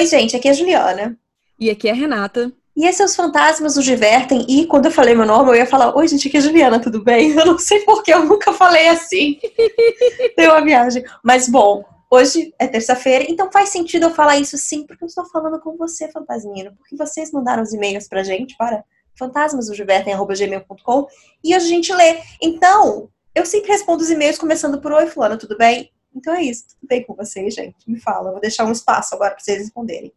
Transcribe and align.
Oi, 0.00 0.06
gente, 0.06 0.34
aqui 0.34 0.48
é 0.48 0.52
a 0.52 0.54
Juliana. 0.54 1.14
E 1.58 1.68
aqui 1.68 1.86
é 1.86 1.90
a 1.90 1.94
Renata. 1.94 2.50
E 2.74 2.86
esses 2.86 3.10
os 3.10 3.14
fantasmas 3.14 3.76
nos 3.76 3.84
divertem. 3.84 4.46
E 4.48 4.64
quando 4.64 4.86
eu 4.86 4.90
falei 4.90 5.14
meu 5.14 5.26
nome, 5.26 5.50
eu 5.50 5.56
ia 5.56 5.66
falar: 5.66 5.94
Oi, 5.94 6.08
gente, 6.08 6.26
aqui 6.26 6.38
é 6.38 6.40
a 6.40 6.42
Juliana, 6.42 6.80
tudo 6.80 7.04
bem? 7.04 7.32
Eu 7.36 7.44
não 7.44 7.58
sei 7.58 7.80
porque 7.80 8.10
eu 8.10 8.24
nunca 8.24 8.50
falei 8.54 8.88
assim. 8.88 9.38
Deu 10.38 10.52
uma 10.52 10.64
viagem. 10.64 11.04
Mas 11.22 11.50
bom, 11.50 11.84
hoje 12.10 12.54
é 12.58 12.66
terça-feira, 12.66 13.26
então 13.28 13.52
faz 13.52 13.68
sentido 13.68 14.04
eu 14.04 14.10
falar 14.10 14.38
isso 14.38 14.56
sim, 14.56 14.86
porque 14.86 15.04
eu 15.04 15.06
estou 15.06 15.26
falando 15.26 15.60
com 15.60 15.76
você, 15.76 16.10
fantasmino. 16.10 16.72
Porque 16.78 16.96
vocês 16.96 17.30
mandaram 17.30 17.62
os 17.62 17.74
e-mails 17.74 18.08
pra 18.08 18.22
gente 18.22 18.56
para 18.56 18.82
fantasmasnosdivertem.gmail.com 19.18 21.06
e 21.44 21.54
hoje 21.54 21.66
a 21.66 21.68
gente 21.68 21.92
lê. 21.92 22.22
Então, 22.42 23.10
eu 23.34 23.44
sempre 23.44 23.70
respondo 23.70 24.02
os 24.02 24.08
e-mails 24.08 24.38
começando 24.38 24.80
por 24.80 24.92
Oi, 24.92 25.08
Fulano, 25.08 25.36
tudo 25.36 25.58
bem? 25.58 25.90
Então 26.14 26.34
é 26.34 26.42
isso, 26.42 26.68
tudo 26.68 26.88
bem 26.88 27.04
com 27.04 27.14
vocês, 27.14 27.54
gente? 27.54 27.76
Me 27.86 28.00
fala, 28.00 28.32
vou 28.32 28.40
deixar 28.40 28.64
um 28.64 28.72
espaço 28.72 29.14
agora 29.14 29.32
para 29.32 29.42
vocês 29.42 29.58
responderem. 29.58 30.12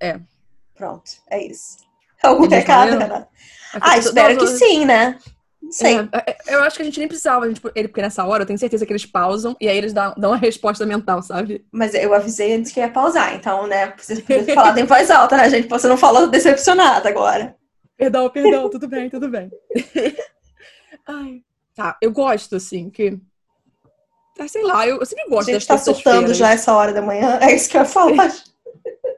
É. 0.00 0.18
Pronto, 0.74 1.10
é 1.28 1.44
isso. 1.46 1.78
Algum 2.22 2.44
Eles 2.44 2.58
recado, 2.58 2.90
Renata? 2.92 3.28
Ah, 3.80 3.98
espero 3.98 4.38
que 4.38 4.46
sim, 4.46 4.84
né? 4.84 5.18
Não 5.62 5.72
sei. 5.72 5.96
É, 5.98 6.30
é, 6.30 6.54
eu 6.54 6.62
acho 6.62 6.76
que 6.76 6.82
a 6.82 6.84
gente 6.84 6.98
nem 6.98 7.06
precisava, 7.06 7.46
gente, 7.46 7.60
ele, 7.74 7.88
porque 7.88 8.00
nessa 8.00 8.24
hora 8.24 8.42
eu 8.42 8.46
tenho 8.46 8.58
certeza 8.58 8.86
que 8.86 8.92
eles 8.92 9.04
pausam 9.04 9.54
e 9.60 9.68
aí 9.68 9.76
eles 9.76 9.92
dão, 9.92 10.14
dão 10.16 10.30
uma 10.30 10.36
resposta 10.36 10.86
mental, 10.86 11.22
sabe? 11.22 11.64
Mas 11.70 11.94
eu 11.94 12.14
avisei 12.14 12.54
antes 12.54 12.72
que 12.72 12.80
ia 12.80 12.90
pausar, 12.90 13.34
então, 13.34 13.66
né? 13.66 13.94
Você 13.96 14.16
podia 14.22 14.42
falar 14.54 14.78
em 14.78 14.84
voz 14.86 15.10
alta, 15.10 15.36
né, 15.36 15.48
gente? 15.50 15.68
Você 15.68 15.86
não 15.86 15.96
falou 15.96 16.28
decepcionada 16.28 17.08
agora. 17.08 17.54
Perdão, 17.96 18.30
perdão, 18.30 18.70
tudo 18.70 18.88
bem, 18.88 19.10
tudo 19.10 19.28
bem. 19.28 19.50
Ai. 21.06 21.42
Tá, 21.74 21.96
eu 22.00 22.10
gosto, 22.10 22.56
assim, 22.56 22.90
que. 22.90 23.18
Ah, 24.40 24.48
sei 24.48 24.62
lá, 24.62 24.88
eu, 24.88 24.98
eu 24.98 25.04
sempre 25.04 25.28
gosto 25.28 25.50
A 25.50 25.52
gente 25.52 25.66
tá 25.66 25.76
surtando 25.76 26.32
já 26.32 26.52
essa 26.52 26.72
hora 26.74 26.94
da 26.94 27.02
manhã, 27.02 27.38
é 27.42 27.54
isso 27.54 27.68
que 27.68 27.76
eu 27.76 27.82
ia 27.82 27.86
falar. 27.86 28.34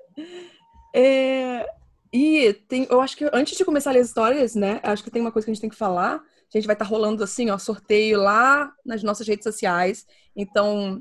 é, 0.92 1.64
e 2.12 2.52
tem, 2.66 2.88
eu 2.90 3.00
acho 3.00 3.16
que 3.16 3.30
antes 3.32 3.56
de 3.56 3.64
começar 3.64 3.96
as 3.96 4.08
histórias, 4.08 4.56
né? 4.56 4.80
Acho 4.82 5.04
que 5.04 5.12
tem 5.12 5.22
uma 5.22 5.30
coisa 5.30 5.46
que 5.46 5.52
a 5.52 5.54
gente 5.54 5.60
tem 5.60 5.70
que 5.70 5.76
falar. 5.76 6.16
A 6.16 6.58
gente 6.58 6.66
vai 6.66 6.74
estar 6.74 6.84
tá 6.84 6.90
rolando 6.90 7.22
assim, 7.22 7.50
ó, 7.50 7.56
sorteio 7.56 8.20
lá 8.20 8.72
nas 8.84 9.04
nossas 9.04 9.28
redes 9.28 9.44
sociais. 9.44 10.04
Então, 10.34 11.00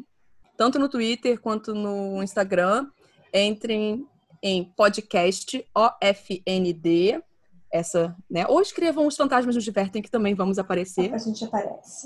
tanto 0.56 0.78
no 0.78 0.88
Twitter 0.88 1.42
quanto 1.42 1.74
no 1.74 2.22
Instagram, 2.22 2.86
entrem 3.34 4.06
em 4.44 4.64
podcast 4.64 5.66
OFND, 5.76 7.24
essa, 7.72 8.16
né? 8.30 8.46
Ou 8.48 8.62
escrevam 8.62 9.08
os 9.08 9.16
fantasmas 9.16 9.56
nos 9.56 9.64
divertem 9.64 10.00
que 10.00 10.12
também 10.12 10.36
vamos 10.36 10.60
aparecer. 10.60 11.12
A 11.12 11.18
gente 11.18 11.44
aparece. 11.44 12.06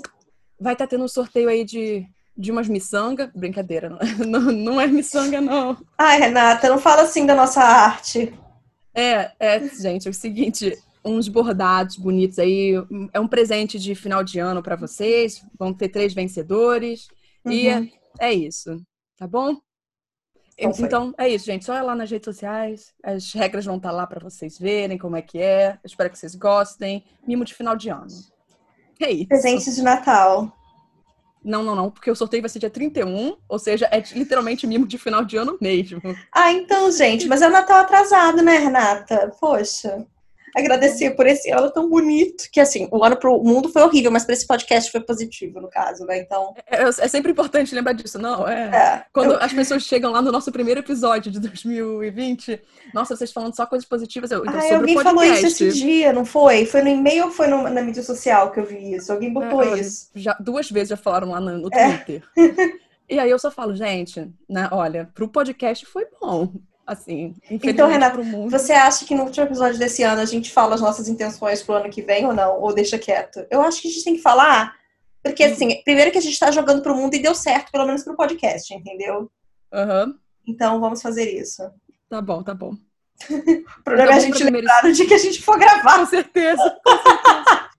Vai 0.58 0.72
estar 0.72 0.86
tá 0.86 0.90
tendo 0.90 1.04
um 1.04 1.08
sorteio 1.08 1.48
aí 1.48 1.64
de 1.64 2.06
de 2.36 2.52
umas 2.52 2.68
miçanga. 2.68 3.30
Brincadeira, 3.34 3.98
não, 4.26 4.40
não, 4.52 4.80
é 4.80 4.86
miçanga, 4.86 5.40
não. 5.40 5.76
Ai, 5.96 6.20
Renata, 6.20 6.68
não 6.68 6.78
fala 6.78 7.02
assim 7.02 7.24
da 7.24 7.34
nossa 7.34 7.60
arte. 7.62 8.32
É, 8.94 9.32
é, 9.38 9.68
gente, 9.68 10.06
é 10.06 10.10
o 10.10 10.14
seguinte, 10.14 10.76
uns 11.04 11.28
bordados 11.28 11.96
bonitos 11.96 12.38
aí, 12.38 12.74
é 13.12 13.20
um 13.20 13.28
presente 13.28 13.78
de 13.78 13.94
final 13.94 14.24
de 14.24 14.38
ano 14.38 14.62
para 14.62 14.76
vocês, 14.76 15.44
vão 15.58 15.72
ter 15.72 15.88
três 15.88 16.14
vencedores, 16.14 17.08
uhum. 17.44 17.52
e 17.52 17.68
é, 17.68 17.88
é, 18.18 18.32
isso, 18.32 18.82
tá 19.16 19.26
bom? 19.26 19.56
Então, 20.58 21.14
é 21.18 21.28
isso, 21.28 21.44
gente. 21.44 21.66
Só 21.66 21.74
é 21.74 21.82
lá 21.82 21.94
nas 21.94 22.10
redes 22.10 22.24
sociais. 22.24 22.94
As 23.02 23.30
regras 23.34 23.66
vão 23.66 23.76
estar 23.76 23.90
tá 23.90 23.94
lá 23.94 24.06
para 24.06 24.20
vocês 24.20 24.58
verem 24.58 24.96
como 24.96 25.14
é 25.14 25.20
que 25.20 25.38
é. 25.38 25.78
espero 25.84 26.08
que 26.08 26.18
vocês 26.18 26.34
gostem. 26.34 27.04
Mimo 27.26 27.44
de 27.44 27.52
final 27.52 27.76
de 27.76 27.90
ano. 27.90 28.06
É 29.00 29.10
isso. 29.10 29.28
Presentes 29.28 29.76
de 29.76 29.82
Natal. 29.82 30.52
Não, 31.44 31.62
não, 31.62 31.76
não, 31.76 31.90
porque 31.90 32.10
o 32.10 32.16
sorteio 32.16 32.42
vai 32.42 32.48
ser 32.48 32.58
dia 32.58 32.70
31, 32.70 33.36
ou 33.48 33.58
seja, 33.58 33.88
é 33.92 34.02
literalmente 34.14 34.66
mimo 34.66 34.86
de 34.86 34.98
final 34.98 35.24
de 35.24 35.36
ano 35.36 35.56
mesmo. 35.60 36.00
Ah, 36.34 36.52
então, 36.52 36.90
gente, 36.90 37.28
mas 37.28 37.40
é 37.40 37.46
o 37.46 37.52
Natal 37.52 37.78
atrasado, 37.78 38.42
né, 38.42 38.58
Renata? 38.58 39.32
Poxa 39.38 40.04
agradecer 40.56 41.10
por 41.10 41.26
esse 41.26 41.50
ano 41.50 41.70
tão 41.70 41.88
bonito. 41.88 42.44
Que 42.50 42.60
assim, 42.60 42.88
o 42.90 43.04
ano 43.04 43.16
pro 43.16 43.42
mundo 43.42 43.68
foi 43.68 43.82
horrível, 43.82 44.10
mas 44.10 44.24
para 44.24 44.34
esse 44.34 44.46
podcast 44.46 44.90
foi 44.90 45.00
positivo, 45.00 45.60
no 45.60 45.68
caso, 45.68 46.04
né? 46.04 46.18
Então. 46.18 46.54
É, 46.70 46.82
é, 46.82 46.88
é 46.88 47.08
sempre 47.08 47.32
importante 47.32 47.74
lembrar 47.74 47.92
disso, 47.92 48.18
não? 48.18 48.48
É. 48.48 48.62
é 48.64 49.04
Quando 49.12 49.32
eu... 49.32 49.42
as 49.42 49.52
pessoas 49.52 49.82
chegam 49.82 50.12
lá 50.12 50.22
no 50.22 50.32
nosso 50.32 50.50
primeiro 50.50 50.80
episódio 50.80 51.30
de 51.30 51.38
2020, 51.40 52.60
nossa, 52.94 53.14
vocês 53.14 53.32
falando 53.32 53.54
só 53.54 53.66
coisas 53.66 53.86
positivas. 53.86 54.30
Eu, 54.30 54.44
então, 54.44 54.58
ah, 54.58 54.76
alguém 54.76 55.00
falou 55.00 55.24
isso 55.24 55.46
esse 55.46 55.72
dia, 55.72 56.12
não 56.12 56.24
foi? 56.24 56.64
Foi 56.66 56.82
no 56.82 56.88
e-mail 56.88 57.26
ou 57.26 57.30
foi 57.30 57.46
no, 57.46 57.68
na 57.68 57.82
mídia 57.82 58.02
social 58.02 58.50
que 58.50 58.60
eu 58.60 58.64
vi 58.64 58.94
isso? 58.94 59.12
Alguém 59.12 59.32
botou 59.32 59.62
é, 59.62 59.80
isso. 59.80 60.10
Já, 60.14 60.34
duas 60.40 60.70
vezes 60.70 60.90
já 60.90 60.96
falaram 60.96 61.30
lá 61.30 61.40
no, 61.40 61.58
no 61.58 61.68
é. 61.72 61.98
Twitter. 61.98 62.22
E 63.08 63.20
aí 63.20 63.30
eu 63.30 63.38
só 63.38 63.52
falo, 63.52 63.72
gente, 63.72 64.28
né, 64.48 64.68
olha, 64.72 65.08
pro 65.14 65.28
podcast 65.28 65.86
foi 65.86 66.04
bom 66.20 66.52
assim. 66.86 67.34
Então, 67.50 67.88
Renato, 67.88 68.22
você 68.48 68.72
acha 68.72 69.04
que 69.04 69.14
no 69.14 69.24
último 69.24 69.44
episódio 69.44 69.78
desse 69.78 70.02
ano 70.02 70.20
a 70.20 70.24
gente 70.24 70.52
fala 70.52 70.74
as 70.74 70.80
nossas 70.80 71.08
intenções 71.08 71.62
pro 71.62 71.74
ano 71.74 71.90
que 71.90 72.00
vem 72.00 72.24
ou 72.26 72.32
não? 72.32 72.60
Ou 72.60 72.72
deixa 72.72 72.98
quieto? 72.98 73.44
Eu 73.50 73.60
acho 73.62 73.82
que 73.82 73.88
a 73.88 73.90
gente 73.90 74.04
tem 74.04 74.14
que 74.14 74.22
falar, 74.22 74.76
porque 75.22 75.44
uhum. 75.44 75.52
assim, 75.52 75.82
primeiro 75.82 76.12
que 76.12 76.18
a 76.18 76.22
gente 76.22 76.38
tá 76.38 76.50
jogando 76.50 76.82
pro 76.82 76.94
mundo 76.94 77.14
e 77.14 77.22
deu 77.22 77.34
certo, 77.34 77.72
pelo 77.72 77.86
menos 77.86 78.04
pro 78.04 78.16
podcast, 78.16 78.72
entendeu? 78.72 79.30
Uhum. 79.72 80.14
Então 80.46 80.80
vamos 80.80 81.02
fazer 81.02 81.28
isso. 81.28 81.62
Tá 82.08 82.22
bom, 82.22 82.42
tá 82.42 82.54
bom. 82.54 82.74
o 83.28 83.82
problema 83.82 84.10
então, 84.10 84.14
é 84.14 84.16
a 84.16 84.20
gente 84.20 84.34
primeiro... 84.34 84.58
lembrar 84.58 84.92
de 84.92 85.04
que 85.06 85.14
a 85.14 85.18
gente 85.18 85.42
for 85.42 85.58
gravar. 85.58 85.98
Com 85.98 86.06
certeza, 86.06 86.80
com 86.84 86.92
certeza. 86.92 87.70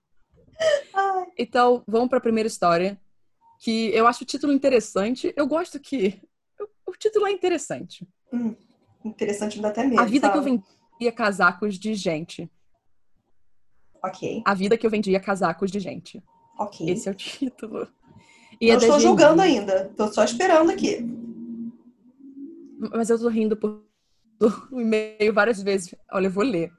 então, 1.38 1.82
vamos 1.86 2.08
para 2.08 2.18
a 2.18 2.22
primeira 2.22 2.46
história, 2.46 3.00
que 3.60 3.90
eu 3.94 4.06
acho 4.06 4.24
o 4.24 4.26
título 4.26 4.52
interessante. 4.52 5.32
Eu 5.34 5.46
gosto 5.46 5.80
que 5.80 6.20
o 6.84 6.92
título 6.92 7.26
é 7.26 7.30
interessante. 7.30 8.06
Hum. 8.32 8.54
Interessante, 9.04 9.56
me 9.56 9.62
dá 9.62 9.68
até 9.68 9.84
medo. 9.84 10.00
A 10.00 10.04
vida 10.04 10.30
que 10.30 10.38
eu 10.38 10.42
vendia 10.42 11.12
casacos 11.14 11.78
de 11.78 11.94
gente. 11.94 12.50
Ok. 14.02 14.42
A 14.44 14.54
vida 14.54 14.76
que 14.76 14.86
eu 14.86 14.90
vendia 14.90 15.20
casacos 15.20 15.70
de 15.70 15.80
gente. 15.80 16.22
Ok. 16.58 16.88
Esse 16.88 17.08
é 17.08 17.12
o 17.12 17.14
título. 17.14 17.88
E 18.60 18.68
não 18.68 18.74
é 18.74 18.76
estou 18.78 19.00
julgando 19.00 19.42
ainda. 19.42 19.88
Estou 19.90 20.12
só 20.12 20.24
esperando 20.24 20.70
aqui. 20.70 20.98
Mas 22.92 23.10
eu 23.10 23.18
tô 23.18 23.28
rindo 23.28 23.56
por 23.56 23.82
o 24.72 24.80
e-mail 24.80 25.32
várias 25.32 25.62
vezes. 25.62 25.94
Olha, 26.12 26.26
eu 26.26 26.30
vou 26.30 26.44
ler. 26.44 26.72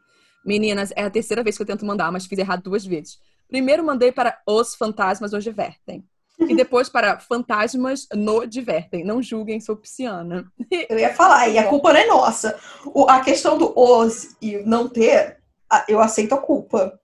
Meninas, 0.45 0.91
é 0.95 1.03
a 1.03 1.09
terceira 1.09 1.43
vez 1.43 1.57
que 1.57 1.61
eu 1.61 1.67
tento 1.67 1.85
mandar, 1.85 2.11
mas 2.11 2.25
fiz 2.25 2.39
errado 2.39 2.63
duas 2.63 2.85
vezes. 2.85 3.19
Primeiro 3.47 3.83
mandei 3.83 4.11
para 4.11 4.41
os 4.47 4.75
fantasmas 4.75 5.33
hoje 5.33 5.49
divertem 5.49 6.07
e 6.39 6.55
depois 6.55 6.87
para 6.87 7.19
fantasmas 7.19 8.07
no 8.13 8.45
divertem. 8.45 9.03
Não 9.03 9.21
julguem, 9.21 9.59
sou 9.59 9.75
pisciana. 9.75 10.49
Eu 10.89 10.97
ia 10.97 11.13
falar, 11.13 11.49
e 11.49 11.57
a 11.57 11.67
culpa 11.67 11.91
não 11.91 11.99
é 11.99 12.07
nossa. 12.07 12.57
O, 12.85 13.09
a 13.09 13.19
questão 13.19 13.57
do 13.57 13.73
os 13.75 14.35
e 14.41 14.57
não 14.59 14.87
ter, 14.87 15.39
eu 15.87 15.99
aceito 15.99 16.33
a 16.33 16.37
culpa. 16.37 16.99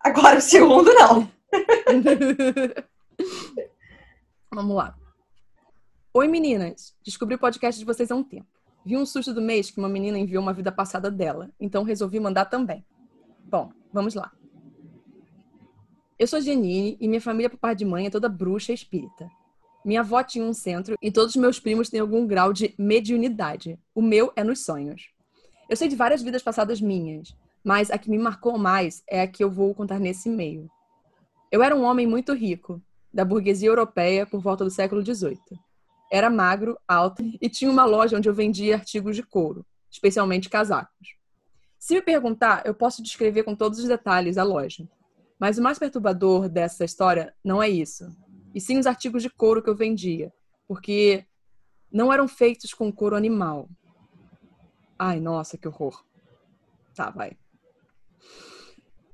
Agora 0.00 0.38
o 0.38 0.42
segundo, 0.42 0.92
não. 0.94 1.30
Vamos 4.52 4.74
lá. 4.74 4.94
Oi, 6.12 6.26
meninas. 6.26 6.94
Descobri 7.04 7.36
o 7.36 7.38
podcast 7.38 7.78
de 7.78 7.84
vocês 7.84 8.10
há 8.10 8.16
um 8.16 8.24
tempo. 8.24 8.48
Vi 8.84 8.96
um 8.96 9.06
susto 9.06 9.32
do 9.32 9.42
mês 9.42 9.70
que 9.70 9.78
uma 9.78 9.88
menina 9.88 10.18
enviou 10.18 10.42
uma 10.42 10.54
vida 10.54 10.72
passada 10.72 11.10
dela, 11.10 11.50
então 11.60 11.84
resolvi 11.84 12.18
mandar 12.18 12.46
também. 12.46 12.84
Bom, 13.44 13.70
vamos 13.92 14.14
lá. 14.14 14.32
Eu 16.20 16.26
sou 16.26 16.38
Janine 16.38 16.98
e 17.00 17.08
minha 17.08 17.18
família, 17.18 17.48
por 17.48 17.56
parte 17.56 17.78
de 17.78 17.86
mãe, 17.86 18.04
é 18.04 18.10
toda 18.10 18.28
bruxa 18.28 18.74
espírita. 18.74 19.26
Minha 19.82 20.00
avó 20.00 20.22
tinha 20.22 20.44
um 20.44 20.52
centro 20.52 20.94
e 21.00 21.10
todos 21.10 21.34
os 21.34 21.40
meus 21.40 21.58
primos 21.58 21.88
têm 21.88 21.98
algum 21.98 22.26
grau 22.26 22.52
de 22.52 22.74
mediunidade. 22.76 23.78
O 23.94 24.02
meu 24.02 24.30
é 24.36 24.44
nos 24.44 24.62
sonhos. 24.62 25.08
Eu 25.66 25.78
sei 25.78 25.88
de 25.88 25.96
várias 25.96 26.20
vidas 26.20 26.42
passadas 26.42 26.78
minhas, 26.78 27.34
mas 27.64 27.90
a 27.90 27.96
que 27.96 28.10
me 28.10 28.18
marcou 28.18 28.58
mais 28.58 29.02
é 29.08 29.22
a 29.22 29.26
que 29.26 29.42
eu 29.42 29.50
vou 29.50 29.74
contar 29.74 29.98
nesse 29.98 30.28
meio. 30.28 30.70
Eu 31.50 31.62
era 31.62 31.74
um 31.74 31.84
homem 31.84 32.06
muito 32.06 32.34
rico, 32.34 32.82
da 33.10 33.24
burguesia 33.24 33.70
europeia 33.70 34.26
por 34.26 34.42
volta 34.42 34.62
do 34.62 34.70
século 34.70 35.02
XVIII. 35.02 35.58
Era 36.12 36.28
magro, 36.28 36.78
alto 36.86 37.24
e 37.40 37.48
tinha 37.48 37.70
uma 37.70 37.86
loja 37.86 38.18
onde 38.18 38.28
eu 38.28 38.34
vendia 38.34 38.74
artigos 38.74 39.16
de 39.16 39.22
couro, 39.22 39.64
especialmente 39.90 40.50
casacos. 40.50 41.16
Se 41.78 41.94
me 41.94 42.02
perguntar, 42.02 42.60
eu 42.66 42.74
posso 42.74 43.02
descrever 43.02 43.42
com 43.42 43.56
todos 43.56 43.78
os 43.78 43.88
detalhes 43.88 44.36
a 44.36 44.44
loja. 44.44 44.86
Mas 45.40 45.56
o 45.56 45.62
mais 45.62 45.78
perturbador 45.78 46.50
dessa 46.50 46.84
história 46.84 47.34
não 47.42 47.62
é 47.62 47.68
isso, 47.68 48.14
e 48.54 48.60
sim 48.60 48.78
os 48.78 48.86
artigos 48.86 49.22
de 49.22 49.30
couro 49.30 49.62
que 49.62 49.70
eu 49.70 49.74
vendia, 49.74 50.30
porque 50.68 51.24
não 51.90 52.12
eram 52.12 52.28
feitos 52.28 52.74
com 52.74 52.92
couro 52.92 53.16
animal. 53.16 53.68
Ai, 54.98 55.18
nossa, 55.18 55.56
que 55.56 55.66
horror. 55.66 56.04
Tá, 56.94 57.08
vai. 57.10 57.38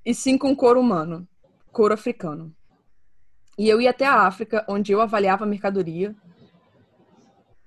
E 0.05 0.13
sim 0.13 0.37
com 0.37 0.55
couro 0.57 0.81
humano, 0.81 1.29
couro 1.73 1.95
africano. 1.95 2.55
E 3.57 3.69
eu 3.69 3.81
ia 3.81 3.91
até 3.91 4.05
a 4.05 4.27
África, 4.27 4.67
onde 4.69 4.91
eu 4.91 5.01
avaliava 5.01 5.45
a 5.45 5.49
mercadoria, 5.49 6.15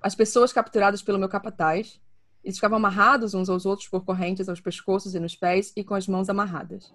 as 0.01 0.15
pessoas 0.15 0.51
capturadas 0.51 1.01
pelo 1.01 1.17
meu 1.17 1.29
capataz, 1.29 1.99
eles 2.43 2.57
ficavam 2.57 2.77
amarrados 2.77 3.33
uns 3.33 3.49
aos 3.49 3.65
outros 3.65 3.87
por 3.87 4.03
correntes 4.03 4.49
aos 4.49 4.61
pescoços 4.61 5.15
e 5.15 5.19
nos 5.19 5.35
pés 5.35 5.71
e 5.75 5.83
com 5.83 5.95
as 5.95 6.07
mãos 6.07 6.29
amarradas. 6.29 6.91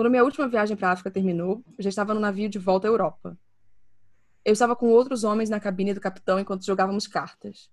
Quando 0.00 0.08
minha 0.08 0.24
última 0.24 0.48
viagem 0.48 0.78
para 0.78 0.88
a 0.88 0.92
África 0.92 1.10
terminou, 1.10 1.62
eu 1.76 1.84
já 1.84 1.90
estava 1.90 2.14
no 2.14 2.20
navio 2.20 2.48
de 2.48 2.58
volta 2.58 2.88
à 2.88 2.90
Europa. 2.90 3.38
Eu 4.42 4.54
estava 4.54 4.74
com 4.74 4.86
outros 4.86 5.24
homens 5.24 5.50
na 5.50 5.60
cabine 5.60 5.92
do 5.92 6.00
capitão 6.00 6.40
enquanto 6.40 6.64
jogávamos 6.64 7.06
cartas. 7.06 7.68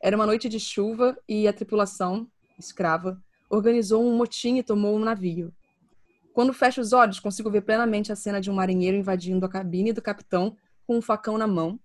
Era 0.00 0.14
uma 0.14 0.24
noite 0.24 0.48
de 0.48 0.60
chuva 0.60 1.18
e 1.28 1.48
a 1.48 1.52
tripulação, 1.52 2.30
escrava, 2.56 3.20
organizou 3.50 4.00
um 4.00 4.16
motim 4.16 4.58
e 4.58 4.62
tomou 4.62 4.94
um 4.94 5.00
navio. 5.00 5.52
Quando 6.32 6.52
fecho 6.52 6.80
os 6.80 6.92
olhos, 6.92 7.18
consigo 7.18 7.50
ver 7.50 7.62
plenamente 7.62 8.12
a 8.12 8.14
cena 8.14 8.40
de 8.40 8.48
um 8.48 8.54
marinheiro 8.54 8.96
invadindo 8.96 9.44
a 9.44 9.48
cabine 9.48 9.92
do 9.92 10.00
capitão 10.00 10.56
com 10.86 10.98
um 10.98 11.02
facão 11.02 11.36
na 11.36 11.48
mão. 11.48 11.80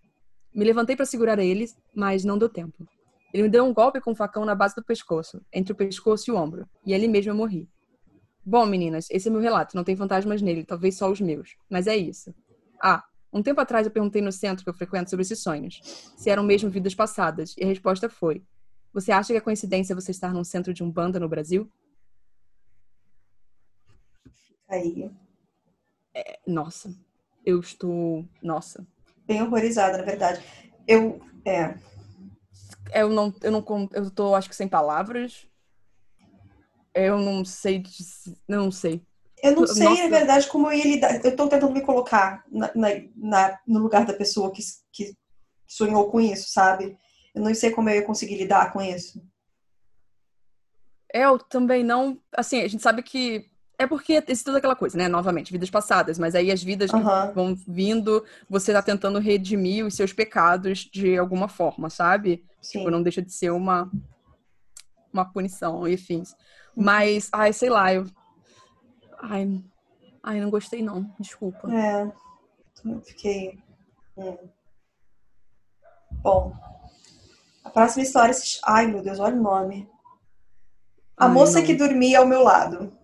Me 0.54 0.64
levantei 0.64 0.96
para 0.96 1.08
segurar 1.08 1.40
ele, 1.40 1.66
mas 1.92 2.24
não 2.24 2.38
deu 2.38 2.50
tempo. 2.50 2.88
Ele 3.34 3.42
me 3.42 3.50
deu 3.50 3.66
um 3.66 3.74
golpe 3.74 4.00
com 4.00 4.12
o 4.12 4.14
um 4.14 4.16
facão 4.16 4.46
na 4.46 4.54
base 4.54 4.76
do 4.76 4.84
pescoço, 4.84 5.42
entre 5.52 5.74
o 5.74 5.76
pescoço 5.76 6.30
e 6.30 6.32
o 6.32 6.38
ombro, 6.38 6.70
e 6.86 6.94
ali 6.94 7.08
mesmo 7.08 7.32
eu 7.32 7.36
morri. 7.36 7.68
Bom, 8.50 8.66
meninas, 8.66 9.10
esse 9.12 9.28
é 9.28 9.32
meu 9.32 9.42
relato, 9.42 9.76
não 9.76 9.84
tem 9.84 9.94
fantasmas 9.94 10.42
nele, 10.42 10.64
talvez 10.64 10.96
só 10.96 11.12
os 11.12 11.20
meus, 11.20 11.58
mas 11.70 11.86
é 11.86 11.98
isso. 11.98 12.34
Ah, 12.82 13.04
um 13.34 13.44
tempo 13.44 13.60
atrás 13.60 13.86
eu 13.86 13.92
perguntei 13.92 14.22
no 14.22 14.32
centro 14.32 14.64
que 14.64 14.70
eu 14.70 14.74
frequento 14.74 15.10
sobre 15.10 15.24
esses 15.24 15.44
sonhos, 15.44 15.82
se 16.16 16.30
eram 16.30 16.44
mesmo 16.44 16.70
vidas 16.70 16.96
passadas, 16.96 17.54
e 17.58 17.66
a 17.66 17.68
resposta 17.68 18.10
foi: 18.10 18.42
Você 18.94 19.12
acha 19.12 19.34
que 19.34 19.38
é 19.38 19.42
coincidência 19.42 19.94
você 19.94 20.12
estar 20.12 20.34
num 20.34 20.46
centro 20.46 20.74
de 20.74 20.82
Umbanda 20.82 21.20
no 21.20 21.28
Brasil? 21.28 21.70
Aí. 24.70 25.12
É, 26.16 26.40
nossa, 26.48 26.96
eu 27.46 27.60
estou. 27.60 28.26
Nossa. 28.42 28.88
Bem 29.26 29.42
horrorizada, 29.42 29.98
na 29.98 30.06
verdade. 30.06 30.42
Eu. 30.88 31.20
É. 31.44 31.78
Eu 32.94 33.10
não. 33.10 33.36
Eu 33.44 33.52
não. 33.52 33.90
Eu 33.92 34.10
tô, 34.10 34.34
acho 34.36 34.48
que, 34.48 34.56
sem 34.56 34.70
palavras. 34.70 35.46
Eu 36.98 37.20
não 37.20 37.46
sei. 37.46 37.84
Não 38.48 38.72
sei. 38.72 39.02
Eu 39.44 39.56
não 39.56 39.68
sei, 39.68 39.84
Nossa. 39.84 40.04
na 40.04 40.10
verdade, 40.10 40.48
como 40.48 40.68
eu 40.68 40.74
ia 40.74 40.84
lidar. 40.84 41.24
Eu 41.24 41.36
tô 41.36 41.48
tentando 41.48 41.72
me 41.72 41.82
colocar 41.82 42.44
na, 42.52 42.72
na, 42.74 42.88
na, 43.16 43.60
no 43.68 43.80
lugar 43.80 44.04
da 44.04 44.14
pessoa 44.14 44.52
que, 44.52 44.64
que 44.92 45.16
sonhou 45.68 46.10
com 46.10 46.20
isso, 46.20 46.50
sabe? 46.50 46.98
Eu 47.36 47.44
não 47.44 47.54
sei 47.54 47.70
como 47.70 47.88
eu 47.90 47.98
ia 47.98 48.02
conseguir 48.06 48.36
lidar 48.36 48.74
com 48.74 48.82
isso. 48.82 49.22
Eu 51.14 51.38
também 51.38 51.84
não. 51.84 52.20
Assim, 52.36 52.62
a 52.62 52.68
gente 52.68 52.82
sabe 52.82 53.04
que 53.04 53.48
é 53.78 53.86
porque 53.86 54.14
existe 54.28 54.46
toda 54.46 54.58
aquela 54.58 54.76
coisa, 54.76 54.98
né? 54.98 55.08
Novamente, 55.08 55.52
vidas 55.52 55.70
passadas, 55.70 56.18
mas 56.18 56.34
aí 56.34 56.52
as 56.52 56.64
vidas 56.64 56.92
uhum. 56.92 57.02
que 57.02 57.34
vão 57.36 57.56
vindo, 57.68 58.26
você 58.50 58.74
tá 58.74 58.82
tentando 58.82 59.20
redimir 59.20 59.86
os 59.86 59.94
seus 59.94 60.12
pecados 60.12 60.90
de 60.92 61.16
alguma 61.16 61.48
forma, 61.48 61.92
sabe? 61.92 62.44
Sim. 62.60 62.80
Tipo, 62.80 62.90
não 62.90 63.04
deixa 63.04 63.22
de 63.22 63.32
ser 63.32 63.52
uma 63.52 63.90
uma 65.14 65.26
punição, 65.26 65.88
enfim. 65.88 66.24
Mas, 66.79 67.27
ai, 67.33 67.51
sei 67.51 67.69
lá, 67.71 67.91
eu 67.91 68.06
ai, 69.19 69.63
ai, 70.21 70.39
não 70.39 70.51
gostei 70.51 70.83
não, 70.83 71.12
desculpa. 71.19 71.68
É. 71.74 72.12
Fiquei 73.03 73.57
hum. 74.15 74.38
Bom. 76.21 76.53
A 77.63 77.69
próxima 77.71 78.03
história, 78.03 78.35
ai, 78.63 78.85
meu 78.85 79.01
Deus, 79.01 79.19
olha 79.19 79.35
o 79.35 79.41
nome. 79.41 79.89
A 81.18 81.25
ai, 81.25 81.31
moça 81.31 81.59
não. 81.59 81.65
que 81.65 81.74
dormia 81.74 82.19
ao 82.19 82.27
meu 82.27 82.44
lado. 82.44 82.95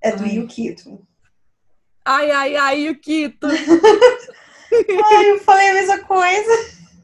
É 0.00 0.12
do 0.12 0.22
ai. 0.22 0.36
Yukito. 0.36 1.04
Ai, 2.04 2.30
ai, 2.30 2.56
ai, 2.56 2.80
Yukito. 2.86 3.48
ai, 3.50 5.30
eu 5.30 5.40
falei 5.40 5.70
a 5.70 5.74
mesma 5.74 5.98
coisa. 6.04 6.52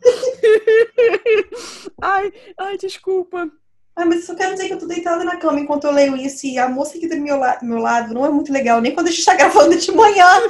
ai, 2.00 2.32
ai, 2.58 2.78
desculpa. 2.78 3.50
Ai, 3.94 4.06
mas 4.06 4.24
só 4.24 4.34
quero 4.34 4.54
dizer 4.54 4.68
que 4.68 4.74
eu 4.74 4.78
tô 4.78 4.86
deitada 4.86 5.22
na 5.22 5.36
cama 5.36 5.60
enquanto 5.60 5.84
eu 5.84 5.92
leio 5.92 6.16
isso 6.16 6.46
e 6.46 6.58
a 6.58 6.68
moça 6.68 6.98
que 6.98 7.08
dormiu 7.08 7.36
do 7.38 7.66
meu 7.66 7.78
lado 7.78 8.14
não 8.14 8.24
é 8.24 8.30
muito 8.30 8.52
legal, 8.52 8.80
nem 8.80 8.94
quando 8.94 9.08
a 9.08 9.10
gente 9.10 9.24
tá 9.24 9.34
gravando 9.34 9.76
de 9.76 9.92
manhã. 9.92 10.26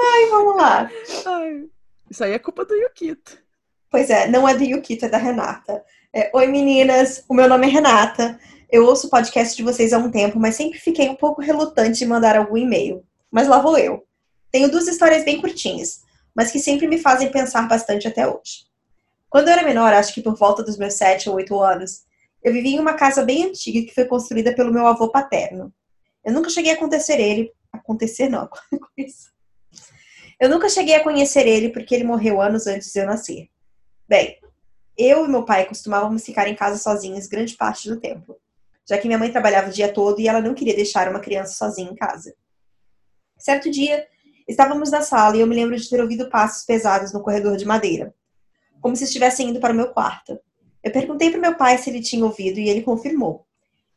ai, 0.00 0.26
vamos 0.30 0.56
lá. 0.56 0.90
Ai, 1.26 1.64
isso 2.10 2.24
aí 2.24 2.32
é 2.32 2.38
culpa 2.38 2.64
do 2.64 2.74
Yukito. 2.74 3.36
Pois 3.90 4.08
é, 4.08 4.26
não 4.28 4.48
é 4.48 4.54
do 4.54 4.64
Yukito, 4.64 5.04
é 5.04 5.08
da 5.08 5.18
Renata. 5.18 5.84
É, 6.14 6.30
Oi 6.34 6.46
meninas, 6.46 7.24
o 7.28 7.34
meu 7.34 7.46
nome 7.48 7.66
é 7.66 7.70
Renata. 7.70 8.38
Eu 8.70 8.84
ouço 8.84 9.06
o 9.06 9.10
podcast 9.10 9.56
de 9.56 9.62
vocês 9.62 9.92
há 9.92 9.98
um 9.98 10.10
tempo, 10.10 10.38
mas 10.38 10.54
sempre 10.54 10.78
fiquei 10.78 11.08
um 11.08 11.14
pouco 11.14 11.42
relutante 11.42 11.98
de 11.98 12.06
mandar 12.06 12.36
algum 12.36 12.56
e-mail. 12.56 13.04
Mas 13.30 13.48
lá 13.48 13.58
vou 13.58 13.76
eu. 13.78 14.06
Tenho 14.50 14.70
duas 14.70 14.86
histórias 14.88 15.24
bem 15.24 15.40
curtinhas, 15.40 16.00
mas 16.34 16.50
que 16.50 16.58
sempre 16.58 16.86
me 16.86 16.98
fazem 16.98 17.30
pensar 17.30 17.68
bastante 17.68 18.08
até 18.08 18.26
hoje. 18.26 18.67
Quando 19.30 19.48
eu 19.48 19.54
era 19.54 19.62
menor, 19.62 19.92
acho 19.92 20.14
que 20.14 20.22
por 20.22 20.36
volta 20.36 20.62
dos 20.62 20.76
meus 20.76 20.94
sete 20.94 21.28
ou 21.28 21.36
oito 21.36 21.58
anos, 21.60 22.04
eu 22.42 22.52
vivia 22.52 22.76
em 22.76 22.80
uma 22.80 22.94
casa 22.94 23.22
bem 23.22 23.44
antiga 23.44 23.86
que 23.86 23.94
foi 23.94 24.04
construída 24.06 24.54
pelo 24.54 24.72
meu 24.72 24.86
avô 24.86 25.10
paterno. 25.10 25.72
Eu 26.24 26.32
nunca 26.32 26.50
cheguei 26.50 26.72
a 26.72 26.74
acontecer 26.74 27.20
ele. 27.20 27.52
Acontecer 27.72 28.28
não, 28.28 28.48
Eu 30.40 30.48
nunca 30.48 30.68
cheguei 30.68 30.94
a 30.94 31.02
conhecer 31.02 31.46
ele 31.46 31.70
porque 31.70 31.94
ele 31.94 32.04
morreu 32.04 32.40
anos 32.40 32.66
antes 32.66 32.92
de 32.92 33.00
eu 33.00 33.06
nascer. 33.06 33.48
Bem, 34.08 34.38
eu 34.96 35.24
e 35.24 35.28
meu 35.28 35.44
pai 35.44 35.66
costumávamos 35.66 36.24
ficar 36.24 36.46
em 36.48 36.54
casa 36.54 36.78
sozinhos 36.78 37.26
grande 37.26 37.56
parte 37.56 37.88
do 37.88 37.98
tempo 37.98 38.38
já 38.88 38.96
que 38.96 39.06
minha 39.06 39.18
mãe 39.18 39.30
trabalhava 39.30 39.68
o 39.68 39.72
dia 39.72 39.92
todo 39.92 40.18
e 40.18 40.26
ela 40.26 40.40
não 40.40 40.54
queria 40.54 40.74
deixar 40.74 41.08
uma 41.08 41.20
criança 41.20 41.52
sozinha 41.52 41.90
em 41.90 41.94
casa. 41.94 42.34
Certo 43.36 43.70
dia, 43.70 44.06
estávamos 44.48 44.90
na 44.90 45.02
sala 45.02 45.36
e 45.36 45.40
eu 45.40 45.46
me 45.46 45.54
lembro 45.54 45.76
de 45.76 45.88
ter 45.88 46.00
ouvido 46.00 46.30
passos 46.30 46.64
pesados 46.64 47.12
no 47.12 47.22
corredor 47.22 47.56
de 47.56 47.66
madeira, 47.66 48.14
como 48.80 48.96
se 48.96 49.04
estivessem 49.04 49.48
indo 49.48 49.60
para 49.60 49.72
o 49.72 49.76
meu 49.76 49.92
quarto. 49.92 50.38
Eu 50.82 50.92
perguntei 50.92 51.30
para 51.30 51.40
meu 51.40 51.56
pai 51.56 51.78
se 51.78 51.90
ele 51.90 52.00
tinha 52.00 52.24
ouvido 52.24 52.58
e 52.58 52.68
ele 52.68 52.82
confirmou. 52.82 53.46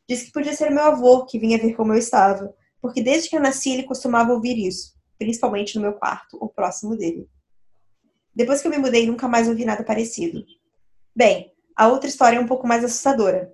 Disse 0.08 0.26
que 0.26 0.32
podia 0.32 0.54
ser 0.54 0.70
meu 0.70 0.82
avô 0.82 1.24
que 1.24 1.38
vinha 1.38 1.58
ver 1.58 1.74
como 1.74 1.92
eu 1.92 1.98
estava, 1.98 2.52
porque 2.80 3.02
desde 3.02 3.28
que 3.30 3.36
eu 3.36 3.40
nasci 3.40 3.72
ele 3.72 3.84
costumava 3.84 4.32
ouvir 4.32 4.58
isso, 4.58 4.94
principalmente 5.18 5.76
no 5.76 5.82
meu 5.82 5.92
quarto, 5.92 6.36
ou 6.40 6.48
próximo 6.48 6.96
dele. 6.96 7.28
Depois 8.34 8.60
que 8.60 8.66
eu 8.66 8.70
me 8.70 8.78
mudei, 8.78 9.06
nunca 9.06 9.28
mais 9.28 9.48
ouvi 9.48 9.64
nada 9.64 9.84
parecido. 9.84 10.44
Bem, 11.14 11.52
a 11.76 11.88
outra 11.88 12.08
história 12.08 12.36
é 12.36 12.40
um 12.40 12.46
pouco 12.46 12.66
mais 12.66 12.84
assustadora. 12.84 13.52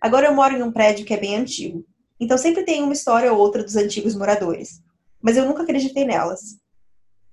Agora 0.00 0.26
eu 0.26 0.34
moro 0.34 0.54
em 0.56 0.62
um 0.62 0.72
prédio 0.72 1.06
que 1.06 1.14
é 1.14 1.16
bem 1.16 1.36
antigo, 1.36 1.86
então 2.18 2.36
sempre 2.36 2.64
tem 2.64 2.82
uma 2.82 2.92
história 2.92 3.32
ou 3.32 3.38
outra 3.38 3.62
dos 3.62 3.76
antigos 3.76 4.14
moradores, 4.14 4.82
mas 5.22 5.36
eu 5.36 5.46
nunca 5.46 5.62
acreditei 5.62 6.04
nelas. 6.04 6.58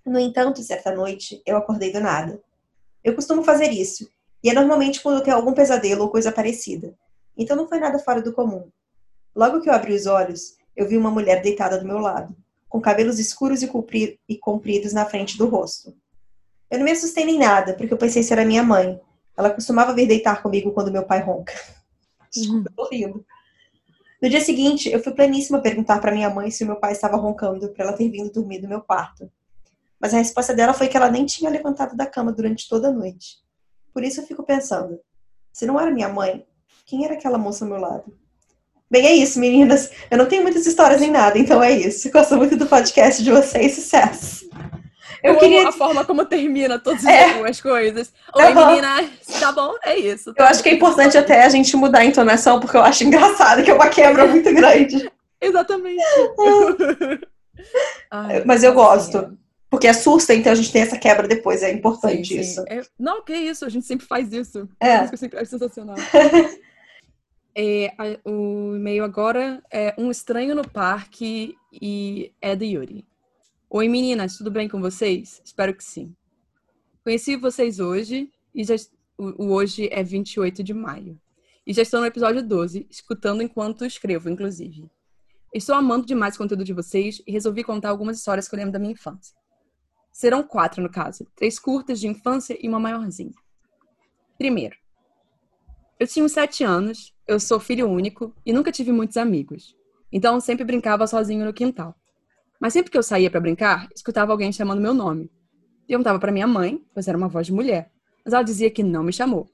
No 0.06 0.20
entanto, 0.20 0.62
certa 0.64 0.94
noite, 0.94 1.42
eu 1.46 1.58
acordei 1.58 1.92
do 1.92 2.00
nada. 2.00 2.42
Eu 3.04 3.16
costumo 3.16 3.44
fazer 3.44 3.72
isso, 3.72 4.10
e 4.44 4.50
é 4.50 4.54
normalmente 4.54 5.02
quando 5.02 5.18
eu 5.18 5.24
tenho 5.24 5.38
algum 5.38 5.54
pesadelo 5.54 6.04
ou 6.04 6.10
coisa 6.10 6.32
parecida, 6.32 6.94
então 7.38 7.56
não 7.56 7.68
foi 7.68 7.80
nada 7.80 8.00
fora 8.00 8.22
do 8.22 8.34
comum. 8.34 8.70
Logo 9.36 9.62
que 9.62 9.70
eu 9.70 9.74
abri 9.74 9.94
os 9.94 10.06
olhos, 10.06 10.56
eu 10.76 10.88
vi 10.88 10.98
uma 10.98 11.12
mulher 11.12 11.42
deitada 11.42 11.78
do 11.78 11.86
meu 11.86 12.00
lado, 12.00 12.36
com 12.68 12.82
cabelos 12.82 13.20
escuros 13.20 13.62
e 13.62 14.38
compridos 14.38 14.94
na 14.94 15.06
frente 15.06 15.38
do 15.38 15.48
rosto. 15.48 15.94
Eu 16.70 16.78
não 16.80 16.86
me 16.86 16.92
assustei 16.92 17.26
nem 17.26 17.38
nada, 17.38 17.74
porque 17.74 17.94
eu 17.94 17.98
pensei 17.98 18.24
ser 18.24 18.40
a 18.40 18.46
minha 18.46 18.64
mãe. 18.64 19.00
Ela 19.38 19.50
costumava 19.50 19.94
vir 19.94 20.08
deitar 20.08 20.42
comigo 20.42 20.72
quando 20.72 20.92
meu 20.92 21.04
pai 21.04 21.22
ronca. 21.22 21.54
Uhum. 22.34 22.64
rindo. 22.90 23.26
No 24.22 24.30
dia 24.30 24.40
seguinte, 24.40 24.90
eu 24.90 25.04
fui 25.04 25.12
pleníssima 25.12 25.60
perguntar 25.60 26.00
para 26.00 26.14
minha 26.14 26.30
mãe 26.30 26.50
se 26.50 26.64
o 26.64 26.68
meu 26.68 26.78
pai 26.78 26.94
estava 26.94 27.18
roncando 27.18 27.68
para 27.74 27.84
ela 27.84 27.94
ter 27.94 28.08
vindo 28.08 28.32
dormir 28.32 28.62
no 28.62 28.70
meu 28.70 28.80
quarto. 28.80 29.30
Mas 30.02 30.14
a 30.14 30.18
resposta 30.18 30.54
dela 30.54 30.74
foi 30.74 30.88
que 30.88 30.98
ela 30.98 31.12
nem 31.12 31.26
tinha 31.26 31.50
levantado 31.50 31.96
da 31.96 32.06
cama 32.06 32.32
durante 32.32 32.68
toda 32.68 32.88
a 32.88 32.92
noite. 32.92 33.38
Por 33.94 34.04
isso 34.04 34.22
eu 34.22 34.26
fico 34.26 34.44
pensando, 34.44 35.00
se 35.54 35.66
não 35.66 35.80
era 35.80 35.92
minha 35.92 36.10
mãe, 36.10 36.46
quem 36.86 37.06
era 37.06 37.14
aquela 37.14 37.38
moça 37.38 37.64
ao 37.64 37.70
meu 37.70 37.80
lado? 37.80 38.06
Bem, 38.90 39.06
é 39.06 39.14
isso, 39.14 39.40
meninas. 39.40 39.92
Eu 40.10 40.18
não 40.18 40.26
tenho 40.26 40.42
muitas 40.42 40.66
histórias 40.66 41.00
nem 41.00 41.12
nada, 41.12 41.38
então 41.38 41.64
é 41.64 41.72
isso. 41.72 42.12
Gosto 42.12 42.36
muito 42.36 42.58
do 42.58 42.66
podcast 42.66 43.24
de 43.24 43.32
vocês. 43.32 43.76
Sucesso! 43.76 44.50
Eu, 45.24 45.34
eu 45.34 45.40
queria 45.40 45.70
a 45.70 45.72
forma 45.72 46.04
como 46.04 46.26
termina 46.26 46.80
todas 46.80 47.06
é. 47.06 47.48
as 47.48 47.62
coisas. 47.62 48.12
Oi, 48.34 48.44
uhum. 48.44 48.68
meninas, 48.68 49.10
tá 49.40 49.52
bom? 49.52 49.76
É 49.84 49.96
isso. 49.96 50.34
Tá 50.34 50.44
eu 50.44 50.48
acho 50.48 50.64
que 50.64 50.70
é 50.70 50.74
importante 50.74 51.18
até 51.18 51.46
a 51.46 51.50
gente 51.50 51.78
mudar 51.78 52.00
a 52.00 52.06
entonação, 52.06 52.60
porque 52.60 52.76
eu 52.76 52.82
acho 52.82 53.04
engraçado, 53.04 53.64
que 53.64 53.70
é 53.70 53.74
uma 53.74 53.88
quebra 53.88 54.26
muito 54.26 54.52
grande. 54.54 55.10
Exatamente. 55.40 56.04
Mas 58.46 58.64
eu 58.64 58.74
gosto. 58.74 59.38
Porque 59.72 59.88
assusta, 59.88 60.34
então 60.34 60.52
a 60.52 60.56
gente 60.56 60.70
tem 60.70 60.82
essa 60.82 61.00
quebra 61.00 61.26
depois, 61.30 61.64
é 61.64 61.72
importante 61.72 62.28
sim, 62.28 62.36
sim. 62.36 62.40
isso. 62.42 62.66
É... 62.68 62.82
Não, 63.00 63.24
que 63.24 63.34
isso, 63.34 63.64
a 63.64 63.70
gente 63.70 63.86
sempre 63.86 64.06
faz 64.06 64.34
isso. 64.34 64.68
É. 64.78 65.06
Isso 65.06 65.26
é 65.34 65.46
sensacional. 65.46 65.96
é, 67.56 67.94
o 68.26 68.76
e-mail 68.76 69.06
agora 69.06 69.64
é 69.72 69.96
Um 69.98 70.12
Estranho 70.12 70.54
no 70.54 70.70
Parque 70.70 71.56
e 71.72 72.34
é 72.42 72.54
do 72.54 72.66
Yuri. 72.66 73.06
Oi 73.70 73.88
meninas, 73.88 74.38
tudo 74.38 74.52
bem 74.52 74.68
com 74.68 74.82
vocês? 74.82 75.42
Espero 75.46 75.74
que 75.74 75.86
sim. 75.86 76.14
Conheci 77.06 77.38
vocês 77.38 77.80
hoje 77.80 78.30
e 78.54 78.66
já 78.66 78.76
o 79.18 79.54
hoje 79.54 79.88
é 79.90 80.04
28 80.04 80.62
de 80.62 80.74
maio. 80.74 81.18
E 81.66 81.72
já 81.72 81.82
estou 81.82 82.02
no 82.02 82.08
episódio 82.08 82.44
12, 82.44 82.88
escutando 82.90 83.42
enquanto 83.42 83.86
escrevo, 83.86 84.30
inclusive. 84.30 84.92
Estou 85.54 85.76
amando 85.76 86.06
demais 86.06 86.36
o 86.36 86.40
conteúdo 86.40 86.66
de 86.66 86.74
vocês 86.74 87.22
e 87.26 87.32
resolvi 87.32 87.64
contar 87.64 87.88
algumas 87.88 88.18
histórias 88.18 88.50
que 88.50 88.56
eu 88.56 88.58
lembro 88.58 88.74
da 88.74 88.80
minha 88.80 88.92
infância. 88.92 89.40
Serão 90.12 90.44
quatro, 90.44 90.82
no 90.82 90.90
caso. 90.90 91.26
Três 91.36 91.58
curtas 91.58 92.00
de 92.00 92.08
infância 92.08 92.58
e 92.60 92.68
uma 92.68 92.80
maiorzinha. 92.80 93.34
Primeiro, 94.38 94.76
eu 96.00 96.08
tinha 96.08 96.26
uns 96.26 96.32
sete 96.32 96.64
anos, 96.64 97.14
eu 97.28 97.40
sou 97.40 97.60
filho 97.60 97.88
único 97.88 98.34
e 98.46 98.52
nunca 98.52 98.72
tive 98.72 98.92
muitos 98.92 99.18
amigos. 99.18 99.76
Então 100.12 100.42
sempre 100.42 100.66
brincava 100.66 101.06
sozinho 101.06 101.46
no 101.46 101.54
quintal. 101.54 101.96
Mas 102.60 102.74
sempre 102.74 102.92
que 102.92 102.98
eu 102.98 103.04
saía 103.04 103.30
para 103.30 103.40
brincar, 103.40 103.88
escutava 103.96 104.32
alguém 104.32 104.52
chamando 104.52 104.82
meu 104.82 104.94
nome. 104.94 105.32
Perguntava 105.88 106.20
para 106.20 106.32
minha 106.32 106.48
mãe, 106.48 106.84
pois 106.94 107.08
era 107.08 107.18
uma 107.18 107.28
voz 107.28 107.46
de 107.46 107.54
mulher, 107.54 107.92
mas 108.26 108.34
ela 108.34 108.44
dizia 108.44 108.72
que 108.72 108.82
não 108.82 109.04
me 109.04 109.14
chamou. 109.14 109.50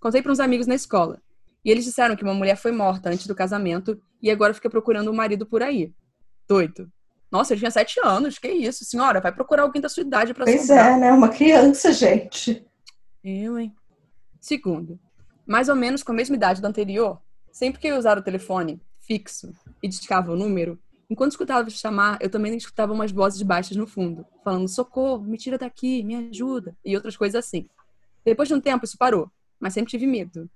Contei 0.00 0.20
para 0.20 0.32
uns 0.32 0.40
amigos 0.40 0.66
na 0.66 0.74
escola. 0.74 1.22
E 1.64 1.70
eles 1.70 1.84
disseram 1.84 2.16
que 2.16 2.24
uma 2.24 2.34
mulher 2.34 2.56
foi 2.56 2.72
morta 2.72 3.08
antes 3.08 3.26
do 3.26 3.34
casamento 3.34 4.00
e 4.20 4.30
agora 4.30 4.54
fica 4.54 4.68
procurando 4.68 5.10
um 5.10 5.14
marido 5.14 5.46
por 5.46 5.62
aí. 5.62 5.94
Doido. 6.48 6.90
Nossa, 7.32 7.54
eu 7.54 7.58
tinha 7.58 7.70
sete 7.70 7.98
anos, 8.04 8.38
que 8.38 8.46
isso, 8.46 8.84
senhora? 8.84 9.18
Vai 9.18 9.32
procurar 9.32 9.62
alguém 9.62 9.80
da 9.80 9.88
sua 9.88 10.02
idade 10.02 10.34
pra 10.34 10.44
Pois 10.44 10.68
é, 10.68 10.98
né? 10.98 11.10
Uma 11.10 11.30
criança, 11.30 11.90
gente. 11.90 12.62
Eu, 13.24 13.58
hein? 13.58 13.74
Segundo, 14.38 15.00
mais 15.46 15.70
ou 15.70 15.74
menos 15.74 16.02
com 16.02 16.12
a 16.12 16.14
mesma 16.14 16.36
idade 16.36 16.60
do 16.60 16.66
anterior, 16.66 17.18
sempre 17.50 17.80
que 17.80 17.88
eu 17.88 17.96
usava 17.96 18.20
o 18.20 18.22
telefone 18.22 18.82
fixo 19.00 19.54
e 19.82 19.88
discava 19.88 20.30
o 20.30 20.36
número, 20.36 20.78
enquanto 21.08 21.30
escutava 21.30 21.70
chamar, 21.70 22.18
eu 22.20 22.28
também 22.28 22.54
escutava 22.54 22.92
umas 22.92 23.10
vozes 23.10 23.40
baixas 23.40 23.78
no 23.78 23.86
fundo, 23.86 24.26
falando 24.44 24.68
socorro, 24.68 25.22
me 25.22 25.38
tira 25.38 25.56
daqui, 25.56 26.02
me 26.02 26.28
ajuda, 26.28 26.76
e 26.84 26.94
outras 26.94 27.16
coisas 27.16 27.42
assim. 27.42 27.66
Depois 28.22 28.46
de 28.46 28.54
um 28.54 28.60
tempo, 28.60 28.84
isso 28.84 28.98
parou, 28.98 29.30
mas 29.58 29.72
sempre 29.72 29.90
tive 29.90 30.06
medo. 30.06 30.50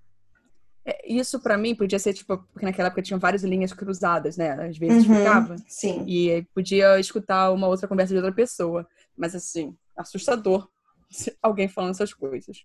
É, 0.88 1.12
isso 1.12 1.40
para 1.40 1.59
mim 1.59 1.75
podia 1.75 1.99
ser 1.99 2.14
tipo, 2.14 2.38
porque 2.52 2.64
naquela 2.64 2.87
época 2.87 3.02
tinham 3.02 3.19
várias 3.19 3.43
linhas 3.43 3.73
cruzadas, 3.73 4.37
né? 4.37 4.52
Às 4.69 4.78
vezes 4.78 5.05
Uhum, 5.07 5.16
ficava. 5.16 5.57
Sim. 5.66 6.05
E 6.07 6.47
podia 6.55 6.99
escutar 7.00 7.50
uma 7.50 7.66
outra 7.66 7.88
conversa 7.88 8.14
de 8.14 8.19
outra 8.19 8.33
pessoa. 8.33 8.87
Mas 9.16 9.35
assim, 9.35 9.76
assustador 9.97 10.69
se 11.11 11.37
alguém 11.43 11.66
falando 11.66 11.90
essas 11.90 12.14
coisas. 12.14 12.64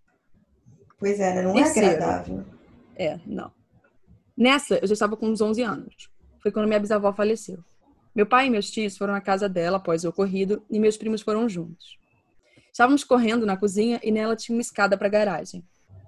Pois 1.00 1.20
é, 1.20 1.34
né? 1.34 1.42
Não 1.42 1.54
Terceiro. 1.54 1.88
é 1.88 1.94
agradável. 1.96 2.46
É, 2.96 3.20
não. 3.26 3.52
Nessa, 4.38 4.76
eu 4.76 4.88
já 4.88 4.94
estava 4.94 5.18
com 5.18 5.28
uns 5.28 5.42
11 5.42 5.64
anos. 5.64 6.10
Foi 6.44 6.52
quando 6.52 6.68
minha 6.68 6.80
bisavó 6.80 7.12
faleceu. 7.12 7.58
Meu 8.14 8.26
pai 8.28 8.48
e 8.48 8.50
meus 8.52 8.70
tios 8.70 8.98
foram 8.98 9.16
à 9.16 9.22
casa 9.22 9.50
dela 9.50 9.78
após 9.78 10.04
o 10.04 10.10
ocorrido 10.10 10.64
e 10.70 10.80
meus 10.80 10.96
primos 10.98 11.22
foram 11.22 11.50
juntos. 11.50 11.98
Estávamos 12.72 13.04
correndo 13.04 13.46
na 13.46 13.58
cozinha 13.58 14.00
e 14.04 14.12
nela 14.12 14.36
tinha 14.36 14.56
uma 14.56 14.62
escada 14.62 14.96
para 14.98 15.08
a 15.08 15.10
garagem. 15.10 15.64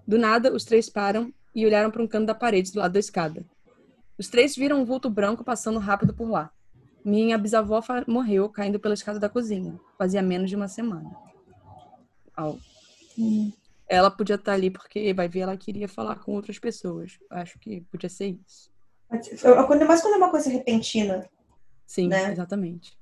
Do 0.07 0.17
nada, 0.19 0.53
os 0.53 0.63
três 0.63 0.89
param 0.89 1.33
e 1.55 1.65
olharam 1.65 1.91
para 1.91 2.01
um 2.01 2.07
canto 2.07 2.25
da 2.25 2.35
parede 2.35 2.71
do 2.71 2.79
lado 2.79 2.93
da 2.93 2.99
escada. 2.99 3.45
Os 4.17 4.27
três 4.27 4.55
viram 4.55 4.81
um 4.81 4.85
vulto 4.85 5.09
branco 5.09 5.43
passando 5.43 5.79
rápido 5.79 6.13
por 6.13 6.29
lá. 6.29 6.51
Minha 7.03 7.37
bisavó 7.37 7.81
morreu 8.07 8.47
caindo 8.49 8.79
pela 8.79 8.93
escada 8.93 9.19
da 9.19 9.27
cozinha. 9.29 9.79
Fazia 9.97 10.21
menos 10.21 10.49
de 10.49 10.55
uma 10.55 10.67
semana. 10.67 11.11
Au. 12.35 12.57
Ela 13.87 14.09
podia 14.09 14.35
estar 14.35 14.53
ali 14.53 14.69
porque, 14.71 15.13
vai 15.13 15.27
ver, 15.27 15.41
ela 15.41 15.57
queria 15.57 15.87
falar 15.87 16.15
com 16.17 16.33
outras 16.33 16.57
pessoas. 16.57 17.19
Acho 17.29 17.59
que 17.59 17.81
podia 17.91 18.09
ser 18.09 18.37
isso. 18.45 18.71
Quando, 19.67 19.85
mas 19.85 20.01
quando 20.01 20.13
é 20.13 20.17
uma 20.17 20.31
coisa 20.31 20.49
repentina. 20.49 21.29
Sim, 21.85 22.07
Né? 22.07 22.31
exatamente. 22.31 22.97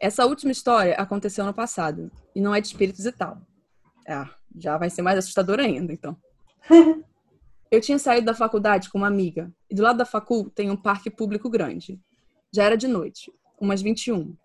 Essa 0.00 0.24
última 0.26 0.52
história 0.52 0.94
aconteceu 0.94 1.44
no 1.44 1.52
passado 1.52 2.10
e 2.34 2.40
não 2.40 2.54
é 2.54 2.60
de 2.60 2.68
espíritos 2.68 3.04
e 3.04 3.12
tal. 3.12 3.38
Ah, 4.06 4.30
já 4.56 4.78
vai 4.78 4.88
ser 4.88 5.02
mais 5.02 5.18
assustador 5.18 5.58
ainda, 5.58 5.92
então. 5.92 6.16
Eu 7.70 7.80
tinha 7.80 7.98
saído 7.98 8.26
da 8.26 8.34
faculdade 8.34 8.88
com 8.88 8.98
uma 8.98 9.08
amiga 9.08 9.52
e 9.68 9.74
do 9.74 9.82
lado 9.82 9.98
da 9.98 10.04
facul 10.04 10.48
tem 10.50 10.70
um 10.70 10.76
parque 10.76 11.10
público 11.10 11.50
grande. 11.50 12.00
Já 12.52 12.62
era 12.62 12.76
de 12.76 12.86
noite, 12.86 13.32
umas 13.60 13.82
21. 13.82 14.36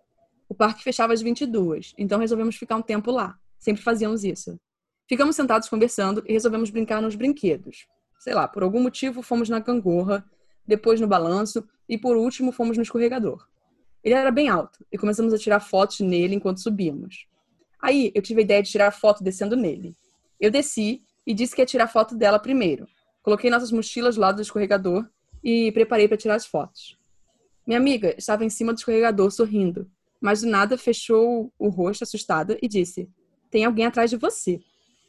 O 0.50 0.56
parque 0.56 0.84
fechava 0.84 1.14
às 1.14 1.22
22, 1.22 1.94
então 1.98 2.20
resolvemos 2.20 2.56
ficar 2.56 2.76
um 2.76 2.82
tempo 2.82 3.12
lá. 3.12 3.38
Sempre 3.60 3.84
fazíamos 3.84 4.24
isso. 4.24 4.60
Ficamos 5.08 5.36
sentados 5.36 5.70
conversando 5.70 6.24
e 6.26 6.34
resolvemos 6.34 6.72
brincar 6.72 7.02
nos 7.02 7.16
brinquedos. 7.16 7.86
Sei 8.20 8.34
lá, 8.34 8.48
por 8.48 8.64
algum 8.64 8.82
motivo 8.82 9.22
fomos 9.22 9.50
na 9.50 9.60
gangorra, 9.60 10.26
depois 10.66 11.00
no 11.00 11.08
balanço 11.08 11.64
e 11.88 11.98
por 11.98 12.18
último 12.18 12.52
fomos 12.52 12.76
no 12.76 12.84
escorregador. 12.84 13.48
Ele 14.04 14.16
era 14.16 14.32
bem 14.32 14.50
alto 14.50 14.84
e 14.92 14.98
começamos 14.98 15.32
a 15.32 15.38
tirar 15.38 15.60
fotos 15.60 16.00
nele 16.00 16.36
enquanto 16.36 16.60
subíamos. 16.60 17.28
Aí 17.80 18.12
eu 18.16 18.22
tive 18.22 18.42
a 18.42 18.44
ideia 18.44 18.64
de 18.64 18.72
tirar 18.72 18.92
foto 18.92 19.24
descendo 19.24 19.56
nele. 19.56 19.96
Eu 20.40 20.50
desci 20.50 21.04
e 21.26 21.34
disse 21.36 21.56
que 21.56 21.62
ia 21.62 21.66
tirar 21.66 21.88
foto 21.88 22.16
dela 22.16 22.40
primeiro. 22.40 22.88
Coloquei 23.22 23.50
nossas 23.50 23.72
mochilas 23.72 24.16
do 24.16 24.22
lado 24.22 24.38
do 24.38 24.42
escorregador 24.42 25.08
e 25.44 25.72
preparei 25.72 26.08
para 26.08 26.18
tirar 26.18 26.36
as 26.36 26.46
fotos. 26.46 26.98
Minha 27.66 27.80
amiga 27.80 28.16
estava 28.18 28.44
em 28.44 28.50
cima 28.50 28.74
do 28.74 28.78
escorregador 28.78 29.30
sorrindo, 29.32 29.90
mas 30.20 30.42
do 30.42 30.48
nada 30.48 30.78
fechou 30.78 31.52
o 31.58 31.70
rosto 31.70 32.04
assustada 32.04 32.58
e 32.62 32.68
disse: 32.68 33.10
Tem 33.50 33.66
alguém 33.66 33.86
atrás 33.86 34.10
de 34.10 34.18
você. 34.18 34.60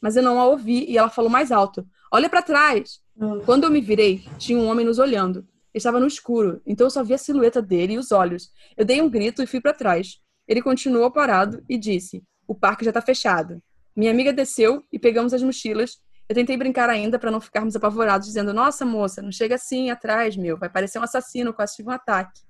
Mas 0.01 0.15
eu 0.15 0.23
não 0.23 0.39
a 0.39 0.45
ouvi 0.45 0.85
e 0.89 0.97
ela 0.97 1.09
falou 1.09 1.29
mais 1.29 1.51
alto: 1.51 1.87
Olha 2.11 2.29
para 2.29 2.41
trás! 2.41 3.01
Quando 3.45 3.63
eu 3.63 3.69
me 3.69 3.79
virei, 3.79 4.23
tinha 4.37 4.57
um 4.57 4.67
homem 4.67 4.85
nos 4.85 4.99
olhando. 4.99 5.47
Estava 5.73 5.99
no 5.99 6.07
escuro, 6.07 6.61
então 6.65 6.85
eu 6.85 6.91
só 6.91 7.03
vi 7.03 7.13
a 7.13 7.17
silhueta 7.17 7.61
dele 7.61 7.93
e 7.93 7.97
os 7.97 8.11
olhos. 8.11 8.51
Eu 8.77 8.85
dei 8.85 9.01
um 9.01 9.09
grito 9.09 9.41
e 9.41 9.47
fui 9.47 9.59
para 9.59 9.73
trás. 9.73 10.19
Ele 10.47 10.61
continuou 10.61 11.09
parado 11.09 11.63
e 11.67 11.77
disse: 11.77 12.23
O 12.47 12.53
parque 12.53 12.85
já 12.85 12.91
está 12.91 13.01
fechado. 13.01 13.61
Minha 13.95 14.11
amiga 14.11 14.33
desceu 14.33 14.83
e 14.91 14.99
pegamos 14.99 15.33
as 15.33 15.41
mochilas. 15.41 15.99
Eu 16.27 16.35
tentei 16.35 16.55
brincar 16.55 16.89
ainda 16.89 17.19
para 17.19 17.29
não 17.29 17.41
ficarmos 17.41 17.75
apavorados, 17.75 18.27
dizendo: 18.27 18.53
Nossa, 18.53 18.85
moça, 18.85 19.21
não 19.21 19.31
chega 19.31 19.55
assim 19.55 19.89
atrás, 19.89 20.37
meu. 20.37 20.57
Vai 20.57 20.69
parecer 20.69 20.99
um 20.99 21.03
assassino, 21.03 21.53
quase 21.53 21.75
tive 21.75 21.89
um 21.89 21.91
ataque. 21.91 22.41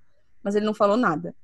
Mas 0.44 0.56
ele 0.56 0.66
não 0.66 0.74
falou 0.74 0.98
nada. 0.98 1.36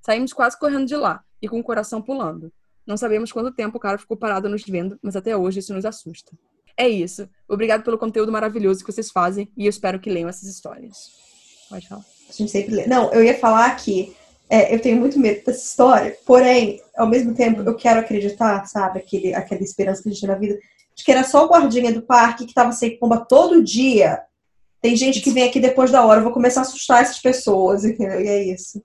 Saímos 0.00 0.32
quase 0.32 0.58
correndo 0.58 0.86
de 0.86 0.96
lá 0.96 1.22
e 1.40 1.48
com 1.48 1.58
o 1.58 1.62
coração 1.62 2.02
pulando. 2.02 2.52
Não 2.86 2.96
sabemos 2.96 3.30
quanto 3.30 3.52
tempo 3.52 3.76
o 3.76 3.80
cara 3.80 3.98
ficou 3.98 4.16
parado 4.16 4.48
nos 4.48 4.62
vendo, 4.64 4.98
mas 5.02 5.14
até 5.16 5.36
hoje 5.36 5.60
isso 5.60 5.74
nos 5.74 5.84
assusta. 5.84 6.32
É 6.76 6.88
isso. 6.88 7.28
Obrigado 7.48 7.82
pelo 7.82 7.98
conteúdo 7.98 8.30
maravilhoso 8.30 8.84
que 8.84 8.92
vocês 8.92 9.10
fazem 9.10 9.50
e 9.56 9.66
eu 9.66 9.70
espero 9.70 9.98
que 9.98 10.08
leiam 10.08 10.28
essas 10.28 10.48
histórias. 10.48 11.10
Pode 11.68 11.88
falar. 11.88 12.04
A 12.28 12.32
gente 12.32 12.50
sempre 12.50 12.74
lê. 12.74 12.86
Não, 12.86 13.12
eu 13.12 13.22
ia 13.22 13.36
falar 13.36 13.74
que 13.76 14.16
é, 14.48 14.74
eu 14.74 14.80
tenho 14.80 14.96
muito 14.96 15.18
medo 15.18 15.44
dessa 15.44 15.64
história, 15.64 16.16
porém, 16.24 16.80
ao 16.96 17.06
mesmo 17.06 17.34
tempo, 17.34 17.60
eu 17.62 17.74
quero 17.74 18.00
acreditar, 18.00 18.64
sabe, 18.66 19.00
aquele, 19.00 19.34
aquela 19.34 19.62
esperança 19.62 20.02
que 20.02 20.08
a 20.08 20.12
gente 20.12 20.20
tem 20.20 20.30
na 20.30 20.36
vida, 20.36 20.58
de 20.98 21.04
que 21.04 21.12
era 21.12 21.22
só 21.22 21.46
o 21.46 21.48
guardinha 21.48 21.92
do 21.92 22.02
parque 22.02 22.44
que 22.44 22.52
tava 22.52 22.72
sem 22.72 22.98
pomba 22.98 23.18
todo 23.18 23.62
dia. 23.62 24.20
Tem 24.82 24.96
gente 24.96 25.20
que 25.20 25.30
vem 25.30 25.44
aqui 25.44 25.60
depois 25.60 25.92
da 25.92 26.04
hora, 26.04 26.18
eu 26.18 26.24
vou 26.24 26.32
começar 26.32 26.60
a 26.60 26.62
assustar 26.62 27.02
essas 27.02 27.20
pessoas, 27.20 27.84
entendeu? 27.84 28.20
E 28.20 28.26
é 28.26 28.42
isso. 28.42 28.82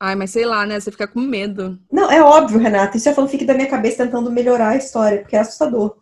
Ai, 0.00 0.14
mas 0.14 0.30
sei 0.30 0.44
lá, 0.44 0.64
né? 0.64 0.78
Você 0.78 0.92
fica 0.92 1.08
com 1.08 1.20
medo. 1.20 1.78
Não, 1.90 2.10
é 2.10 2.22
óbvio, 2.22 2.58
Renata. 2.58 2.96
Isso 2.96 3.08
é 3.08 3.14
fanfic 3.14 3.44
da 3.44 3.54
minha 3.54 3.68
cabeça 3.68 4.04
tentando 4.04 4.30
melhorar 4.30 4.70
a 4.70 4.76
história, 4.76 5.20
porque 5.20 5.34
é 5.34 5.40
assustador. 5.40 5.96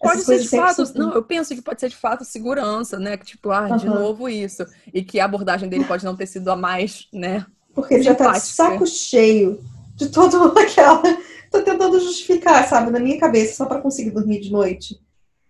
Pode 0.00 0.22
ser 0.22 0.38
de 0.38 0.48
fato. 0.48 0.82
assustam. 0.82 1.08
Não, 1.08 1.14
eu 1.14 1.24
penso 1.24 1.54
que 1.54 1.62
pode 1.62 1.80
ser 1.80 1.88
de 1.88 1.96
fato 1.96 2.24
segurança, 2.24 3.00
né? 3.00 3.16
Que 3.16 3.26
tipo, 3.26 3.50
ah, 3.50 3.76
de 3.76 3.86
novo 3.86 4.28
isso. 4.28 4.64
E 4.94 5.02
que 5.02 5.18
a 5.18 5.24
abordagem 5.24 5.68
dele 5.68 5.84
pode 5.84 6.04
não 6.04 6.16
ter 6.16 6.26
sido 6.26 6.48
a 6.50 6.56
mais, 6.56 7.08
né? 7.12 7.44
Porque 7.74 7.94
ele 7.94 8.04
já 8.04 8.14
tá 8.14 8.32
de 8.32 8.40
saco 8.40 8.86
cheio 8.86 9.60
de 9.98 10.08
toda 10.10 10.38
aquela. 10.60 11.02
Tô 11.50 11.62
tentando 11.62 11.98
justificar, 12.00 12.66
sabe, 12.68 12.90
na 12.90 13.00
minha 13.00 13.18
cabeça, 13.18 13.54
só 13.56 13.66
pra 13.66 13.80
conseguir 13.80 14.10
dormir 14.10 14.40
de 14.40 14.50
noite. 14.52 15.00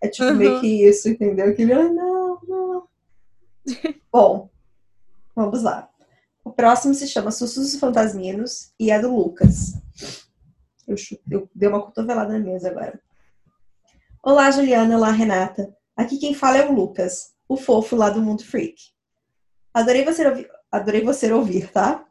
É 0.00 0.08
tipo 0.08 0.28
Uhum. 0.28 0.36
meio 0.36 0.60
que 0.60 0.66
isso, 0.88 1.08
entendeu? 1.08 1.54
Que 1.54 1.62
ele, 1.62 1.72
ah, 1.72 1.88
não, 1.88 2.38
não. 2.48 2.88
Bom, 4.12 4.48
vamos 5.34 5.62
lá. 5.62 5.88
O 6.44 6.50
próximo 6.50 6.94
se 6.94 7.06
chama 7.06 7.30
Sussurros 7.30 7.74
Fantasminos 7.76 8.72
e 8.80 8.90
é 8.90 8.98
do 9.00 9.14
Lucas. 9.14 9.74
Eu, 10.86 10.94
eu 11.30 11.50
dei 11.54 11.68
uma 11.68 11.82
cotovelada 11.82 12.32
na 12.32 12.38
mesa 12.38 12.70
agora. 12.70 12.98
Olá, 14.22 14.50
Juliana. 14.50 14.96
Olá, 14.96 15.10
Renata. 15.10 15.74
Aqui 15.96 16.16
quem 16.16 16.32
fala 16.32 16.58
é 16.58 16.66
o 16.68 16.72
Lucas, 16.72 17.34
o 17.48 17.56
fofo 17.56 17.96
lá 17.96 18.08
do 18.08 18.22
Mundo 18.22 18.44
Freak. 18.44 18.76
Adorei 19.74 20.04
você 20.04 20.26
ouvir, 20.26 20.48
adorei 20.70 21.02
você 21.02 21.30
ouvir, 21.32 21.70
tá? 21.70 22.06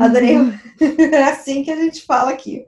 Adorei. 0.00 0.36
Uhum. 0.36 0.58
É 1.12 1.24
assim 1.24 1.62
que 1.62 1.70
a 1.70 1.76
gente 1.76 2.04
fala 2.04 2.30
aqui. 2.30 2.64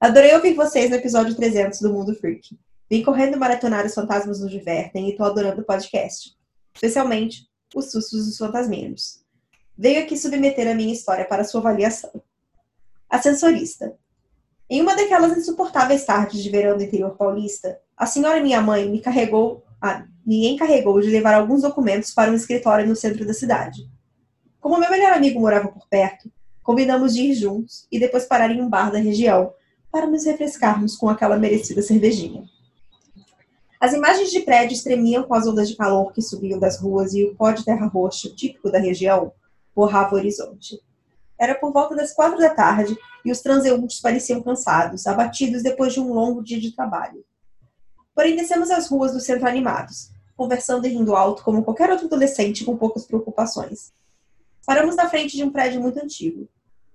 Adorei 0.00 0.34
ouvir 0.34 0.54
vocês 0.54 0.90
no 0.90 0.96
episódio 0.96 1.34
300 1.34 1.80
do 1.80 1.92
Mundo 1.92 2.14
Freak. 2.14 2.56
Vim 2.88 3.02
correndo 3.02 3.38
maratonar 3.38 3.84
Os 3.84 3.94
Fantasmas 3.94 4.40
nos 4.40 4.50
Divertem 4.50 5.08
e 5.08 5.16
tô 5.16 5.24
adorando 5.24 5.62
o 5.62 5.64
podcast. 5.64 6.36
Especialmente 6.74 7.48
os 7.74 7.90
sustos 7.90 8.26
dos 8.26 8.38
fantasminhos. 8.38 9.24
Veio 9.76 10.02
aqui 10.02 10.16
submeter 10.16 10.68
a 10.70 10.74
minha 10.74 10.92
história 10.92 11.24
para 11.24 11.44
sua 11.44 11.60
avaliação. 11.60 12.22
Ascensorista. 13.10 13.94
Em 14.68 14.80
uma 14.80 14.96
daquelas 14.96 15.36
insuportáveis 15.36 16.04
tardes 16.04 16.42
de 16.42 16.50
verão 16.50 16.76
do 16.76 16.82
interior 16.82 17.16
paulista, 17.16 17.78
a 17.96 18.06
senhora 18.06 18.42
minha 18.42 18.60
mãe 18.60 18.88
me 18.88 19.00
carregou, 19.00 19.64
ah, 19.80 20.04
me 20.24 20.48
encarregou 20.48 21.00
de 21.00 21.08
levar 21.08 21.34
alguns 21.34 21.62
documentos 21.62 22.12
para 22.12 22.30
um 22.30 22.34
escritório 22.34 22.86
no 22.86 22.96
centro 22.96 23.24
da 23.24 23.32
cidade. 23.32 23.88
Como 24.66 24.80
meu 24.80 24.90
melhor 24.90 25.12
amigo 25.12 25.38
morava 25.38 25.68
por 25.68 25.86
perto, 25.86 26.28
combinamos 26.60 27.14
de 27.14 27.22
ir 27.22 27.34
juntos 27.34 27.86
e 27.88 28.00
depois 28.00 28.24
parar 28.24 28.50
em 28.50 28.60
um 28.60 28.68
bar 28.68 28.90
da 28.90 28.98
região 28.98 29.52
para 29.92 30.08
nos 30.08 30.24
refrescarmos 30.24 30.96
com 30.96 31.08
aquela 31.08 31.36
merecida 31.36 31.80
cervejinha. 31.82 32.42
As 33.80 33.92
imagens 33.92 34.28
de 34.32 34.40
prédios 34.40 34.82
tremiam 34.82 35.22
com 35.22 35.34
as 35.34 35.46
ondas 35.46 35.68
de 35.68 35.76
calor 35.76 36.12
que 36.12 36.20
subiam 36.20 36.58
das 36.58 36.80
ruas 36.80 37.14
e 37.14 37.22
o 37.22 37.36
pó 37.36 37.52
de 37.52 37.64
terra 37.64 37.86
roxa, 37.86 38.28
típico 38.30 38.68
da 38.68 38.80
região, 38.80 39.30
borrava 39.72 40.16
o 40.16 40.18
horizonte. 40.18 40.82
Era 41.38 41.54
por 41.54 41.72
volta 41.72 41.94
das 41.94 42.12
quatro 42.12 42.36
da 42.36 42.50
tarde 42.50 42.98
e 43.24 43.30
os 43.30 43.40
transeuntes 43.40 44.00
pareciam 44.00 44.42
cansados, 44.42 45.06
abatidos 45.06 45.62
depois 45.62 45.92
de 45.92 46.00
um 46.00 46.12
longo 46.12 46.42
dia 46.42 46.60
de 46.60 46.74
trabalho. 46.74 47.24
Porém, 48.12 48.34
descemos 48.34 48.72
as 48.72 48.88
ruas 48.88 49.12
do 49.12 49.20
centro 49.20 49.46
animados, 49.46 50.10
conversando 50.36 50.88
e 50.88 50.90
rindo 50.90 51.14
alto 51.14 51.44
como 51.44 51.62
qualquer 51.62 51.88
outro 51.88 52.06
adolescente 52.06 52.64
com 52.64 52.76
poucas 52.76 53.06
preocupações. 53.06 53.94
Paramos 54.66 54.96
na 54.96 55.08
frente 55.08 55.36
de 55.36 55.44
um 55.44 55.50
prédio 55.50 55.80
muito 55.80 56.02
antigo. 56.02 56.48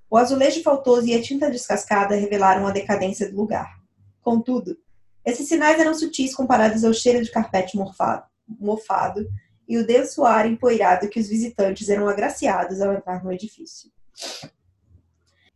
O 0.10 0.18
azulejo 0.18 0.62
faltoso 0.62 1.08
e 1.08 1.16
a 1.16 1.22
tinta 1.22 1.50
descascada 1.50 2.16
revelaram 2.16 2.68
a 2.68 2.72
decadência 2.72 3.32
do 3.32 3.38
lugar. 3.38 3.80
Contudo, 4.22 4.78
Esses 5.24 5.48
sinais 5.48 5.80
eram 5.80 5.94
sutis 5.94 6.36
comparados 6.36 6.84
ao 6.84 6.94
cheiro 6.94 7.24
de 7.24 7.32
carpete 7.32 7.78
mofado, 7.78 8.26
mofado 8.60 9.28
e 9.68 9.78
o 9.78 9.86
denso 9.86 10.26
ar 10.26 10.48
empoeirado 10.48 11.08
que 11.08 11.20
os 11.20 11.30
visitantes 11.30 11.90
eram 11.90 12.08
agraciados 12.08 12.82
ao 12.82 12.94
entrar 12.94 13.24
no 13.24 13.32
edifício. 13.32 13.92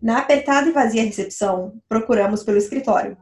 Na 0.01 0.19
apertada 0.19 0.69
e 0.69 0.71
vazia 0.71 1.03
recepção, 1.03 1.81
procuramos 1.89 2.43
pelo 2.43 2.57
escritório. 2.57 3.17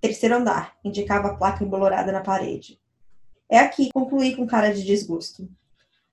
Terceiro 0.00 0.36
andar, 0.36 0.76
indicava 0.84 1.28
a 1.28 1.34
placa 1.34 1.64
embolorada 1.64 2.10
na 2.10 2.20
parede. 2.20 2.80
É 3.48 3.58
aqui, 3.58 3.90
concluí 3.92 4.34
com 4.34 4.46
cara 4.46 4.74
de 4.74 4.84
desgosto. 4.84 5.48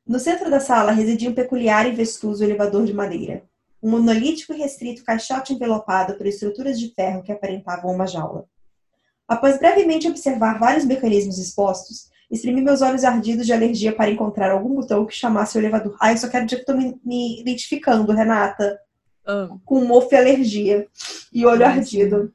No 0.07 0.19
centro 0.19 0.51
da 0.51 0.59
sala 0.59 0.91
residia 0.91 1.29
um 1.29 1.33
peculiar 1.33 1.87
e 1.87 1.91
vestuoso 1.91 2.43
elevador 2.43 2.85
de 2.85 2.93
madeira. 2.93 3.43
Um 3.81 3.89
monolítico 3.89 4.53
e 4.53 4.57
restrito 4.57 5.03
caixote 5.03 5.53
envelopado 5.53 6.15
por 6.15 6.27
estruturas 6.27 6.79
de 6.79 6.93
ferro 6.93 7.23
que 7.23 7.31
aparentavam 7.31 7.91
uma 7.91 8.05
jaula. 8.05 8.45
Após 9.27 9.57
brevemente 9.57 10.07
observar 10.07 10.59
vários 10.59 10.85
mecanismos 10.85 11.39
expostos, 11.39 12.11
exprimi 12.29 12.61
meus 12.61 12.83
olhos 12.83 13.03
ardidos 13.03 13.47
de 13.47 13.53
alergia 13.53 13.95
para 13.95 14.11
encontrar 14.11 14.51
algum 14.51 14.75
botão 14.75 15.07
que 15.07 15.15
chamasse 15.15 15.57
o 15.57 15.61
elevador. 15.61 15.97
Ah, 15.99 16.11
eu 16.11 16.17
só 16.17 16.27
quero 16.27 16.45
dizer 16.45 16.57
que 16.57 16.61
estou 16.61 16.77
me, 16.77 16.99
me, 17.03 17.41
identificando, 17.41 18.11
Renata. 18.11 18.79
Ah. 19.25 19.49
Com 19.65 19.83
mofo 19.85 20.13
e 20.13 20.17
alergia. 20.17 20.87
E 21.33 21.45
olho 21.47 21.65
ah, 21.65 21.69
ardido. 21.69 22.31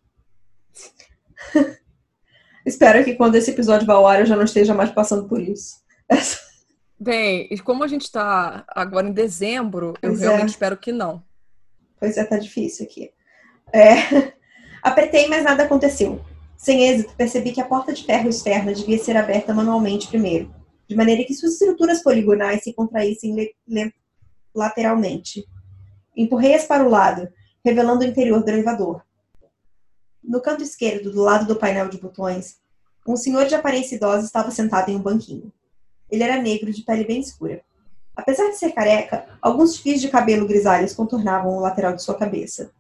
Espero 2.67 3.05
que 3.05 3.15
quando 3.15 3.37
esse 3.37 3.53
episódio 3.53 3.87
vá 3.87 3.95
ao 3.95 4.07
ar 4.07 4.21
eu 4.21 4.27
já 4.27 4.37
não 4.37 4.45
esteja 4.45 4.75
mais 4.75 4.91
passando 4.91 5.29
por 5.29 5.41
isso. 5.41 5.77
Essa... 6.09 6.50
Bem, 7.03 7.49
como 7.65 7.83
a 7.83 7.89
gente 7.89 8.03
está 8.03 8.63
agora 8.69 9.09
em 9.09 9.13
dezembro, 9.13 9.95
pois 10.03 10.21
eu 10.21 10.29
realmente 10.29 10.49
é. 10.49 10.51
espero 10.51 10.77
que 10.77 10.93
não. 10.93 11.25
Pois 11.99 12.19
é, 12.19 12.25
tá 12.25 12.37
difícil 12.37 12.85
aqui. 12.85 13.11
É... 13.73 14.35
Apertei, 14.85 15.27
mas 15.27 15.43
nada 15.43 15.65
aconteceu. 15.65 16.23
Sem 16.59 16.89
êxito, 16.89 17.15
percebi 17.17 17.53
que 17.53 17.61
a 17.61 17.65
porta 17.65 17.91
de 17.91 18.05
ferro 18.05 18.29
externa 18.29 18.75
devia 18.75 18.99
ser 18.99 19.17
aberta 19.17 19.55
manualmente 19.55 20.09
primeiro, 20.09 20.55
de 20.87 20.95
maneira 20.95 21.25
que 21.25 21.33
suas 21.33 21.53
estruturas 21.53 22.03
poligonais 22.03 22.63
se 22.63 22.75
contraíssem 22.75 23.51
lateralmente. 24.55 25.47
Empurrei-as 26.15 26.67
para 26.67 26.85
o 26.85 26.91
lado, 26.91 27.31
revelando 27.65 28.05
o 28.05 28.07
interior 28.07 28.43
do 28.45 28.51
elevador. 28.51 29.03
No 30.23 30.43
canto 30.43 30.63
esquerdo, 30.63 31.11
do 31.11 31.23
lado 31.23 31.47
do 31.47 31.57
painel 31.57 31.89
de 31.89 31.99
botões, 31.99 32.59
um 33.09 33.17
senhor 33.17 33.47
de 33.47 33.55
aparência 33.55 33.97
idosa 33.97 34.27
estava 34.27 34.51
sentado 34.51 34.91
em 34.91 34.97
um 34.97 35.03
banquinho. 35.03 35.51
Ele 36.11 36.23
era 36.23 36.41
negro, 36.41 36.73
de 36.73 36.83
pele 36.83 37.05
bem 37.05 37.21
escura. 37.21 37.63
Apesar 38.17 38.49
de 38.49 38.59
ser 38.59 38.73
careca, 38.73 39.27
alguns 39.41 39.77
fios 39.77 40.01
de 40.01 40.09
cabelo 40.09 40.47
grisalhos 40.47 40.93
contornavam 40.93 41.57
o 41.57 41.61
lateral 41.61 41.95
de 41.95 42.03
sua 42.03 42.17
cabeça. 42.17 42.71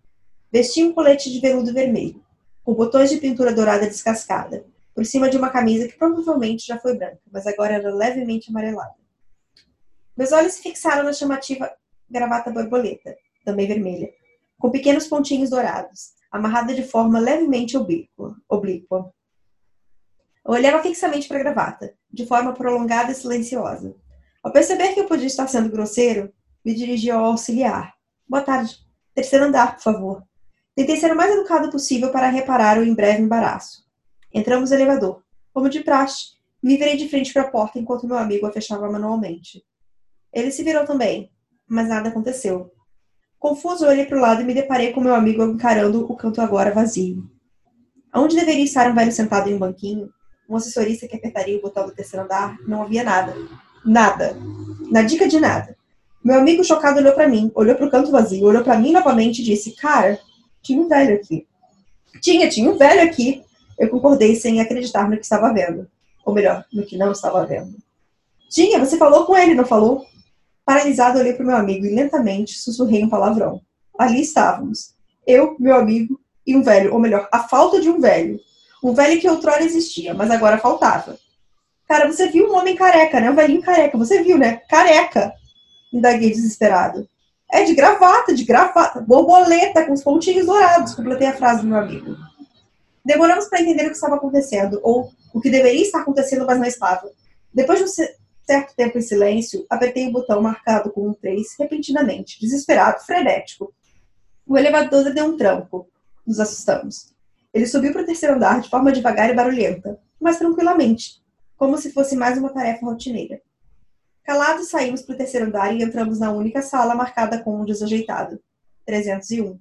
Vestia 0.53 0.85
um 0.85 0.93
colete 0.93 1.31
de 1.31 1.41
veludo 1.41 1.73
vermelho, 1.73 2.23
com 2.65 2.75
botões 2.75 3.09
de 3.09 3.19
pintura 3.19 3.55
dourada 3.55 3.87
descascada, 3.87 4.65
por 4.95 5.07
cima 5.07 5.31
de 5.31 5.37
uma 5.37 5.51
camisa 5.51 5.89
que 5.89 5.97
provavelmente 5.97 6.67
já 6.67 6.79
foi 6.79 6.97
branca, 6.97 7.21
mas 7.31 7.47
agora 7.47 7.75
era 7.75 7.95
levemente 7.95 8.51
amarelada. 8.51 8.95
Meus 10.17 10.33
olhos 10.33 10.55
se 10.55 10.63
fixaram 10.63 11.05
na 11.05 11.13
chamativa 11.13 11.73
gravata 12.11 12.51
borboleta, 12.51 13.17
também 13.45 13.67
vermelha, 13.67 14.13
com 14.59 14.71
pequenos 14.71 15.07
pontinhos 15.07 15.51
dourados, 15.51 16.11
amarrada 16.31 16.75
de 16.75 16.83
forma 16.83 17.19
levemente 17.19 17.77
oblíqua. 17.77 18.37
oblíqua. 18.49 19.11
Olhava 20.44 20.82
fixamente 20.82 21.28
para 21.28 21.38
a 21.38 21.42
gravata, 21.42 21.94
de 22.11 22.26
forma 22.26 22.52
prolongada 22.52 23.12
e 23.12 23.14
silenciosa. 23.14 23.94
Ao 24.42 24.50
perceber 24.50 24.94
que 24.94 25.00
eu 25.00 25.06
podia 25.06 25.26
estar 25.26 25.47
sendo 25.47 25.70
grosseiro, 25.70 26.32
me 26.64 26.75
dirigi 26.75 27.11
ao 27.11 27.25
auxiliar. 27.25 27.94
Boa 28.28 28.42
tarde. 28.42 28.79
Terceiro 29.14 29.44
andar, 29.44 29.76
por 29.76 29.83
favor. 29.83 30.22
Tentei 30.74 30.96
ser 30.96 31.12
o 31.12 31.16
mais 31.16 31.31
educado 31.33 31.70
possível 31.70 32.11
para 32.11 32.29
reparar 32.29 32.79
o 32.79 32.85
em 32.85 32.94
breve 32.94 33.22
embaraço. 33.22 33.85
Entramos 34.33 34.70
no 34.70 34.76
elevador. 34.76 35.22
Como 35.53 35.68
de 35.68 35.81
praxe, 35.81 36.37
me 36.62 36.76
virei 36.76 36.96
de 36.96 37.09
frente 37.09 37.33
para 37.33 37.42
a 37.42 37.50
porta 37.50 37.79
enquanto 37.79 38.07
meu 38.07 38.16
amigo 38.16 38.46
a 38.46 38.53
fechava 38.53 38.90
manualmente. 38.90 39.62
Ele 40.33 40.50
se 40.50 40.62
virou 40.62 40.87
também, 40.87 41.31
mas 41.68 41.88
nada 41.88 42.09
aconteceu. 42.09 42.72
Confuso, 43.38 43.87
olhei 43.87 44.07
para 44.07 44.16
o 44.16 44.20
lado 44.20 44.42
e 44.42 44.44
me 44.44 44.55
deparei 44.55 44.92
com 44.92 45.00
meu 45.00 45.14
amigo 45.14 45.42
encarando 45.42 46.05
o 46.11 46.16
canto 46.16 46.40
agora 46.40 46.72
vazio. 46.72 47.31
Onde 48.14 48.37
deveria 48.37 48.64
estar 48.64 48.90
um 48.90 48.94
velho 48.94 49.12
sentado 49.12 49.48
em 49.48 49.55
um 49.55 49.59
banquinho, 49.59 50.11
um 50.51 50.57
assessorista 50.57 51.07
que 51.07 51.17
apertaria 51.17 51.57
o 51.57 51.63
botão 51.63 51.87
do 51.87 51.95
terceiro 51.95 52.25
andar, 52.25 52.59
não 52.67 52.83
havia 52.83 53.05
nada. 53.05 53.35
Nada. 53.85 54.37
Na 54.91 55.03
dica 55.03 55.29
de 55.29 55.39
nada. 55.39 55.77
Meu 56.23 56.39
amigo 56.39 56.65
chocado 56.65 56.99
olhou 56.99 57.15
para 57.15 57.29
mim, 57.29 57.51
olhou 57.55 57.75
para 57.75 57.87
o 57.87 57.91
canto 57.91 58.11
vazio, 58.11 58.45
olhou 58.45 58.63
para 58.63 58.79
mim 58.79 58.93
novamente 58.93 59.41
e 59.41 59.45
disse: 59.45 59.73
Cara, 59.73 60.19
tinha 60.61 60.81
um 60.81 60.89
velho 60.89 61.15
aqui. 61.15 61.47
Tinha, 62.21 62.49
tinha 62.49 62.71
um 62.71 62.77
velho 62.77 63.03
aqui. 63.03 63.43
Eu 63.79 63.89
concordei 63.89 64.37
sem 64.37 64.61
acreditar 64.61 65.09
no 65.09 65.17
que 65.17 65.23
estava 65.23 65.53
vendo. 65.55 65.89
Ou 66.27 66.35
melhor, 66.35 66.65
no 66.73 66.85
que 66.85 66.99
não 66.99 67.13
estava 67.13 67.47
vendo. 67.47 67.77
Tinha, 68.51 68.79
você 68.79 68.99
falou 68.99 69.25
com 69.25 69.37
ele, 69.37 69.55
não 69.55 69.65
falou? 69.65 70.05
Paralisado, 70.65 71.19
olhei 71.19 71.33
para 71.33 71.45
o 71.45 71.47
meu 71.47 71.57
amigo 71.57 71.87
e 71.87 71.95
lentamente 71.95 72.59
sussurrei 72.59 73.03
um 73.03 73.09
palavrão. 73.09 73.63
Ali 73.99 74.21
estávamos. 74.21 74.95
Eu, 75.27 75.57
meu 75.59 75.77
amigo 75.77 76.21
e 76.47 76.57
um 76.57 76.63
velho, 76.63 76.93
ou 76.93 76.99
melhor, 76.99 77.29
a 77.33 77.41
falta 77.45 77.81
de 77.81 77.89
um 77.89 78.01
velho. 78.01 78.39
Um 78.83 78.95
velho 78.95 79.21
que 79.21 79.29
outrora 79.29 79.62
existia, 79.62 80.14
mas 80.14 80.31
agora 80.31 80.59
faltava. 80.59 81.19
Cara, 81.87 82.11
você 82.11 82.29
viu 82.29 82.49
um 82.49 82.57
homem 82.57 82.77
careca, 82.77 83.21
né? 83.21 83.31
Um 83.31 83.35
velhinho 83.35 83.62
careca. 83.62 83.99
Você 83.99 84.23
viu, 84.23 84.38
né? 84.38 84.62
Careca. 84.69 85.33
Indaguei 85.93 86.31
desesperado. 86.31 87.09
É 87.51 87.64
de 87.64 87.75
gravata, 87.75 88.33
de 88.33 88.45
gravata. 88.45 89.01
Borboleta 89.01 89.85
com 89.85 89.93
os 89.93 90.03
pontinhos 90.03 90.47
dourados. 90.47 90.95
Completei 90.95 91.27
a 91.27 91.37
frase 91.37 91.62
do 91.62 91.69
meu 91.69 91.79
amigo. 91.79 92.16
Demoramos 93.05 93.47
para 93.47 93.61
entender 93.61 93.87
o 93.87 93.90
que 93.90 93.97
estava 93.97 94.16
acontecendo, 94.16 94.79
ou 94.83 95.11
o 95.35 95.40
que 95.40 95.51
deveria 95.51 95.83
estar 95.83 96.01
acontecendo, 96.01 96.47
mas 96.47 96.59
não 96.59 96.66
estava. 96.66 97.11
Depois 97.53 97.79
de 97.79 97.85
um 97.87 97.88
certo 98.47 98.75
tempo 98.77 98.99
em 98.99 99.03
silêncio, 99.03 99.66
apertei 99.69 100.07
o 100.07 100.12
botão 100.12 100.40
marcado 100.40 100.90
com 100.93 101.09
um 101.09 101.14
3 101.14 101.57
repentinamente, 101.59 102.38
desesperado, 102.40 103.01
frenético. 103.01 103.75
O 104.47 104.57
elevador 104.57 105.12
deu 105.12 105.25
um 105.25 105.37
tranco. 105.37 105.88
Nos 106.27 106.38
assustamos. 106.38 107.12
Ele 107.53 107.67
subiu 107.67 107.93
para 107.93 108.03
o 108.03 108.07
terceiro 108.07 108.35
andar 108.35 108.61
de 108.61 108.69
forma 108.69 108.93
devagar 108.93 109.31
e 109.31 109.35
barulhenta, 109.35 110.01
mas 110.21 110.39
tranquilamente, 110.39 111.23
como 111.57 111.77
se 111.77 111.93
fosse 111.93 112.17
mais 112.17 112.39
uma 112.39 112.53
tarefa 112.53 112.87
rotineira. 112.87 113.41
Calados, 114.23 114.69
saímos 114.69 115.03
para 115.03 115.15
o 115.15 115.19
terceiro 115.19 115.47
andar 115.47 115.75
e 115.75 115.83
entramos 115.83 116.21
na 116.21 116.31
única 116.31 116.63
sala 116.63 116.95
marcada 116.95 117.43
com 117.43 117.61
um 117.61 117.65
desajeitado, 117.65 118.41
301, 118.87 119.59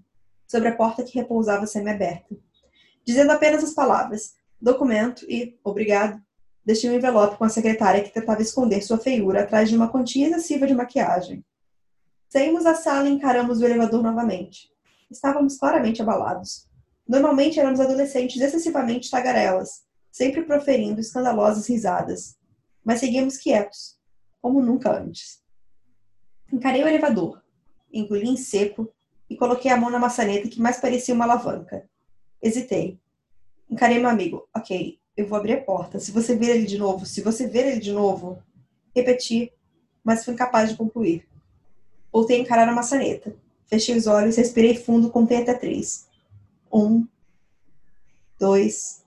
sobre 0.48 0.70
a 0.70 0.76
porta 0.76 1.04
que 1.04 1.18
repousava 1.18 1.66
semi-aberta. 1.66 2.36
Dizendo 3.06 3.32
apenas 3.32 3.64
as 3.64 3.74
palavras 3.74 4.36
documento 4.62 5.26
e 5.30 5.58
obrigado, 5.64 6.22
Deixei 6.70 6.88
um 6.88 6.94
envelope 6.94 7.36
com 7.36 7.46
a 7.46 7.50
secretária 7.50 8.04
que 8.04 8.14
tentava 8.14 8.44
esconder 8.44 8.84
sua 8.84 9.00
feiura 9.00 9.42
atrás 9.42 9.70
de 9.70 9.76
uma 9.76 9.90
quantia 9.90 10.28
excessiva 10.28 10.68
de 10.68 10.76
maquiagem. 10.76 11.44
Saímos 12.28 12.64
da 12.64 12.76
sala 12.76 13.10
e 13.10 13.12
encaramos 13.12 13.60
o 13.60 13.66
elevador 13.66 14.04
novamente. 14.04 14.70
Estávamos 15.10 15.58
claramente 15.58 16.00
abalados. 16.00 16.69
Normalmente 17.10 17.60
éramos 17.60 17.80
adolescentes 17.80 18.40
excessivamente 18.40 19.10
tagarelas, 19.10 19.84
sempre 20.12 20.44
proferindo 20.44 21.02
escandalosas 21.02 21.68
risadas. 21.68 22.38
Mas 22.86 23.00
seguíamos 23.00 23.36
quietos, 23.36 23.98
como 24.40 24.62
nunca 24.62 24.96
antes. 24.96 25.42
Encarei 26.54 26.84
o 26.84 26.88
elevador, 26.88 27.42
engoli 27.92 28.30
em 28.30 28.38
seco 28.38 28.94
e 29.28 29.36
coloquei 29.36 29.72
a 29.72 29.78
mão 29.78 29.90
na 29.90 29.98
maçaneta 29.98 30.48
que 30.48 30.62
mais 30.62 30.80
parecia 30.80 31.16
uma 31.16 31.26
alavanca. 31.26 31.90
Hesitei. 32.40 33.00
Encarei 33.68 33.98
meu 33.98 34.10
amigo. 34.10 34.48
Ok, 34.56 35.00
eu 35.18 35.26
vou 35.26 35.40
abrir 35.40 35.54
a 35.54 35.62
porta. 35.62 36.00
Se 36.00 36.12
você 36.12 36.36
ver 36.36 36.58
ele 36.58 36.68
de 36.68 36.78
novo, 36.78 37.08
se 37.08 37.22
você 37.22 37.48
ver 37.48 37.70
ele 37.70 37.80
de 37.80 37.92
novo, 37.92 38.38
repeti, 38.96 39.52
mas 40.04 40.24
fui 40.24 40.36
incapaz 40.36 40.70
de 40.70 40.78
concluir. 40.78 41.28
Voltei 42.14 42.38
a 42.38 42.42
encarar 42.42 42.70
a 42.70 42.72
maçaneta. 42.72 43.36
Fechei 43.66 43.98
os 43.98 44.06
olhos, 44.06 44.38
respirei 44.38 44.76
fundo, 44.76 45.10
contei 45.10 45.42
até 45.42 45.56
três. 45.56 46.08
Um, 46.72 47.08
dois, 48.40 49.04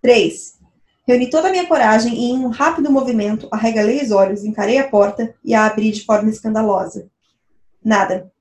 três. 0.00 0.58
Reuni 1.06 1.28
toda 1.28 1.48
a 1.48 1.50
minha 1.50 1.66
coragem 1.66 2.14
e, 2.14 2.30
em 2.30 2.44
um 2.44 2.48
rápido 2.48 2.90
movimento, 2.90 3.48
arregalei 3.50 4.02
os 4.02 4.10
olhos, 4.10 4.44
encarei 4.44 4.78
a 4.78 4.88
porta 4.88 5.34
e 5.44 5.54
a 5.54 5.66
abri 5.66 5.90
de 5.90 6.04
forma 6.04 6.30
escandalosa. 6.30 7.10
Nada. 7.84 8.32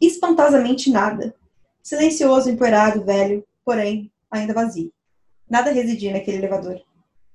Espantosamente 0.00 0.90
nada. 0.90 1.34
Silencioso, 1.82 2.50
empoeirado, 2.50 3.04
velho, 3.04 3.46
porém, 3.64 4.10
ainda 4.30 4.52
vazio. 4.52 4.92
Nada 5.48 5.70
residia 5.70 6.12
naquele 6.12 6.38
elevador. 6.38 6.82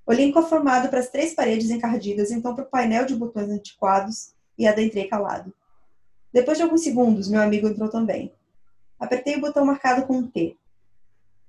Olhei 0.05 0.25
inconformado 0.25 0.89
para 0.89 0.99
as 0.99 1.09
três 1.09 1.33
paredes 1.33 1.69
encardidas, 1.69 2.31
então 2.31 2.53
para 2.53 2.65
o 2.65 2.67
painel 2.67 3.05
de 3.05 3.15
botões 3.15 3.49
antiquados 3.49 4.33
e 4.57 4.67
adentrei 4.67 5.07
calado. 5.07 5.53
Depois 6.33 6.57
de 6.57 6.63
alguns 6.63 6.81
segundos, 6.81 7.29
meu 7.29 7.41
amigo 7.41 7.67
entrou 7.67 7.89
também. 7.89 8.33
Apertei 8.99 9.35
o 9.35 9.41
botão 9.41 9.65
marcado 9.65 10.05
com 10.05 10.17
um 10.17 10.27
T. 10.27 10.57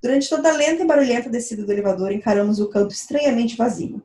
Durante 0.02 0.30
toda 0.30 0.50
a 0.50 0.56
lenta 0.56 0.82
e 0.82 0.86
barulhenta 0.86 1.28
descida 1.28 1.64
do 1.64 1.72
elevador, 1.72 2.12
encaramos 2.12 2.60
o 2.60 2.68
canto 2.68 2.92
estranhamente 2.92 3.56
vazio. 3.56 4.02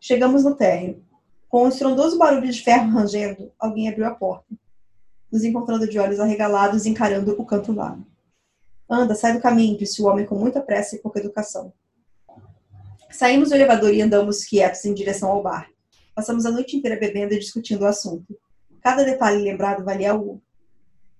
Chegamos 0.00 0.42
no 0.42 0.56
térreo. 0.56 1.04
Com 1.48 1.64
um 1.64 1.68
estrondoso 1.68 2.18
barulho 2.18 2.50
de 2.50 2.62
ferro 2.62 2.90
rangendo, 2.90 3.52
alguém 3.58 3.88
abriu 3.88 4.06
a 4.06 4.14
porta. 4.14 4.46
Nos 5.30 5.44
encontrando 5.44 5.88
de 5.88 5.98
olhos 5.98 6.18
arregalados, 6.18 6.86
encarando 6.86 7.40
o 7.40 7.44
canto 7.44 7.72
vago. 7.72 8.04
Anda, 8.88 9.14
sai 9.14 9.32
do 9.32 9.40
caminho, 9.40 9.78
disse 9.78 10.00
o 10.02 10.06
homem 10.06 10.26
com 10.26 10.34
muita 10.34 10.60
pressa 10.60 10.96
e 10.96 10.98
pouca 10.98 11.20
educação. 11.20 11.72
Saímos 13.10 13.50
do 13.50 13.54
elevador 13.54 13.94
e 13.94 14.02
andamos 14.02 14.44
quietos 14.44 14.84
em 14.84 14.94
direção 14.94 15.30
ao 15.30 15.42
bar. 15.42 15.68
Passamos 16.14 16.46
a 16.46 16.50
noite 16.50 16.76
inteira 16.76 16.98
bebendo 16.98 17.34
e 17.34 17.38
discutindo 17.38 17.82
o 17.82 17.86
assunto. 17.86 18.36
Cada 18.80 19.04
detalhe 19.04 19.42
lembrado 19.42 19.84
valia 19.84 20.12
algo. 20.12 20.42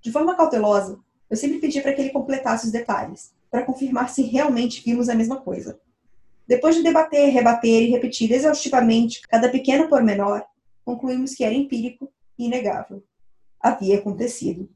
De 0.01 0.13
forma 0.13 0.37
cautelosa, 0.37 0.99
eu 1.29 1.37
sempre 1.37 1.59
pedi 1.59 1.81
para 1.81 1.93
que 1.93 2.01
ele 2.01 2.11
completasse 2.11 2.67
os 2.67 2.73
detalhes, 2.73 3.33
para 3.51 3.65
confirmar 3.65 4.11
se 4.11 4.23
realmente 4.23 4.83
vimos 4.85 5.09
a 5.09 5.15
mesma 5.15 5.41
coisa. 5.41 5.79
Depois 6.47 6.77
de 6.77 6.83
debater, 6.83 7.31
rebater 7.31 7.83
e 7.83 7.91
repetir 7.91 8.31
exaustivamente 8.33 9.21
cada 9.23 9.49
pequeno 9.49 9.89
pormenor, 9.89 10.45
concluímos 10.85 11.35
que 11.35 11.43
era 11.43 11.55
empírico 11.55 12.13
e 12.39 12.47
inegável. 12.47 13.03
Havia 13.61 13.99
acontecido. 13.99 14.69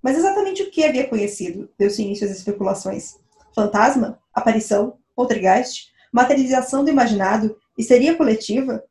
Mas 0.00 0.16
exatamente 0.16 0.62
o 0.62 0.70
que 0.70 0.84
havia 0.84 1.08
conhecido 1.08 1.68
deu-se 1.76 2.02
início 2.02 2.24
às 2.24 2.36
especulações. 2.36 3.18
Fantasma? 3.52 4.20
Aparição? 4.32 4.98
Poltergeist? 5.16 5.92
Materialização 6.12 6.84
do 6.84 6.90
imaginado? 6.90 7.58
Histeria 7.76 8.14
coletiva? 8.14 8.84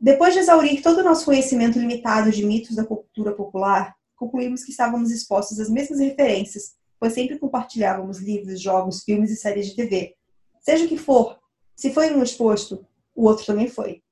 Depois 0.00 0.32
de 0.32 0.40
exaurir 0.40 0.82
todo 0.82 0.98
o 0.98 1.04
nosso 1.04 1.26
conhecimento 1.26 1.78
limitado 1.78 2.30
de 2.30 2.46
mitos 2.46 2.76
da 2.76 2.84
cultura 2.84 3.32
popular, 3.32 3.97
concluímos 4.18 4.64
que 4.64 4.70
estávamos 4.70 5.10
expostos 5.10 5.60
às 5.60 5.70
mesmas 5.70 6.00
referências, 6.00 6.74
pois 6.98 7.12
sempre 7.12 7.38
compartilhávamos 7.38 8.18
livros, 8.18 8.60
jogos, 8.60 9.02
filmes 9.04 9.30
e 9.30 9.36
séries 9.36 9.66
de 9.66 9.76
TV. 9.76 10.14
Seja 10.60 10.84
o 10.84 10.88
que 10.88 10.98
for, 10.98 11.38
se 11.76 11.92
foi 11.92 12.12
um 12.14 12.22
exposto, 12.22 12.84
o 13.14 13.24
outro 13.24 13.46
também 13.46 13.68
foi. 13.68 14.02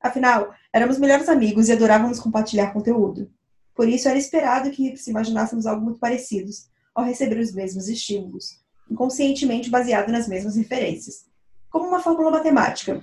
Afinal, 0.00 0.54
éramos 0.72 0.98
melhores 0.98 1.28
amigos 1.28 1.68
e 1.68 1.72
adorávamos 1.72 2.18
compartilhar 2.18 2.72
conteúdo. 2.72 3.30
Por 3.74 3.86
isso, 3.88 4.08
era 4.08 4.18
esperado 4.18 4.70
que 4.70 4.96
se 4.96 5.10
imaginássemos 5.10 5.66
algo 5.66 5.84
muito 5.84 6.00
parecidos, 6.00 6.68
ao 6.94 7.04
receber 7.04 7.38
os 7.38 7.52
mesmos 7.52 7.88
estímulos, 7.88 8.58
inconscientemente 8.90 9.70
baseado 9.70 10.10
nas 10.10 10.26
mesmas 10.26 10.56
referências. 10.56 11.26
Como 11.70 11.86
uma 11.86 12.00
fórmula 12.00 12.30
matemática. 12.30 13.02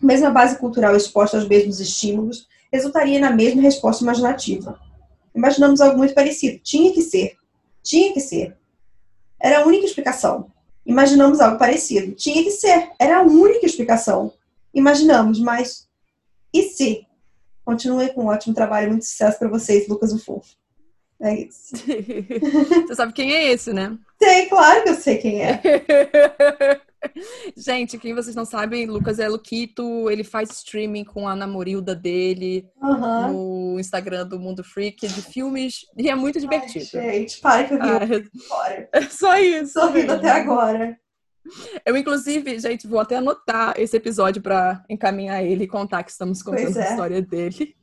Mesma 0.00 0.30
base 0.30 0.58
cultural 0.58 0.94
exposta 0.94 1.36
aos 1.36 1.48
mesmos 1.48 1.80
estímulos 1.80 2.46
resultaria 2.72 3.20
na 3.20 3.30
mesma 3.30 3.62
resposta 3.62 4.02
imaginativa. 4.02 4.78
Imaginamos 5.34 5.80
algo 5.80 5.98
muito 5.98 6.14
parecido. 6.14 6.58
Tinha 6.60 6.92
que 6.92 7.02
ser. 7.02 7.36
Tinha 7.82 8.12
que 8.12 8.20
ser. 8.20 8.56
Era 9.40 9.60
a 9.60 9.66
única 9.66 9.84
explicação. 9.84 10.50
Imaginamos 10.86 11.40
algo 11.40 11.58
parecido. 11.58 12.12
Tinha 12.14 12.42
que 12.42 12.50
ser. 12.50 12.90
Era 12.98 13.18
a 13.18 13.22
única 13.22 13.66
explicação. 13.66 14.32
Imaginamos, 14.72 15.38
mas 15.40 15.88
e 16.52 16.62
se? 16.62 17.06
Continue 17.64 18.12
com 18.12 18.24
um 18.24 18.28
ótimo 18.28 18.54
trabalho, 18.54 18.90
muito 18.90 19.04
sucesso 19.04 19.38
para 19.38 19.48
vocês, 19.48 19.88
Lucas 19.88 20.12
o 20.12 20.18
Fofo. 20.18 20.54
É 21.20 21.34
isso. 21.34 21.74
Você 22.86 22.94
sabe 22.94 23.12
quem 23.12 23.32
é 23.32 23.52
esse, 23.52 23.72
né? 23.72 23.96
Sei, 24.22 24.46
claro 24.46 24.82
que 24.82 24.90
eu 24.90 24.94
sei 24.94 25.18
quem 25.18 25.42
é. 25.42 25.60
Gente, 27.56 27.98
quem 27.98 28.14
vocês 28.14 28.34
não 28.34 28.44
sabem, 28.44 28.86
Lucas 28.86 29.18
é 29.18 29.28
Luquito, 29.28 30.10
ele 30.10 30.24
faz 30.24 30.50
streaming 30.50 31.04
com 31.04 31.28
a 31.28 31.36
namorilda 31.36 31.94
dele 31.94 32.68
uhum. 32.80 33.72
no 33.74 33.80
Instagram 33.80 34.26
do 34.26 34.38
Mundo 34.38 34.64
Freak 34.64 35.06
de 35.06 35.22
filmes 35.22 35.86
e 35.96 36.08
é 36.08 36.14
muito 36.14 36.40
divertido. 36.40 36.88
Ai, 36.94 37.12
gente, 37.12 37.40
para 37.40 37.64
que 37.64 37.74
eu 37.74 37.78
ah, 37.80 38.88
É 38.92 39.02
só 39.02 39.36
isso. 39.38 39.74
Tô 39.74 39.88
rindo 39.90 40.12
até 40.12 40.30
agora. 40.30 40.98
Eu, 41.84 41.96
inclusive, 41.96 42.58
gente, 42.58 42.86
vou 42.86 42.98
até 42.98 43.16
anotar 43.16 43.74
esse 43.78 43.96
episódio 43.96 44.40
para 44.40 44.82
encaminhar 44.88 45.44
ele 45.44 45.64
e 45.64 45.68
contar 45.68 46.02
que 46.02 46.10
estamos 46.10 46.42
contando 46.42 46.78
é. 46.78 46.86
a 46.86 46.90
história 46.90 47.22
dele. 47.22 47.76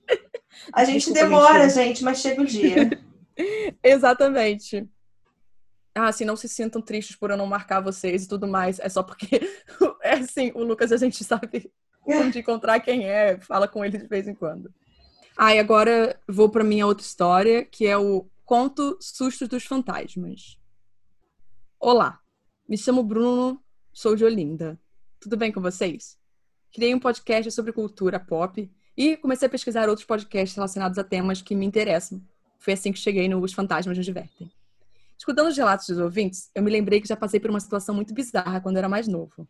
A 0.74 0.84
gente 0.84 1.06
Desculpa, 1.06 1.20
demora, 1.20 1.70
gente. 1.70 1.74
gente, 1.74 2.04
mas 2.04 2.20
chega 2.20 2.42
o 2.42 2.46
dia. 2.46 2.90
Exatamente. 3.84 4.88
Ah, 5.94 6.08
assim, 6.08 6.24
não 6.24 6.36
se 6.36 6.48
sintam 6.48 6.82
tristes 6.82 7.16
por 7.16 7.32
eu 7.32 7.38
não 7.38 7.46
marcar 7.46 7.82
vocês 7.82 8.24
e 8.24 8.28
tudo 8.28 8.48
mais. 8.48 8.80
É 8.80 8.88
só 8.88 9.04
porque, 9.04 9.42
é 10.02 10.14
assim, 10.14 10.52
o 10.56 10.64
Lucas 10.64 10.92
a 10.92 10.98
gente 10.98 11.24
sabe 11.24 11.72
onde 12.06 12.40
encontrar 12.40 12.80
quem 12.80 13.06
é, 13.06 13.40
fala 13.40 13.68
com 13.68 13.84
ele 13.84 13.98
de 13.98 14.08
vez 14.08 14.28
em 14.28 14.34
quando. 14.34 14.74
Ah, 15.38 15.54
e 15.56 15.60
agora 15.60 16.20
vou 16.28 16.50
para 16.50 16.64
minha 16.64 16.86
outra 16.86 17.06
história, 17.06 17.66
que 17.66 17.88
é 17.88 17.98
o 17.98 18.28
Conto 18.46 18.98
Sustos 19.02 19.48
dos 19.48 19.66
Fantasmas. 19.66 20.58
Olá, 21.80 22.20
me 22.68 22.78
chamo 22.78 23.04
Bruno, 23.04 23.62
sou 23.92 24.16
de 24.16 24.24
Olinda. 24.24 24.80
Tudo 25.20 25.38
bem 25.38 25.52
com 25.52 25.62
vocês? 25.62 26.18
Criei 26.74 26.94
um 26.94 27.00
podcast 27.00 27.52
sobre 27.52 27.74
cultura 27.74 28.20
pop 28.20 28.72
e 28.96 29.18
comecei 29.18 29.48
a 29.48 29.52
pesquisar 29.52 29.90
outros 29.90 30.06
podcasts 30.06 30.56
relacionados 30.56 30.98
a 30.98 31.04
temas 31.04 31.42
que 31.42 31.56
me 31.56 31.66
interessam. 31.66 32.22
Foi 32.60 32.74
assim 32.74 32.92
que 32.92 33.00
cheguei 33.00 33.28
no 33.28 33.42
Os 33.42 33.54
Fantasmas 33.54 33.98
Nos 33.98 34.06
Divertem. 34.06 34.52
Escutando 35.22 35.50
os 35.50 35.56
relatos 35.56 35.86
dos 35.86 36.00
ouvintes, 36.00 36.50
eu 36.56 36.64
me 36.64 36.72
lembrei 36.72 37.00
que 37.00 37.08
já 37.08 37.16
passei 37.16 37.40
por 37.40 37.52
uma 37.52 37.60
situação 37.60 37.94
muito 37.94 38.12
bizarra 38.12 38.60
quando 38.60 38.78
era 38.78 38.90
mais 38.90 39.08
novo. 39.08 39.48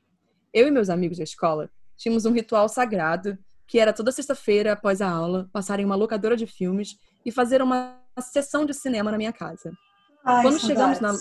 Eu 0.53 0.67
e 0.67 0.71
meus 0.71 0.89
amigos 0.89 1.17
da 1.17 1.23
escola 1.23 1.69
tínhamos 1.95 2.25
um 2.25 2.34
ritual 2.34 2.67
sagrado 2.67 3.38
que 3.65 3.79
era 3.79 3.93
toda 3.93 4.12
sexta-feira, 4.12 4.73
após 4.73 4.99
a 4.99 5.10
aula, 5.10 5.49
passar 5.53 5.79
em 5.79 5.86
uma 5.86 5.95
locadora 5.95 6.36
de 6.36 6.45
filmes 6.45 6.97
e 7.25 7.31
fazer 7.31 7.62
uma 7.62 7.97
sessão 8.19 8.65
de 8.65 8.73
cinema 8.73 9.12
na 9.12 9.17
minha 9.17 9.31
casa. 9.31 9.71
Ai, 10.25 10.41
quando 10.41 10.60
saudades. 10.60 10.97
chegamos 10.97 10.99
na 10.99 11.12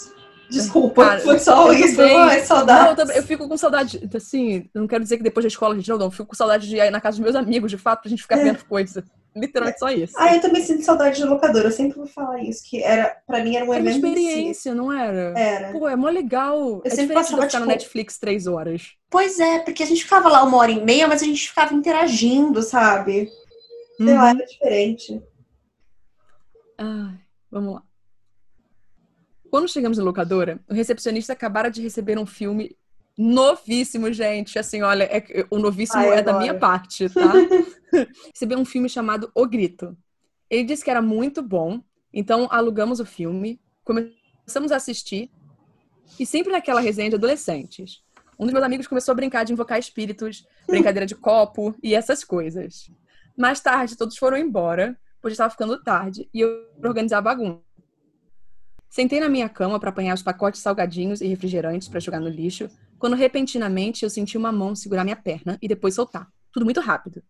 Desculpa, 0.51 1.05
Cara, 1.05 1.21
foi 1.21 1.39
só 1.39 1.73
isso. 1.73 2.01
Ai, 2.01 2.41
saudade. 2.41 3.05
Não, 3.05 3.15
eu, 3.15 3.23
fico 3.23 3.49
com 3.49 3.57
saudade, 3.57 4.09
assim, 4.15 4.69
não 4.75 4.87
quero 4.87 5.03
dizer 5.03 5.17
que 5.17 5.23
depois 5.23 5.45
da 5.45 5.49
escola 5.49 5.75
a 5.75 5.77
gente 5.77 5.89
não, 5.89 5.97
não, 5.99 6.07
eu 6.07 6.11
fico 6.11 6.27
com 6.27 6.35
saudade 6.35 6.69
de 6.69 6.77
ir 6.77 6.91
na 6.91 7.01
casa 7.01 7.17
dos 7.17 7.25
meus 7.25 7.37
amigos, 7.37 7.71
de 7.71 7.79
fato, 7.79 8.03
pra 8.03 8.11
gente 8.11 8.23
ficar 8.23 8.39
é. 8.39 8.45
vendo 8.45 8.65
coisa. 8.65 9.05
Literalmente 9.35 9.79
só 9.79 9.89
isso. 9.91 10.13
Ah, 10.17 10.35
eu 10.35 10.41
também 10.41 10.61
sinto 10.61 10.85
saudade 10.85 11.17
de 11.17 11.25
locadora. 11.25 11.69
Eu 11.69 11.73
sempre 11.73 11.97
vou 11.97 12.07
falar 12.07 12.43
isso, 12.43 12.65
que 12.69 12.83
era, 12.83 13.17
pra 13.27 13.45
mim 13.45 13.55
era 13.55 13.65
um 13.65 13.73
era 13.73 13.81
evento. 13.81 14.05
Uma 14.05 14.09
experiência, 14.09 14.75
não 14.75 14.93
era? 14.93 15.39
Era. 15.39 15.73
Pô, 15.73 15.89
é 15.89 15.95
mó 15.95 16.09
legal. 16.09 16.59
Eu 16.59 16.83
é 16.85 16.91
sempre 16.91 17.15
passava, 17.15 17.43
ficar 17.43 17.49
tipo... 17.49 17.61
no 17.61 17.67
Netflix 17.67 18.19
três 18.19 18.49
horas. 18.49 18.95
Pois 19.09 19.39
é, 19.39 19.61
porque 19.61 19.85
a 19.85 19.87
gente 19.87 20.03
ficava 20.03 20.29
lá 20.29 20.43
uma 20.43 20.57
hora 20.57 20.73
e 20.73 20.85
meia, 20.85 21.07
mas 21.07 21.23
a 21.23 21.27
gente 21.27 21.49
ficava 21.49 21.73
interagindo, 21.73 22.61
sabe? 22.61 23.31
Sei 23.97 24.09
uhum. 24.09 24.15
lá, 24.17 24.31
era 24.31 24.45
diferente. 24.45 25.23
Ai, 26.77 27.15
vamos 27.51 27.75
lá. 27.75 27.83
Quando 29.51 29.69
chegamos 29.69 29.99
na 29.99 30.05
locadora, 30.05 30.61
o 30.69 30.75
recepcionista 30.75 31.33
acabara 31.33 31.71
de 31.71 31.83
receber 31.83 32.19
um 32.19 32.27
filme 32.27 32.77
novíssimo, 33.19 34.13
gente. 34.13 34.59
Assim, 34.59 34.83
olha, 34.83 35.05
é, 35.05 35.47
o 35.51 35.59
novíssimo 35.59 36.03
Ai, 36.03 36.19
é 36.19 36.23
da 36.23 36.39
minha 36.39 36.55
parte, 36.55 37.09
tá? 37.11 37.33
Recebeu 38.33 38.59
um 38.59 38.65
filme 38.65 38.89
chamado 38.89 39.31
O 39.35 39.47
Grito. 39.47 39.97
Ele 40.49 40.65
disse 40.65 40.85
que 40.85 40.91
era 40.91 41.03
muito 41.03 41.43
bom, 41.43 41.83
então 42.13 42.49
alugamos 42.51 43.01
o 43.01 43.05
filme, 43.05 43.61
começamos 43.85 44.73
a 44.73 44.77
assistir, 44.77 45.31
e 46.19 46.25
sempre 46.25 46.53
naquela 46.53 46.81
resenha 46.81 47.11
de 47.11 47.17
adolescentes. 47.17 48.03
Um 48.39 48.45
dos 48.45 48.53
meus 48.53 48.65
amigos 48.65 48.87
começou 48.87 49.13
a 49.13 49.15
brincar 49.15 49.45
de 49.45 49.53
invocar 49.53 49.79
espíritos, 49.79 50.47
brincadeira 50.67 51.07
de 51.07 51.15
copo 51.15 51.75
e 51.83 51.95
essas 51.95 52.25
coisas. 52.25 52.91
Mais 53.37 53.61
tarde, 53.61 53.97
todos 53.97 54.17
foram 54.17 54.39
embora, 54.39 54.99
pois 55.21 55.33
estava 55.33 55.51
ficando 55.51 55.83
tarde, 55.83 56.29
e 56.33 56.41
eu 56.41 56.67
organizar 56.83 57.19
a 57.19 57.23
bagunça. 57.23 57.70
Sentei 58.91 59.21
na 59.21 59.29
minha 59.29 59.49
cama 59.49 59.79
para 59.79 59.91
apanhar 59.91 60.15
os 60.15 60.23
pacotes 60.23 60.61
salgadinhos 60.61 61.21
e 61.21 61.29
refrigerantes 61.29 61.87
para 61.87 62.01
jogar 62.01 62.19
no 62.19 62.29
lixo, 62.29 62.69
quando 62.99 63.15
repentinamente 63.15 64.03
eu 64.03 64.11
senti 64.11 64.37
uma 64.37 64.51
mão 64.51 64.75
segurar 64.75 65.05
minha 65.05 65.15
perna 65.15 65.57
e 65.63 65.69
depois 65.69 65.95
soltar. 65.95 66.29
Tudo 66.53 66.65
muito 66.65 66.81
rápido. 66.81 67.23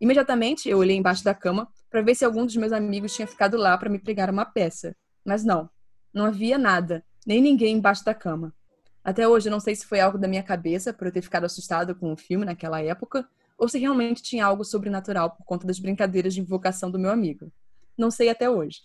Imediatamente 0.00 0.68
eu 0.68 0.78
olhei 0.78 0.96
embaixo 0.96 1.24
da 1.24 1.34
cama 1.34 1.68
para 1.90 2.02
ver 2.02 2.14
se 2.14 2.24
algum 2.24 2.46
dos 2.46 2.54
meus 2.54 2.70
amigos 2.70 3.16
tinha 3.16 3.26
ficado 3.26 3.56
lá 3.56 3.76
para 3.76 3.90
me 3.90 3.98
pregar 3.98 4.30
uma 4.30 4.44
peça. 4.44 4.94
Mas 5.24 5.44
não, 5.44 5.68
não 6.14 6.24
havia 6.24 6.56
nada, 6.56 7.04
nem 7.26 7.42
ninguém 7.42 7.76
embaixo 7.76 8.04
da 8.04 8.14
cama. 8.14 8.54
Até 9.02 9.26
hoje 9.26 9.48
eu 9.48 9.50
não 9.50 9.58
sei 9.58 9.74
se 9.74 9.86
foi 9.86 9.98
algo 9.98 10.18
da 10.18 10.28
minha 10.28 10.42
cabeça 10.44 10.92
por 10.92 11.08
eu 11.08 11.12
ter 11.12 11.22
ficado 11.22 11.44
assustado 11.44 11.96
com 11.96 12.12
o 12.12 12.16
filme 12.16 12.44
naquela 12.44 12.80
época, 12.80 13.28
ou 13.58 13.68
se 13.68 13.76
realmente 13.76 14.22
tinha 14.22 14.46
algo 14.46 14.64
sobrenatural 14.64 15.32
por 15.32 15.44
conta 15.44 15.66
das 15.66 15.80
brincadeiras 15.80 16.32
de 16.32 16.40
invocação 16.40 16.92
do 16.92 16.98
meu 16.98 17.10
amigo. 17.10 17.50
Não 17.98 18.08
sei 18.08 18.28
até 18.28 18.48
hoje. 18.48 18.82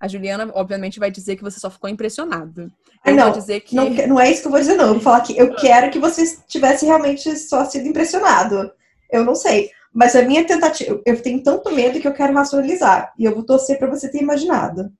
A 0.00 0.08
Juliana, 0.08 0.50
obviamente, 0.54 0.98
vai 0.98 1.10
dizer 1.10 1.36
que 1.36 1.42
você 1.42 1.60
só 1.60 1.70
ficou 1.70 1.90
impressionado. 1.90 2.72
Eu 3.04 3.14
não, 3.14 3.30
dizer 3.30 3.60
que... 3.60 3.76
não, 3.76 3.90
não 3.90 4.18
é 4.18 4.30
isso 4.30 4.40
que 4.40 4.46
eu 4.46 4.50
vou 4.50 4.60
dizer, 4.60 4.74
não. 4.74 4.86
Eu 4.86 4.94
vou 4.94 5.02
falar 5.02 5.20
que 5.20 5.36
eu 5.36 5.54
quero 5.54 5.90
que 5.90 5.98
você 5.98 6.24
tivesse 6.48 6.86
realmente 6.86 7.36
só 7.36 7.66
sido 7.66 7.86
impressionado. 7.86 8.72
Eu 9.10 9.24
não 9.24 9.34
sei. 9.34 9.70
Mas 9.92 10.16
a 10.16 10.22
minha 10.22 10.46
tentativa, 10.46 11.00
eu 11.04 11.20
tenho 11.20 11.42
tanto 11.42 11.70
medo 11.72 12.00
que 12.00 12.08
eu 12.08 12.14
quero 12.14 12.32
racionalizar. 12.32 13.12
E 13.18 13.24
eu 13.24 13.34
vou 13.34 13.44
torcer 13.44 13.78
para 13.78 13.90
você 13.90 14.10
ter 14.10 14.22
imaginado. 14.22 14.90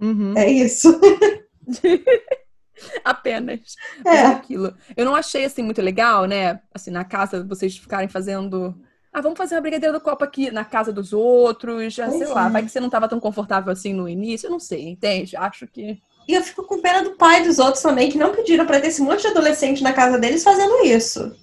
Uhum. 0.00 0.32
É 0.36 0.48
isso. 0.48 0.98
Apenas. 3.04 3.74
É. 4.06 4.20
Aquilo. 4.20 4.72
Eu 4.96 5.04
não 5.04 5.14
achei 5.14 5.44
assim 5.44 5.62
muito 5.62 5.82
legal, 5.82 6.24
né? 6.24 6.60
Assim, 6.72 6.90
na 6.90 7.04
casa 7.04 7.44
vocês 7.44 7.76
ficarem 7.76 8.08
fazendo 8.08 8.74
ah, 9.12 9.20
vamos 9.20 9.38
fazer 9.38 9.54
uma 9.54 9.60
brigadeira 9.60 9.92
do 9.92 10.02
copo 10.02 10.24
aqui 10.24 10.50
na 10.50 10.64
casa 10.64 10.92
dos 10.92 11.12
outros, 11.12 11.94
já, 11.94 12.10
sei 12.10 12.26
lá, 12.26 12.48
vai 12.48 12.62
que 12.62 12.70
você 12.70 12.80
não 12.80 12.88
estava 12.88 13.08
tão 13.08 13.18
confortável 13.18 13.72
assim 13.72 13.92
no 13.92 14.08
início, 14.08 14.46
eu 14.46 14.50
não 14.50 14.60
sei, 14.60 14.88
entende? 14.88 15.36
Acho 15.36 15.66
que. 15.66 15.98
E 16.28 16.34
eu 16.34 16.42
fico 16.42 16.62
com 16.64 16.80
pena 16.80 17.02
do 17.02 17.12
pai 17.12 17.42
dos 17.42 17.58
outros 17.58 17.82
também, 17.82 18.10
que 18.10 18.18
não 18.18 18.34
pediram 18.34 18.66
para 18.66 18.80
ter 18.80 18.88
esse 18.88 19.00
monte 19.00 19.22
de 19.22 19.28
adolescente 19.28 19.82
na 19.82 19.94
casa 19.94 20.18
deles 20.18 20.44
fazendo 20.44 20.84
isso. 20.84 21.34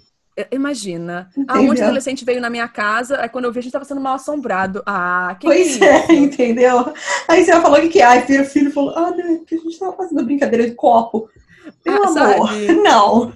Imagina. 0.51 1.29
Ah, 1.47 1.59
um 1.59 1.63
monte 1.63 1.77
de 1.77 1.83
adolescente 1.83 2.25
veio 2.25 2.41
na 2.41 2.49
minha 2.49 2.67
casa, 2.67 3.21
aí 3.21 3.29
quando 3.29 3.45
eu 3.45 3.53
vi, 3.53 3.59
a 3.59 3.61
gente 3.61 3.71
tava 3.71 3.85
sendo 3.85 4.01
mal 4.01 4.15
assombrado. 4.15 4.83
Ah, 4.85 5.35
que 5.39 5.47
Pois 5.47 5.81
é, 5.81 6.11
entendeu? 6.11 6.93
Aí 7.27 7.43
você 7.43 7.53
falou 7.53 7.79
que, 7.89 8.01
ai, 8.01 8.25
filho, 8.25 8.45
filho 8.45 8.71
falou, 8.71 8.93
ah, 8.97 9.11
não, 9.11 9.35
é 9.35 9.37
que 9.45 9.55
a 9.55 9.59
gente 9.59 9.79
tava 9.79 9.95
fazendo 9.95 10.25
brincadeira 10.25 10.69
de 10.69 10.75
copo. 10.75 11.29
Meu 11.85 12.03
Ah, 12.03 12.07
amor, 12.07 12.47
sabe? 12.47 12.73
não. 12.73 13.33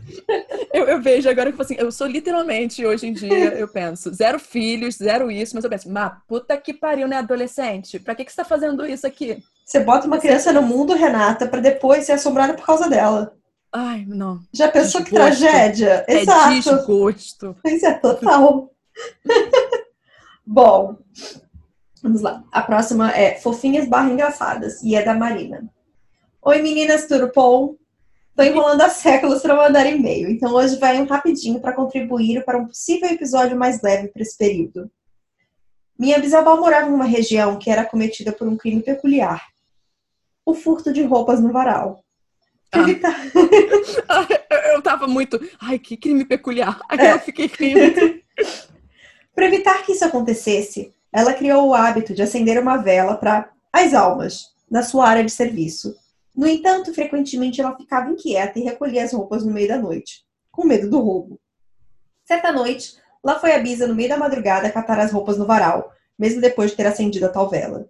Eu, 0.73 0.85
eu 0.87 1.01
vejo 1.01 1.29
agora 1.29 1.47
que 1.47 1.53
tipo 1.53 1.61
assim, 1.63 1.75
eu 1.77 1.91
sou 1.91 2.07
literalmente, 2.07 2.85
hoje 2.85 3.07
em 3.07 3.13
dia, 3.13 3.53
eu 3.57 3.67
penso, 3.67 4.13
zero 4.13 4.39
filhos, 4.39 4.95
zero 4.95 5.31
isso, 5.31 5.55
mas 5.55 5.63
eu 5.63 5.69
penso, 5.69 5.89
mas 5.89 6.11
puta 6.27 6.55
que 6.57 6.73
pariu, 6.73 7.07
né, 7.07 7.17
adolescente? 7.17 7.99
Pra 7.99 8.13
que, 8.15 8.23
que 8.25 8.31
você 8.31 8.37
tá 8.37 8.45
fazendo 8.45 8.85
isso 8.85 9.05
aqui? 9.07 9.43
Você 9.65 9.79
bota 9.79 10.07
uma 10.07 10.17
criança 10.19 10.51
no 10.51 10.61
mundo, 10.61 10.93
Renata, 10.93 11.47
pra 11.47 11.59
depois 11.59 12.05
ser 12.05 12.13
assombrada 12.13 12.53
por 12.53 12.65
causa 12.65 12.89
dela. 12.89 13.33
Ai, 13.71 14.03
não. 14.07 14.39
Já 14.51 14.67
pensou 14.67 15.03
que 15.03 15.11
Desgosto. 15.11 15.39
tragédia? 15.41 16.05
É 16.07 16.21
Exato. 16.21 16.49
desgosto. 16.55 17.55
Pois 17.61 17.83
é, 17.83 17.93
total. 17.93 18.71
Bom, 20.45 20.97
vamos 22.01 22.21
lá. 22.21 22.43
A 22.51 22.61
próxima 22.61 23.11
é 23.11 23.35
Fofinhas 23.35 23.87
barra 23.87 24.09
Engraçadas 24.09 24.81
e 24.81 24.95
é 24.95 25.03
da 25.03 25.13
Marina. 25.13 25.69
Oi 26.41 26.61
meninas, 26.61 27.05
tudo 27.07 27.31
bom? 27.35 27.75
Tô 28.39 28.43
enrolando 28.43 28.79
há 28.79 28.89
séculos 28.89 29.41
para 29.41 29.53
mandar 29.53 29.85
e-mail, 29.85 30.29
então 30.29 30.53
hoje 30.53 30.79
vai 30.79 30.97
um 31.01 31.05
rapidinho 31.05 31.59
para 31.59 31.73
contribuir 31.73 32.45
para 32.45 32.57
um 32.57 32.67
possível 32.67 33.09
episódio 33.09 33.57
mais 33.57 33.81
leve 33.81 34.07
para 34.07 34.21
esse 34.21 34.37
período. 34.37 34.89
Minha 35.99 36.19
bisavó 36.19 36.55
morava 36.55 36.89
em 36.89 36.93
uma 36.93 37.03
região 37.03 37.59
que 37.59 37.69
era 37.69 37.83
cometida 37.83 38.31
por 38.31 38.47
um 38.47 38.55
crime 38.55 38.81
peculiar. 38.81 39.45
O 40.45 40.53
furto 40.53 40.93
de 40.93 41.03
roupas 41.03 41.41
no 41.41 41.51
varal. 41.51 42.01
Ah. 42.71 42.85
eu- 44.49 44.71
eu 44.75 44.81
tava 44.81 45.05
muito. 45.05 45.37
Ai, 45.59 45.77
que 45.77 45.97
crime 45.97 46.23
peculiar. 46.23 46.79
Aí 46.87 46.97
É. 46.97 47.11
eu 47.15 47.19
fiquei 47.19 47.47
rindo. 47.47 48.21
Para 49.35 49.47
evitar 49.47 49.83
que 49.83 49.91
isso 49.91 50.05
acontecesse, 50.05 50.93
ela 51.11 51.33
criou 51.33 51.67
o 51.67 51.73
hábito 51.73 52.13
de 52.13 52.21
acender 52.21 52.57
uma 52.57 52.77
vela 52.77 53.17
para 53.17 53.49
as 53.73 53.93
almas 53.93 54.45
na 54.71 54.81
sua 54.81 55.09
área 55.09 55.25
de 55.25 55.31
serviço. 55.33 55.93
No 56.39 56.47
entanto, 56.47 56.93
frequentemente 56.93 57.59
ela 57.59 57.75
ficava 57.75 58.09
inquieta 58.09 58.57
e 58.57 58.63
recolhia 58.63 59.03
as 59.03 59.11
roupas 59.11 59.43
no 59.43 59.51
meio 59.51 59.67
da 59.67 59.77
noite, 59.77 60.23
com 60.49 60.65
medo 60.65 60.89
do 60.89 61.01
roubo. 61.01 61.37
Certa 62.25 62.49
noite, 62.49 62.95
lá 63.21 63.37
foi 63.37 63.51
a 63.51 63.59
Bisa 63.59 63.85
no 63.85 63.93
meio 63.93 64.07
da 64.07 64.15
madrugada 64.15 64.71
catar 64.71 65.01
as 65.01 65.11
roupas 65.11 65.37
no 65.37 65.45
varal, 65.45 65.91
mesmo 66.17 66.39
depois 66.39 66.71
de 66.71 66.77
ter 66.77 66.87
acendido 66.87 67.25
a 67.25 67.29
tal 67.29 67.49
vela. 67.49 67.89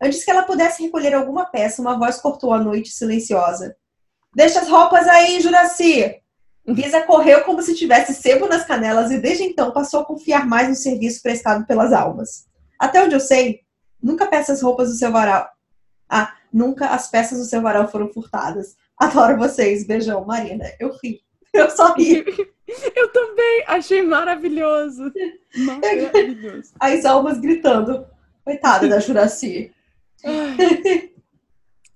Antes 0.00 0.24
que 0.24 0.30
ela 0.30 0.44
pudesse 0.44 0.84
recolher 0.84 1.14
alguma 1.14 1.46
peça, 1.46 1.82
uma 1.82 1.98
voz 1.98 2.18
cortou 2.18 2.52
a 2.52 2.62
noite 2.62 2.90
silenciosa. 2.90 3.74
Deixa 4.36 4.60
as 4.60 4.68
roupas 4.68 5.08
aí, 5.08 5.40
Juraci! 5.40 6.14
Bisa 6.64 7.02
correu 7.02 7.42
como 7.42 7.60
se 7.60 7.74
tivesse 7.74 8.14
sebo 8.14 8.46
nas 8.46 8.64
canelas 8.64 9.10
e 9.10 9.18
desde 9.18 9.42
então 9.42 9.72
passou 9.72 10.02
a 10.02 10.04
confiar 10.04 10.46
mais 10.46 10.68
no 10.68 10.76
serviço 10.76 11.20
prestado 11.20 11.66
pelas 11.66 11.92
almas. 11.92 12.46
Até 12.78 13.02
onde 13.02 13.16
eu 13.16 13.20
sei, 13.20 13.62
nunca 14.00 14.28
peças 14.28 14.62
roupas 14.62 14.90
do 14.90 14.94
seu 14.94 15.10
varal. 15.10 15.48
Ah, 16.10 16.34
nunca 16.52 16.88
as 16.88 17.08
peças 17.08 17.38
do 17.38 17.44
seu 17.44 17.62
varal 17.62 17.88
foram 17.88 18.12
furtadas. 18.12 18.76
Adoro 18.98 19.38
vocês. 19.38 19.86
Beijão, 19.86 20.24
Marina. 20.24 20.64
Eu 20.80 20.92
ri. 21.02 21.20
Eu 21.52 21.70
só 21.70 21.94
ri. 21.94 22.24
Eu 22.94 23.12
também 23.12 23.64
achei 23.66 24.02
maravilhoso. 24.02 25.12
Maravilhoso. 25.56 26.72
As 26.78 27.04
almas 27.04 27.40
gritando. 27.40 28.06
Coitada 28.44 28.88
da 28.88 29.00
Juraci. 29.00 29.72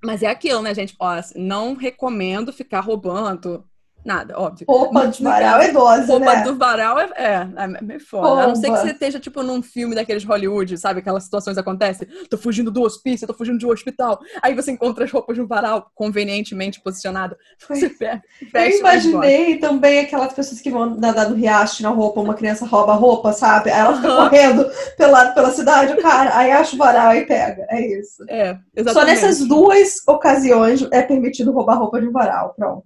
Mas 0.05 0.22
é 0.22 0.27
aquilo, 0.27 0.61
né, 0.62 0.74
gente? 0.74 0.94
Ó, 0.98 1.14
não 1.35 1.74
recomendo 1.74 2.53
ficar 2.53 2.81
roubando 2.81 3.64
nada, 4.04 4.38
óbvio. 4.38 4.66
Roupa 4.68 5.08
de 5.08 5.22
varal 5.22 5.60
é 5.60 5.70
idosa, 5.70 6.12
Roupa 6.12 6.34
né? 6.36 6.42
do 6.42 6.56
varal 6.56 6.98
é, 6.98 7.10
é, 7.16 7.48
é 7.56 7.82
meio 7.82 8.00
foda. 8.00 8.42
A 8.42 8.46
não 8.48 8.54
ser 8.54 8.70
que 8.70 8.76
você 8.78 8.90
esteja, 8.90 9.18
tipo, 9.18 9.42
num 9.42 9.62
filme 9.62 9.94
daqueles 9.94 10.24
Hollywood, 10.24 10.76
sabe? 10.78 11.00
Aquelas 11.00 11.24
situações 11.24 11.56
acontecem. 11.58 12.06
Tô 12.28 12.36
fugindo 12.36 12.70
do 12.70 12.82
hospício, 12.82 13.26
tô 13.26 13.34
fugindo 13.34 13.58
de 13.58 13.66
um 13.66 13.70
hospital. 13.70 14.20
Aí 14.42 14.54
você 14.54 14.70
encontra 14.72 15.04
as 15.04 15.10
roupas 15.10 15.36
no 15.38 15.46
varal, 15.46 15.90
convenientemente 15.94 16.80
posicionado. 16.80 17.36
Você 17.68 17.86
Eu 17.86 17.90
fecha 17.90 18.22
e 18.54 18.78
embora. 18.78 18.94
imaginei 18.96 19.58
também 19.58 20.00
aquelas 20.00 20.32
pessoas 20.32 20.60
que 20.60 20.70
vão 20.70 20.94
nadar 20.96 21.28
no 21.30 21.36
riacho 21.36 21.82
na 21.82 21.88
roupa, 21.88 22.20
uma 22.20 22.34
criança 22.34 22.66
rouba 22.66 22.92
a 22.92 22.96
roupa, 22.96 23.32
sabe? 23.32 23.70
Aí 23.70 23.80
ela 23.80 23.96
fica 23.96 24.08
Aham. 24.08 24.28
correndo 24.28 24.70
pela, 24.96 25.30
pela 25.32 25.50
cidade, 25.50 25.92
o 25.92 26.02
cara, 26.02 26.36
aí 26.36 26.50
acha 26.50 26.74
o 26.74 26.78
varal 26.78 27.14
e 27.14 27.26
pega. 27.26 27.66
É 27.70 27.98
isso. 27.98 28.24
É, 28.28 28.54
Só 28.54 28.60
exatamente. 28.76 29.06
nessas 29.06 29.38
duas 29.46 30.06
ocasiões 30.06 30.86
é 30.90 31.02
permitido 31.02 31.52
roubar 31.52 31.78
roupa 31.78 32.00
de 32.00 32.06
um 32.08 32.12
varal. 32.12 32.54
Pronto. 32.56 32.84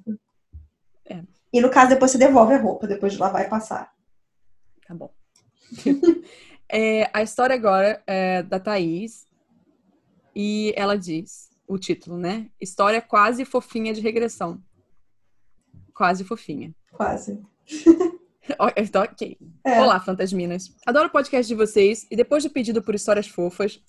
E 1.59 1.61
no 1.61 1.71
caso, 1.71 1.89
depois 1.91 2.13
você 2.13 2.19
devolve 2.19 2.55
a 2.55 2.59
roupa, 2.59 2.87
depois 2.87 3.13
de 3.13 3.19
lavar 3.19 3.45
e 3.45 3.49
passar. 3.49 3.93
Tá 4.87 4.95
bom. 4.95 5.13
É, 6.71 7.09
a 7.15 7.23
história 7.23 7.57
agora 7.57 8.03
é 8.07 8.43
da 8.43 8.61
Thaís. 8.61 9.27
E 10.37 10.75
ela 10.77 10.99
diz, 10.99 11.49
o 11.67 11.79
título, 11.79 12.19
né? 12.19 12.51
História 12.61 13.01
quase 13.01 13.47
fofinha 13.47 13.95
de 13.95 14.03
regressão. 14.03 14.63
Quase 15.95 16.25
fofinha. 16.25 16.75
Quase. 16.93 17.41
Ok. 18.59 19.39
É. 19.63 19.81
Olá, 19.81 20.01
fantasminas. 20.01 20.75
Adoro 20.87 21.09
o 21.09 21.11
podcast 21.11 21.47
de 21.47 21.55
vocês 21.55 22.07
e 22.11 22.17
depois 22.17 22.43
de 22.43 22.49
pedido 22.49 22.83
por 22.83 22.95
histórias 22.95 23.29
fofas. 23.29 23.83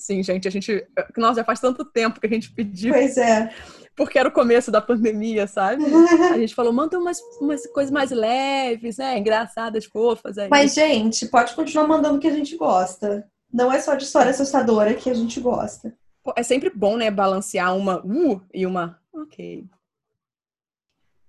Sim, 0.00 0.22
gente, 0.22 0.48
a 0.48 0.50
gente. 0.50 0.82
Nossa, 1.14 1.40
já 1.40 1.44
faz 1.44 1.60
tanto 1.60 1.84
tempo 1.84 2.18
que 2.18 2.26
a 2.26 2.30
gente 2.30 2.50
pediu, 2.50 2.94
Pois 2.94 3.18
é. 3.18 3.54
porque 3.94 4.18
era 4.18 4.30
o 4.30 4.32
começo 4.32 4.70
da 4.70 4.80
pandemia, 4.80 5.46
sabe? 5.46 5.84
A 6.32 6.38
gente 6.38 6.54
falou, 6.54 6.72
manda 6.72 6.98
umas, 6.98 7.20
umas 7.38 7.66
coisas 7.66 7.92
mais 7.92 8.10
leves, 8.10 8.96
né? 8.96 9.18
Engraçadas, 9.18 9.84
fofas. 9.84 10.38
Aí. 10.38 10.48
Mas, 10.48 10.72
gente, 10.72 11.26
pode 11.26 11.54
continuar 11.54 11.86
mandando 11.86 12.16
o 12.16 12.18
que 12.18 12.28
a 12.28 12.32
gente 12.32 12.56
gosta. 12.56 13.28
Não 13.52 13.70
é 13.70 13.78
só 13.78 13.94
de 13.94 14.04
história 14.04 14.30
assustadora 14.30 14.94
que 14.94 15.10
a 15.10 15.14
gente 15.14 15.38
gosta. 15.38 15.94
É 16.34 16.42
sempre 16.42 16.70
bom, 16.74 16.96
né, 16.96 17.10
balancear 17.10 17.76
uma 17.76 17.98
uh 17.98 18.40
e 18.54 18.64
uma 18.64 18.98
ok. 19.12 19.66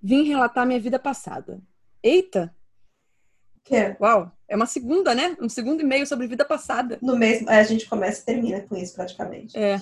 Vim 0.01 0.23
relatar 0.23 0.65
minha 0.65 0.79
vida 0.79 0.97
passada. 0.97 1.59
Eita, 2.01 2.55
Que 3.63 3.75
é 3.75 3.97
uau, 3.99 4.31
é 4.47 4.55
uma 4.55 4.65
segunda, 4.65 5.13
né? 5.13 5.37
Um 5.39 5.47
segundo 5.49 5.81
e-mail 5.81 6.05
sobre 6.05 6.27
vida 6.27 6.43
passada. 6.43 6.97
no 7.01 7.15
mesmo. 7.15 7.49
é, 7.49 7.59
A 7.59 7.63
gente 7.63 7.87
começa 7.87 8.21
e 8.21 8.25
termina 8.25 8.61
com 8.61 8.75
isso 8.75 8.93
praticamente. 8.95 9.57
É. 9.57 9.79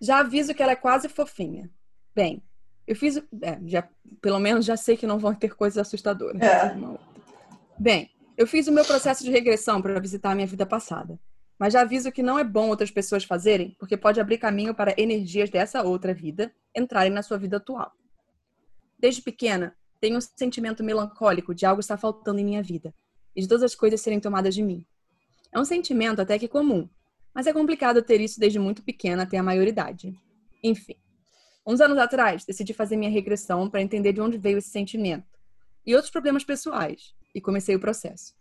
Já 0.00 0.18
aviso 0.18 0.54
que 0.54 0.62
ela 0.62 0.72
é 0.72 0.76
quase 0.76 1.08
fofinha. 1.08 1.70
Bem, 2.14 2.42
eu 2.86 2.96
fiz. 2.96 3.16
É, 3.16 3.58
já, 3.66 3.88
pelo 4.20 4.38
menos 4.38 4.64
já 4.64 4.76
sei 4.76 4.96
que 4.96 5.06
não 5.06 5.18
vão 5.18 5.34
ter 5.34 5.54
coisas 5.54 5.78
assustadoras. 5.78 6.40
É. 6.40 6.76
Bem, 7.78 8.10
eu 8.36 8.46
fiz 8.46 8.66
o 8.66 8.72
meu 8.72 8.84
processo 8.84 9.24
de 9.24 9.30
regressão 9.30 9.80
para 9.80 9.98
visitar 10.00 10.32
a 10.32 10.34
minha 10.34 10.46
vida 10.46 10.66
passada. 10.66 11.18
Mas 11.58 11.72
já 11.72 11.80
aviso 11.80 12.12
que 12.12 12.22
não 12.22 12.38
é 12.38 12.44
bom 12.44 12.68
outras 12.68 12.90
pessoas 12.90 13.24
fazerem, 13.24 13.74
porque 13.80 13.96
pode 13.96 14.20
abrir 14.20 14.38
caminho 14.38 14.74
para 14.74 14.94
energias 14.96 15.50
dessa 15.50 15.82
outra 15.82 16.14
vida 16.14 16.52
entrarem 16.74 17.10
na 17.12 17.22
sua 17.22 17.36
vida 17.36 17.56
atual. 17.56 17.90
Desde 18.96 19.22
pequena, 19.22 19.76
tenho 20.00 20.16
um 20.16 20.20
sentimento 20.20 20.82
melancólico 20.82 21.54
de 21.54 21.66
algo 21.66 21.80
estar 21.80 21.96
faltando 21.96 22.40
em 22.40 22.44
minha 22.44 22.62
vida 22.62 22.94
e 23.34 23.42
de 23.42 23.48
todas 23.48 23.62
as 23.62 23.74
coisas 23.74 24.00
serem 24.00 24.20
tomadas 24.20 24.54
de 24.54 24.62
mim. 24.62 24.84
É 25.52 25.58
um 25.58 25.64
sentimento 25.64 26.20
até 26.20 26.38
que 26.38 26.48
comum, 26.48 26.88
mas 27.34 27.46
é 27.46 27.52
complicado 27.52 28.02
ter 28.02 28.20
isso 28.20 28.38
desde 28.38 28.58
muito 28.58 28.82
pequena 28.82 29.22
até 29.22 29.38
a 29.38 29.42
maioridade. 29.42 30.14
Enfim, 30.62 30.96
uns 31.66 31.80
anos 31.80 31.98
atrás, 31.98 32.44
decidi 32.44 32.72
fazer 32.72 32.96
minha 32.96 33.10
regressão 33.10 33.68
para 33.68 33.82
entender 33.82 34.12
de 34.12 34.20
onde 34.20 34.38
veio 34.38 34.58
esse 34.58 34.70
sentimento 34.70 35.38
e 35.86 35.94
outros 35.94 36.10
problemas 36.10 36.44
pessoais, 36.44 37.14
e 37.34 37.40
comecei 37.40 37.74
o 37.74 37.80
processo. 37.80 38.34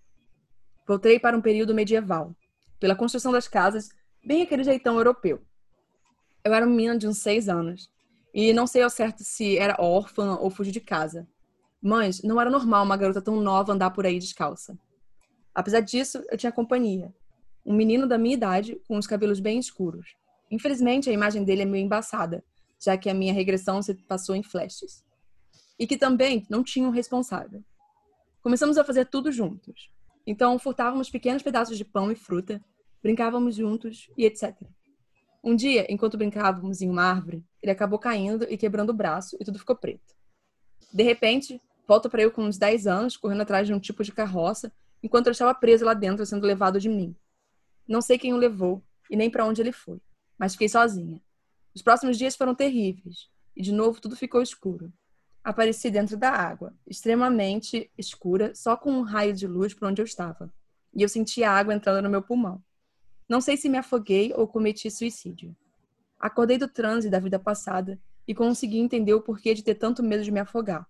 Voltei 0.86 1.20
para 1.20 1.38
um 1.38 1.41
período 1.41 1.74
medieval, 1.74 2.36
pela 2.80 2.96
construção 2.96 3.32
das 3.32 3.48
casas, 3.48 3.89
bem 4.24 4.41
aquele 4.41 4.63
jeitão 4.63 4.98
europeu. 4.98 5.41
Eu 6.43 6.54
era 6.54 6.65
uma 6.65 6.76
menina 6.76 6.98
de 6.98 7.08
uns 7.08 7.20
seis 7.20 7.48
anos, 7.48 7.89
e 8.34 8.52
não 8.52 8.67
sei 8.67 8.82
ao 8.82 8.89
certo 8.89 9.24
se 9.24 9.58
era 9.58 9.78
órfã 9.80 10.36
ou 10.36 10.50
fugi 10.50 10.72
de 10.72 10.82
casa. 10.82 11.28
Mas 11.82 12.22
não 12.22 12.40
era 12.40 12.50
normal 12.50 12.84
uma 12.84 12.98
garota 12.98 13.22
tão 13.22 13.40
nova 13.40 13.74
andar 13.74 13.92
por 13.92 14.06
aí 14.06 14.20
descalça. 14.20 14.78
Apesar 15.54 15.80
disso, 15.80 16.24
eu 16.30 16.38
tinha 16.38 16.52
companhia. 16.52 17.13
Um 17.66 17.74
menino 17.74 18.08
da 18.08 18.18
minha 18.18 18.36
idade, 18.36 18.82
com 18.88 18.98
os 18.98 19.08
cabelos 19.08 19.40
bem 19.40 19.60
escuros. 19.60 20.16
Infelizmente, 20.50 21.10
a 21.10 21.13
imagem 21.13 21.44
dele 21.44 21.63
é 21.63 21.66
meio 21.66 21.86
embaçada, 21.86 22.44
já 22.80 22.98
que 22.98 23.10
a 23.10 23.13
minha 23.13 23.34
regressão 23.34 23.82
se 23.82 23.94
passou 23.94 24.36
em 24.36 24.44
flashes. 24.44 25.04
E 25.80 25.86
que 25.86 25.98
também 25.98 26.46
não 26.50 26.63
tinha 26.63 26.88
um 26.88 26.92
responsável. 26.92 27.63
Começamos 28.42 28.78
a 28.78 28.84
fazer 28.84 29.06
tudo 29.06 29.32
juntos. 29.32 29.92
Então, 30.26 30.58
furtávamos 30.60 31.10
pequenos 31.10 31.44
pedaços 31.44 31.78
de 31.78 31.86
pão 31.86 32.12
e 32.12 32.16
fruta, 32.16 32.63
brincávamos 33.02 33.56
juntos 33.56 34.10
e 34.18 34.26
etc. 34.26 34.56
Um 35.44 35.56
dia, 35.56 35.86
enquanto 35.90 36.18
brincávamos 36.18 36.82
em 36.82 36.90
uma 36.90 37.04
árvore, 37.04 37.46
ele 37.62 37.72
acabou 37.72 37.98
caindo 37.98 38.46
e 38.50 38.58
quebrando 38.58 38.90
o 38.90 38.94
braço 38.94 39.38
e 39.40 39.46
tudo 39.46 39.60
ficou 39.60 39.76
preto. 39.76 40.16
De 40.94 41.04
repente, 41.04 41.62
volta 41.88 42.10
para 42.10 42.21
eu 42.21 42.32
com 42.32 42.43
uns 42.43 42.58
10 42.58 42.86
anos, 42.86 43.15
correndo 43.15 43.41
atrás 43.41 43.65
de 43.65 43.73
um 43.73 43.80
tipo 43.80 44.04
de 44.04 44.12
carroça, 44.12 44.71
enquanto 45.02 45.28
eu 45.28 45.32
estava 45.32 45.56
preso 45.56 45.86
lá 45.86 45.93
dentro, 45.93 46.26
sendo 46.26 46.45
levado 46.45 46.80
de 46.80 46.89
mim. 46.89 47.15
Não 47.88 48.02
sei 48.02 48.17
quem 48.17 48.34
o 48.34 48.38
levou 48.38 48.84
e 49.10 49.15
nem 49.15 49.30
para 49.30 49.45
onde 49.45 49.62
ele 49.62 49.71
foi, 49.71 50.02
mas 50.38 50.54
fiquei 50.54 50.67
sozinha. 50.67 51.21
Os 51.73 51.82
próximos 51.82 52.17
dias 52.17 52.36
foram 52.36 52.54
terríveis 52.54 53.30
e 53.56 53.62
de 53.62 53.71
novo 53.71 54.02
tudo 54.02 54.15
ficou 54.15 54.41
escuro. 54.41 54.91
Apareci 55.43 55.89
dentro 55.89 56.17
da 56.17 56.30
água, 56.30 56.73
extremamente 56.86 57.89
escura, 57.97 58.54
só 58.54 58.76
com 58.76 58.91
um 58.91 59.02
raio 59.02 59.34
de 59.34 59.47
luz 59.47 59.73
por 59.73 59.88
onde 59.88 60.02
eu 60.02 60.06
estava. 60.06 60.52
E 60.93 61.02
eu 61.02 61.08
senti 61.08 61.43
a 61.43 61.52
água 61.52 61.73
entrando 61.73 62.04
no 62.04 62.10
meu 62.10 62.21
pulmão. 62.21 62.62
Não 63.30 63.39
sei 63.39 63.56
se 63.56 63.69
me 63.69 63.78
afoguei 63.78 64.34
ou 64.36 64.47
cometi 64.47 64.91
suicídio. 64.91 65.56
Acordei 66.19 66.58
do 66.58 66.67
transe 66.67 67.10
da 67.10 67.19
vida 67.19 67.39
passada 67.39 67.97
e 68.28 68.36
consegui 68.36 68.80
entender 68.80 69.13
o 69.13 69.21
porquê 69.21 69.54
de 69.54 69.63
ter 69.63 69.76
tanto 69.76 70.04
medo 70.04 70.23
de 70.23 70.32
me 70.32 70.39
afogar. 70.39 70.86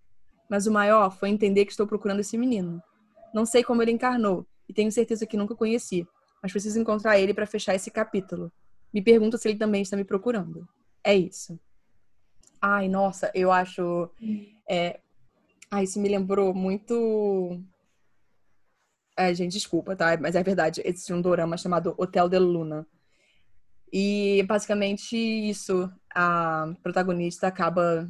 Mas 0.49 0.67
o 0.67 0.71
maior 0.71 1.11
foi 1.11 1.29
entender 1.29 1.65
que 1.65 1.71
estou 1.71 1.87
procurando 1.87 2.19
esse 2.19 2.37
menino. 2.37 2.81
Não 3.33 3.45
sei 3.45 3.63
como 3.63 3.81
ele 3.81 3.91
encarnou 3.91 4.45
e 4.67 4.73
tenho 4.73 4.91
certeza 4.91 5.25
que 5.25 5.37
nunca 5.37 5.55
conheci, 5.55 6.07
mas 6.41 6.51
preciso 6.51 6.79
encontrar 6.79 7.19
ele 7.19 7.33
para 7.33 7.45
fechar 7.45 7.75
esse 7.75 7.91
capítulo. 7.91 8.51
Me 8.93 9.01
pergunto 9.01 9.37
se 9.37 9.49
ele 9.49 9.57
também 9.57 9.81
está 9.81 9.97
me 9.97 10.03
procurando. 10.03 10.67
É 11.03 11.15
isso. 11.15 11.59
Ai, 12.61 12.87
nossa, 12.87 13.31
eu 13.33 13.51
acho. 13.51 14.09
É... 14.69 14.99
Ai, 15.69 15.83
isso 15.83 15.99
me 15.99 16.09
lembrou 16.09 16.53
muito. 16.53 17.61
É, 19.15 19.33
gente, 19.33 19.53
desculpa, 19.53 19.95
tá? 19.95 20.17
Mas 20.17 20.35
é 20.35 20.43
verdade. 20.43 20.81
Existe 20.85 21.13
um 21.13 21.21
dorama 21.21 21.57
chamado 21.57 21.93
Hotel 21.97 22.29
de 22.29 22.39
Luna. 22.39 22.87
E 23.91 24.43
basicamente 24.47 25.15
isso. 25.15 25.91
A 26.13 26.73
protagonista 26.81 27.47
acaba 27.47 28.09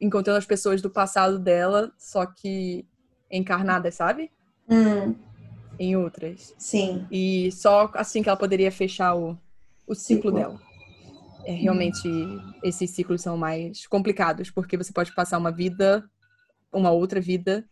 encontrando 0.00 0.38
as 0.38 0.46
pessoas 0.46 0.80
do 0.80 0.90
passado 0.90 1.38
dela, 1.38 1.92
só 1.98 2.24
que 2.26 2.86
encarnadas, 3.30 3.94
sabe? 3.94 4.30
Hum. 4.68 5.14
Em 5.78 5.96
outras. 5.96 6.54
Sim. 6.58 7.06
E 7.10 7.50
só 7.52 7.90
assim 7.94 8.22
que 8.22 8.28
ela 8.28 8.38
poderia 8.38 8.70
fechar 8.70 9.14
o, 9.14 9.38
o 9.86 9.94
ciclo, 9.94 10.30
ciclo. 10.30 10.32
dela. 10.32 10.60
É, 11.44 11.52
realmente, 11.52 12.06
hum. 12.08 12.52
esses 12.62 12.90
ciclos 12.90 13.22
são 13.22 13.36
mais 13.36 13.86
complicados, 13.86 14.50
porque 14.50 14.76
você 14.76 14.92
pode 14.92 15.14
passar 15.14 15.38
uma 15.38 15.50
vida, 15.50 16.08
uma 16.72 16.90
outra 16.90 17.20
vida, 17.20 17.64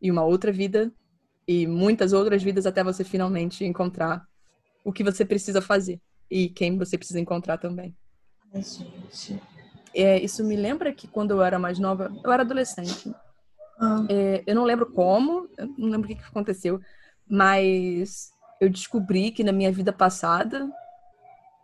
e 0.00 0.10
uma 0.10 0.24
outra 0.24 0.52
vida, 0.52 0.92
e 1.48 1.66
muitas 1.66 2.12
outras 2.12 2.42
vidas 2.42 2.66
até 2.66 2.82
você 2.82 3.04
finalmente 3.04 3.64
encontrar 3.64 4.26
o 4.84 4.92
que 4.92 5.04
você 5.04 5.24
precisa 5.24 5.60
fazer 5.62 6.00
e 6.30 6.48
quem 6.48 6.76
você 6.76 6.98
precisa 6.98 7.20
encontrar 7.20 7.58
também. 7.58 7.96
Ai, 8.52 8.62
gente. 8.62 9.40
É, 9.96 10.22
isso 10.22 10.44
me 10.44 10.56
lembra 10.56 10.92
que 10.92 11.08
quando 11.08 11.30
eu 11.30 11.42
era 11.42 11.58
mais 11.58 11.78
nova, 11.78 12.12
eu 12.22 12.30
era 12.30 12.42
adolescente. 12.42 13.14
Ah. 13.80 14.04
É, 14.10 14.44
eu 14.46 14.54
não 14.54 14.64
lembro 14.64 14.92
como, 14.92 15.48
não 15.78 15.88
lembro 15.88 16.04
o 16.04 16.06
que, 16.06 16.14
que 16.14 16.28
aconteceu, 16.28 16.78
mas 17.26 18.30
eu 18.60 18.68
descobri 18.68 19.30
que 19.30 19.42
na 19.42 19.52
minha 19.52 19.72
vida 19.72 19.94
passada, 19.94 20.70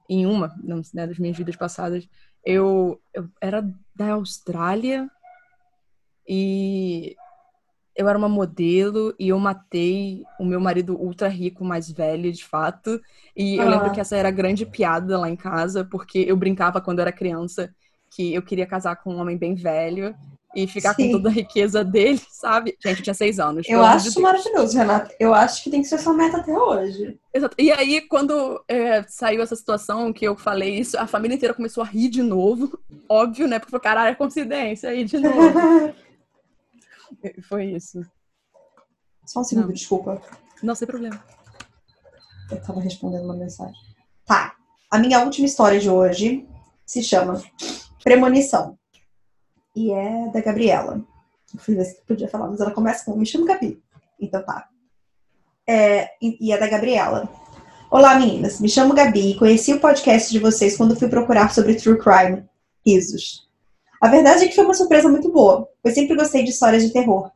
em 0.09 0.25
uma 0.25 0.55
né, 0.95 1.07
das 1.07 1.19
minhas 1.19 1.37
vidas 1.37 1.57
passadas, 1.57 2.09
eu, 2.43 2.99
eu 3.13 3.29
era 3.39 3.63
da 3.95 4.13
Austrália 4.13 5.11
e 6.27 7.15
eu 7.95 8.09
era 8.09 8.17
uma 8.17 8.31
modelo 8.31 9.15
e 9.19 9.29
eu 9.29 9.39
matei 9.39 10.25
o 10.41 10.45
meu 10.47 10.59
marido 10.59 10.97
ultra 10.99 11.29
rico 11.29 11.67
mais 11.67 11.91
velho, 11.91 12.33
de 12.33 12.45
fato. 12.47 12.99
E 13.37 13.57
eu 13.57 13.69
lembro 13.69 13.89
ah. 13.89 13.91
que 13.91 14.01
essa 14.01 14.17
era 14.17 14.29
a 14.29 14.33
grande 14.33 14.65
piada 14.65 15.19
lá 15.19 15.29
em 15.29 15.37
casa, 15.37 15.85
porque 15.85 16.25
eu 16.27 16.37
brincava 16.37 16.81
quando 16.81 17.01
era 17.01 17.13
criança 17.13 17.75
que 18.15 18.35
eu 18.35 18.43
queria 18.43 18.67
casar 18.67 18.97
com 18.97 19.15
um 19.15 19.19
homem 19.19 19.37
bem 19.37 19.55
velho 19.55 20.15
e 20.55 20.67
ficar 20.67 20.95
Sim. 20.95 21.07
com 21.07 21.13
toda 21.13 21.31
a 21.31 21.33
riqueza 21.33 21.83
dele, 21.83 22.21
sabe? 22.31 22.77
Gente, 22.85 22.99
eu 22.99 23.05
tinha 23.05 23.15
seis 23.15 23.41
anos. 23.41 23.67
Eu 23.69 23.83
acho 23.83 24.11
de 24.11 24.21
maravilhoso, 24.21 24.77
Renata. 24.77 25.15
Eu 25.19 25.33
acho 25.33 25.65
que 25.65 25.71
tem 25.71 25.81
que 25.81 25.89
ser 25.89 25.99
sua 25.99 26.13
meta 26.13 26.37
até 26.39 26.53
hoje. 26.53 27.19
Exato. 27.33 27.57
E 27.59 27.73
aí, 27.73 28.03
quando 28.03 28.63
é, 28.69 29.03
saiu 29.05 29.43
essa 29.43 29.57
situação 29.57 30.13
que 30.13 30.27
eu 30.27 30.37
falei 30.37 30.79
isso, 30.79 30.99
a 30.99 31.07
família 31.07 31.35
inteira 31.35 31.55
começou 31.55 31.83
a 31.83 31.87
rir 31.87 32.11
de 32.11 32.23
novo. 32.23 32.79
Óbvio, 33.09 33.49
né? 33.49 33.59
Porque, 33.59 33.79
caralho, 33.81 34.13
é 34.13 34.15
coincidência 34.15 34.91
aí 34.91 35.05
de 35.05 35.19
novo. 35.19 35.95
Foi 37.49 37.65
isso. 37.65 38.03
Só 39.27 39.41
um 39.41 39.45
segundo, 39.45 39.67
Não. 39.67 39.73
desculpa. 39.73 40.21
Não, 40.63 40.75
sem 40.75 40.87
problema. 40.87 41.23
Eu 42.51 42.61
tava 42.61 42.81
respondendo 42.81 43.25
uma 43.25 43.37
mensagem. 43.37 43.75
Tá. 44.27 44.55
A 44.91 44.99
minha 44.99 45.21
última 45.21 45.47
história 45.47 45.81
de 45.81 45.89
hoje 45.89 46.47
se 46.85 47.03
chama 47.03 47.43
Premonição. 48.03 48.77
E 49.77 49.93
é 49.93 50.29
da 50.33 50.41
Gabriela. 50.41 51.01
Eu 51.55 51.61
fui 51.61 51.75
ver 51.75 51.85
se 51.85 52.03
podia 52.03 52.29
falar, 52.29 52.49
mas 52.49 52.61
ela 52.61 52.73
começa 52.73 53.05
com 53.05 53.17
Me 53.17 53.25
chama 53.25 53.47
Gabi. 53.47 53.81
Então 54.21 54.45
tá. 54.45 54.69
É, 55.69 56.09
e 56.21 56.53
é 56.53 56.59
da 56.59 56.67
Gabriela. 56.67 57.29
Olá, 57.91 58.19
meninas. 58.19 58.61
Me 58.61 58.69
chamo 58.69 58.95
Gabi 58.95 59.31
e 59.31 59.39
conheci 59.39 59.73
o 59.73 59.81
podcast 59.81 60.33
de 60.33 60.41
vocês 60.41 60.77
quando 60.77 60.97
fui 60.97 61.09
procurar 61.09 61.55
sobre 61.55 61.77
True 61.77 61.99
Crime. 61.99 62.45
Risos. 62.85 63.49
A 64.01 64.09
verdade 64.09 64.45
é 64.45 64.49
que 64.49 64.57
foi 64.57 64.65
uma 64.65 64.75
surpresa 64.75 65.09
muito 65.09 65.31
boa, 65.31 65.69
pois 65.81 65.95
sempre 65.95 66.17
gostei 66.17 66.43
de 66.43 66.51
histórias 66.51 66.83
de 66.83 66.93
terror. 66.93 67.31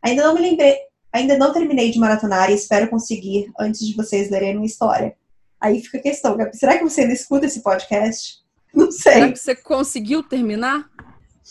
Ainda 0.00 0.22
não 0.22 0.34
me 0.34 0.40
lembrei, 0.40 0.76
ainda 1.12 1.36
não 1.36 1.52
terminei 1.52 1.90
de 1.90 1.98
maratonar 1.98 2.50
e 2.50 2.54
espero 2.54 2.88
conseguir 2.88 3.50
antes 3.58 3.84
de 3.84 3.96
vocês 3.96 4.30
lerem 4.30 4.56
uma 4.56 4.66
história. 4.66 5.16
Aí 5.60 5.82
fica 5.82 5.98
a 5.98 6.02
questão, 6.02 6.36
Gabi, 6.36 6.56
será 6.56 6.78
que 6.78 6.84
você 6.84 7.00
ainda 7.00 7.14
escuta 7.14 7.46
esse 7.46 7.62
podcast? 7.62 8.43
Não 8.76 8.90
sei. 8.90 9.12
Será 9.12 9.32
que 9.32 9.38
você 9.38 9.54
conseguiu 9.54 10.22
terminar 10.22 10.90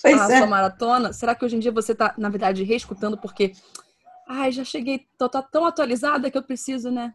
pois 0.01 0.21
a 0.21 0.33
é. 0.33 0.37
sua 0.37 0.47
maratona? 0.47 1.13
Será 1.13 1.33
que 1.33 1.45
hoje 1.45 1.55
em 1.55 1.59
dia 1.59 1.71
você 1.71 1.93
está, 1.93 2.13
na 2.17 2.29
verdade, 2.29 2.63
reescutando 2.63 3.17
porque 3.17 3.53
ai, 4.27 4.51
já 4.51 4.63
cheguei, 4.63 5.05
tô, 5.17 5.29
tô 5.29 5.41
tão 5.41 5.65
atualizada 5.65 6.29
que 6.29 6.37
eu 6.37 6.43
preciso, 6.43 6.91
né? 6.91 7.13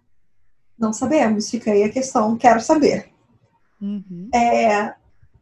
Não 0.79 0.93
sabemos, 0.93 1.51
fica 1.51 1.73
aí 1.73 1.83
a 1.83 1.91
questão, 1.91 2.37
quero 2.37 2.61
saber. 2.61 3.11
Uhum. 3.81 4.29
É, 4.33 4.95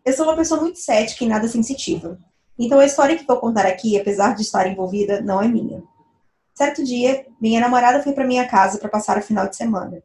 eu 0.05 0.13
sou 0.13 0.27
uma 0.27 0.37
pessoa 0.37 0.61
muito 0.61 0.79
cética 0.79 1.25
e 1.25 1.29
nada 1.29 1.47
sensitiva. 1.47 2.19
Então 2.59 2.81
a 2.81 2.87
história 2.87 3.17
que 3.17 3.27
vou 3.27 3.37
contar 3.37 3.67
aqui, 3.67 3.99
apesar 3.99 4.35
de 4.35 4.43
estar 4.43 4.67
envolvida, 4.67 5.21
não 5.21 5.43
é 5.43 5.49
minha. 5.49 5.83
Certo 6.55 6.83
dia, 6.83 7.27
minha 7.39 7.61
namorada 7.61 8.03
foi 8.03 8.13
para 8.13 8.27
minha 8.27 8.49
casa 8.49 8.79
para 8.79 8.89
passar 8.89 9.19
o 9.19 9.23
final 9.23 9.47
de 9.47 9.57
semana. 9.57 10.03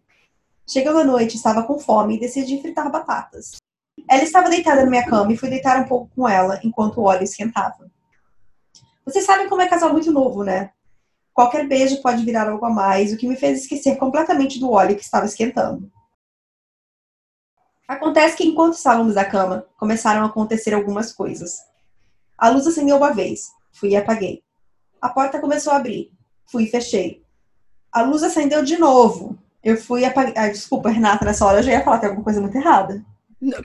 Chegando 0.67 0.99
à 0.99 1.03
noite, 1.03 1.37
estava 1.37 1.63
com 1.63 1.79
fome 1.79 2.15
e 2.15 2.19
decidi 2.19 2.61
fritar 2.61 2.91
batatas. 2.91 3.55
Ela 4.11 4.23
estava 4.23 4.49
deitada 4.49 4.83
na 4.83 4.89
minha 4.89 5.05
cama 5.05 5.31
e 5.31 5.37
fui 5.37 5.49
deitar 5.49 5.79
um 5.79 5.87
pouco 5.87 6.11
com 6.13 6.27
ela 6.27 6.59
enquanto 6.65 6.97
o 6.97 7.03
óleo 7.03 7.23
esquentava. 7.23 7.89
Vocês 9.05 9.23
sabem 9.23 9.47
como 9.47 9.61
é 9.61 9.69
casal 9.69 9.93
muito 9.93 10.11
novo, 10.11 10.43
né? 10.43 10.71
Qualquer 11.33 11.65
beijo 11.65 12.01
pode 12.01 12.25
virar 12.25 12.49
algo 12.49 12.65
a 12.65 12.69
mais, 12.69 13.13
o 13.13 13.17
que 13.17 13.25
me 13.25 13.37
fez 13.37 13.61
esquecer 13.61 13.95
completamente 13.95 14.59
do 14.59 14.69
óleo 14.69 14.97
que 14.97 15.01
estava 15.01 15.25
esquentando. 15.25 15.89
Acontece 17.87 18.35
que 18.35 18.45
enquanto 18.45 18.73
estávamos 18.73 19.15
na 19.15 19.23
cama, 19.23 19.65
começaram 19.77 20.23
a 20.23 20.25
acontecer 20.25 20.73
algumas 20.73 21.13
coisas. 21.13 21.59
A 22.37 22.49
luz 22.49 22.67
acendeu 22.67 22.97
uma 22.97 23.13
vez, 23.13 23.53
fui 23.71 23.91
e 23.91 23.95
apaguei. 23.95 24.43
A 25.01 25.07
porta 25.07 25.39
começou 25.39 25.71
a 25.71 25.77
abrir, 25.77 26.11
fui 26.51 26.65
e 26.65 26.69
fechei. 26.69 27.23
A 27.89 28.01
luz 28.01 28.23
acendeu 28.23 28.61
de 28.61 28.77
novo. 28.77 29.39
Eu 29.63 29.77
fui 29.77 30.01
e 30.01 30.05
apaguei. 30.05 30.33
Ah, 30.35 30.49
desculpa, 30.49 30.89
Renata, 30.89 31.23
nessa 31.23 31.45
hora 31.45 31.59
eu 31.59 31.63
já 31.63 31.71
ia 31.71 31.83
falar 31.83 31.99
que 31.99 32.07
alguma 32.07 32.25
coisa 32.25 32.41
muito 32.41 32.57
errada. 32.57 33.05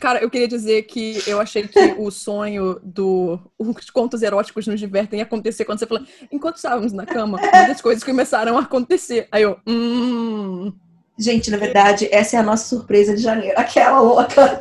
Cara, 0.00 0.22
eu 0.22 0.30
queria 0.30 0.48
dizer 0.48 0.84
que 0.84 1.22
eu 1.26 1.38
achei 1.38 1.68
que 1.68 1.78
o 1.98 2.10
sonho 2.10 2.80
do 2.82 3.38
os 3.58 3.90
contos 3.90 4.22
eróticos 4.22 4.66
nos 4.66 4.80
divertem 4.80 5.18
ia 5.18 5.24
acontecer 5.24 5.66
quando 5.66 5.78
você 5.78 5.86
falou, 5.86 6.02
enquanto 6.32 6.56
estávamos 6.56 6.92
na 6.94 7.04
cama, 7.04 7.38
muitas 7.38 7.82
coisas 7.82 8.02
começaram 8.02 8.56
a 8.56 8.62
acontecer. 8.62 9.28
Aí 9.30 9.42
eu, 9.42 9.58
hum. 9.66 10.72
Gente, 11.18 11.50
na 11.50 11.56
verdade, 11.56 12.08
essa 12.12 12.36
é 12.36 12.40
a 12.40 12.42
nossa 12.42 12.68
surpresa 12.68 13.14
de 13.14 13.22
janeiro. 13.22 13.58
Aquela 13.58 14.00
louca. 14.00 14.60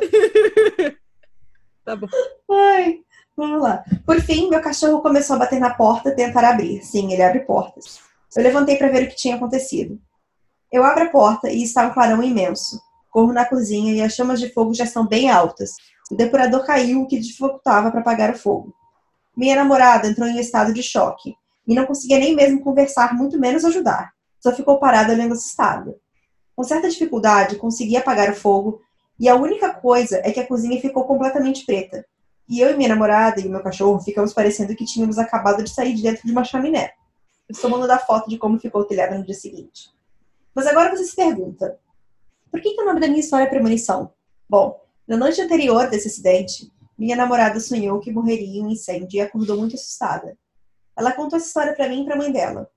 tá 1.84 1.96
bom. 1.96 2.06
Ai, 2.50 3.00
vamos 3.36 3.62
lá. 3.62 3.84
Por 4.06 4.20
fim, 4.22 4.48
meu 4.48 4.62
cachorro 4.62 5.02
começou 5.02 5.36
a 5.36 5.40
bater 5.40 5.60
na 5.60 5.74
porta 5.74 6.14
tentar 6.14 6.44
abrir. 6.44 6.82
Sim, 6.82 7.12
ele 7.12 7.22
abre 7.22 7.40
portas. 7.40 8.00
Eu 8.34 8.42
levantei 8.42 8.76
para 8.76 8.88
ver 8.88 9.04
o 9.04 9.08
que 9.08 9.16
tinha 9.16 9.36
acontecido. 9.36 9.98
Eu 10.72 10.82
abro 10.82 11.04
a 11.04 11.10
porta 11.10 11.50
e 11.50 11.62
está 11.62 11.86
um 11.86 11.92
clarão 11.92 12.22
imenso. 12.22 12.80
Corro 13.16 13.32
na 13.32 13.46
cozinha 13.46 13.94
e 13.94 14.02
as 14.02 14.12
chamas 14.12 14.38
de 14.38 14.52
fogo 14.52 14.74
já 14.74 14.84
estão 14.84 15.06
bem 15.06 15.30
altas. 15.30 15.70
O 16.10 16.14
depurador 16.14 16.66
caiu, 16.66 17.00
o 17.00 17.06
que 17.06 17.18
dificultava 17.18 17.90
para 17.90 18.00
apagar 18.00 18.34
o 18.34 18.38
fogo. 18.38 18.74
Minha 19.34 19.56
namorada 19.56 20.06
entrou 20.06 20.28
em 20.28 20.38
estado 20.38 20.70
de 20.70 20.82
choque 20.82 21.34
e 21.66 21.74
não 21.74 21.86
conseguia 21.86 22.18
nem 22.18 22.36
mesmo 22.36 22.60
conversar, 22.60 23.14
muito 23.14 23.40
menos 23.40 23.64
ajudar. 23.64 24.12
Só 24.38 24.52
ficou 24.52 24.78
parada 24.78 25.14
olhando 25.14 25.32
assustada. 25.32 25.96
Com 26.54 26.62
certa 26.62 26.90
dificuldade, 26.90 27.56
consegui 27.56 27.96
apagar 27.96 28.28
o 28.28 28.36
fogo 28.36 28.82
e 29.18 29.30
a 29.30 29.34
única 29.34 29.72
coisa 29.72 30.20
é 30.22 30.30
que 30.30 30.40
a 30.40 30.46
cozinha 30.46 30.78
ficou 30.78 31.04
completamente 31.04 31.64
preta. 31.64 32.04
E 32.46 32.60
eu 32.60 32.70
e 32.70 32.76
minha 32.76 32.90
namorada 32.90 33.40
e 33.40 33.48
meu 33.48 33.62
cachorro 33.62 33.98
ficamos 33.98 34.34
parecendo 34.34 34.76
que 34.76 34.84
tínhamos 34.84 35.16
acabado 35.16 35.64
de 35.64 35.70
sair 35.70 35.94
de 35.94 36.02
dentro 36.02 36.26
de 36.26 36.32
uma 36.32 36.44
chaminé. 36.44 36.90
Estou 37.48 37.70
mandando 37.70 37.94
a 37.94 37.98
foto 37.98 38.28
de 38.28 38.36
como 38.36 38.60
ficou 38.60 38.82
o 38.82 38.84
telhado 38.84 39.16
no 39.16 39.24
dia 39.24 39.34
seguinte. 39.34 39.88
Mas 40.54 40.66
agora 40.66 40.94
você 40.94 41.04
se 41.04 41.16
pergunta: 41.16 41.78
por 42.50 42.60
que, 42.60 42.74
que 42.74 42.82
o 42.82 42.84
nome 42.84 43.00
da 43.00 43.08
minha 43.08 43.20
história 43.20 43.44
é 43.44 43.48
Premonição? 43.48 44.12
Bom, 44.48 44.80
na 45.06 45.16
noite 45.16 45.40
anterior 45.40 45.88
desse 45.88 46.08
acidente, 46.08 46.72
minha 46.98 47.16
namorada 47.16 47.60
sonhou 47.60 48.00
que 48.00 48.10
morreria 48.10 48.60
em 48.60 48.64
um 48.64 48.70
incêndio 48.70 49.18
e 49.18 49.20
acordou 49.20 49.58
muito 49.58 49.76
assustada. 49.76 50.36
Ela 50.96 51.12
contou 51.12 51.36
essa 51.36 51.46
história 51.46 51.74
para 51.74 51.88
mim 51.88 52.02
e 52.02 52.04
para 52.04 52.14
a 52.14 52.18
mãe 52.18 52.32
dela. 52.32 52.70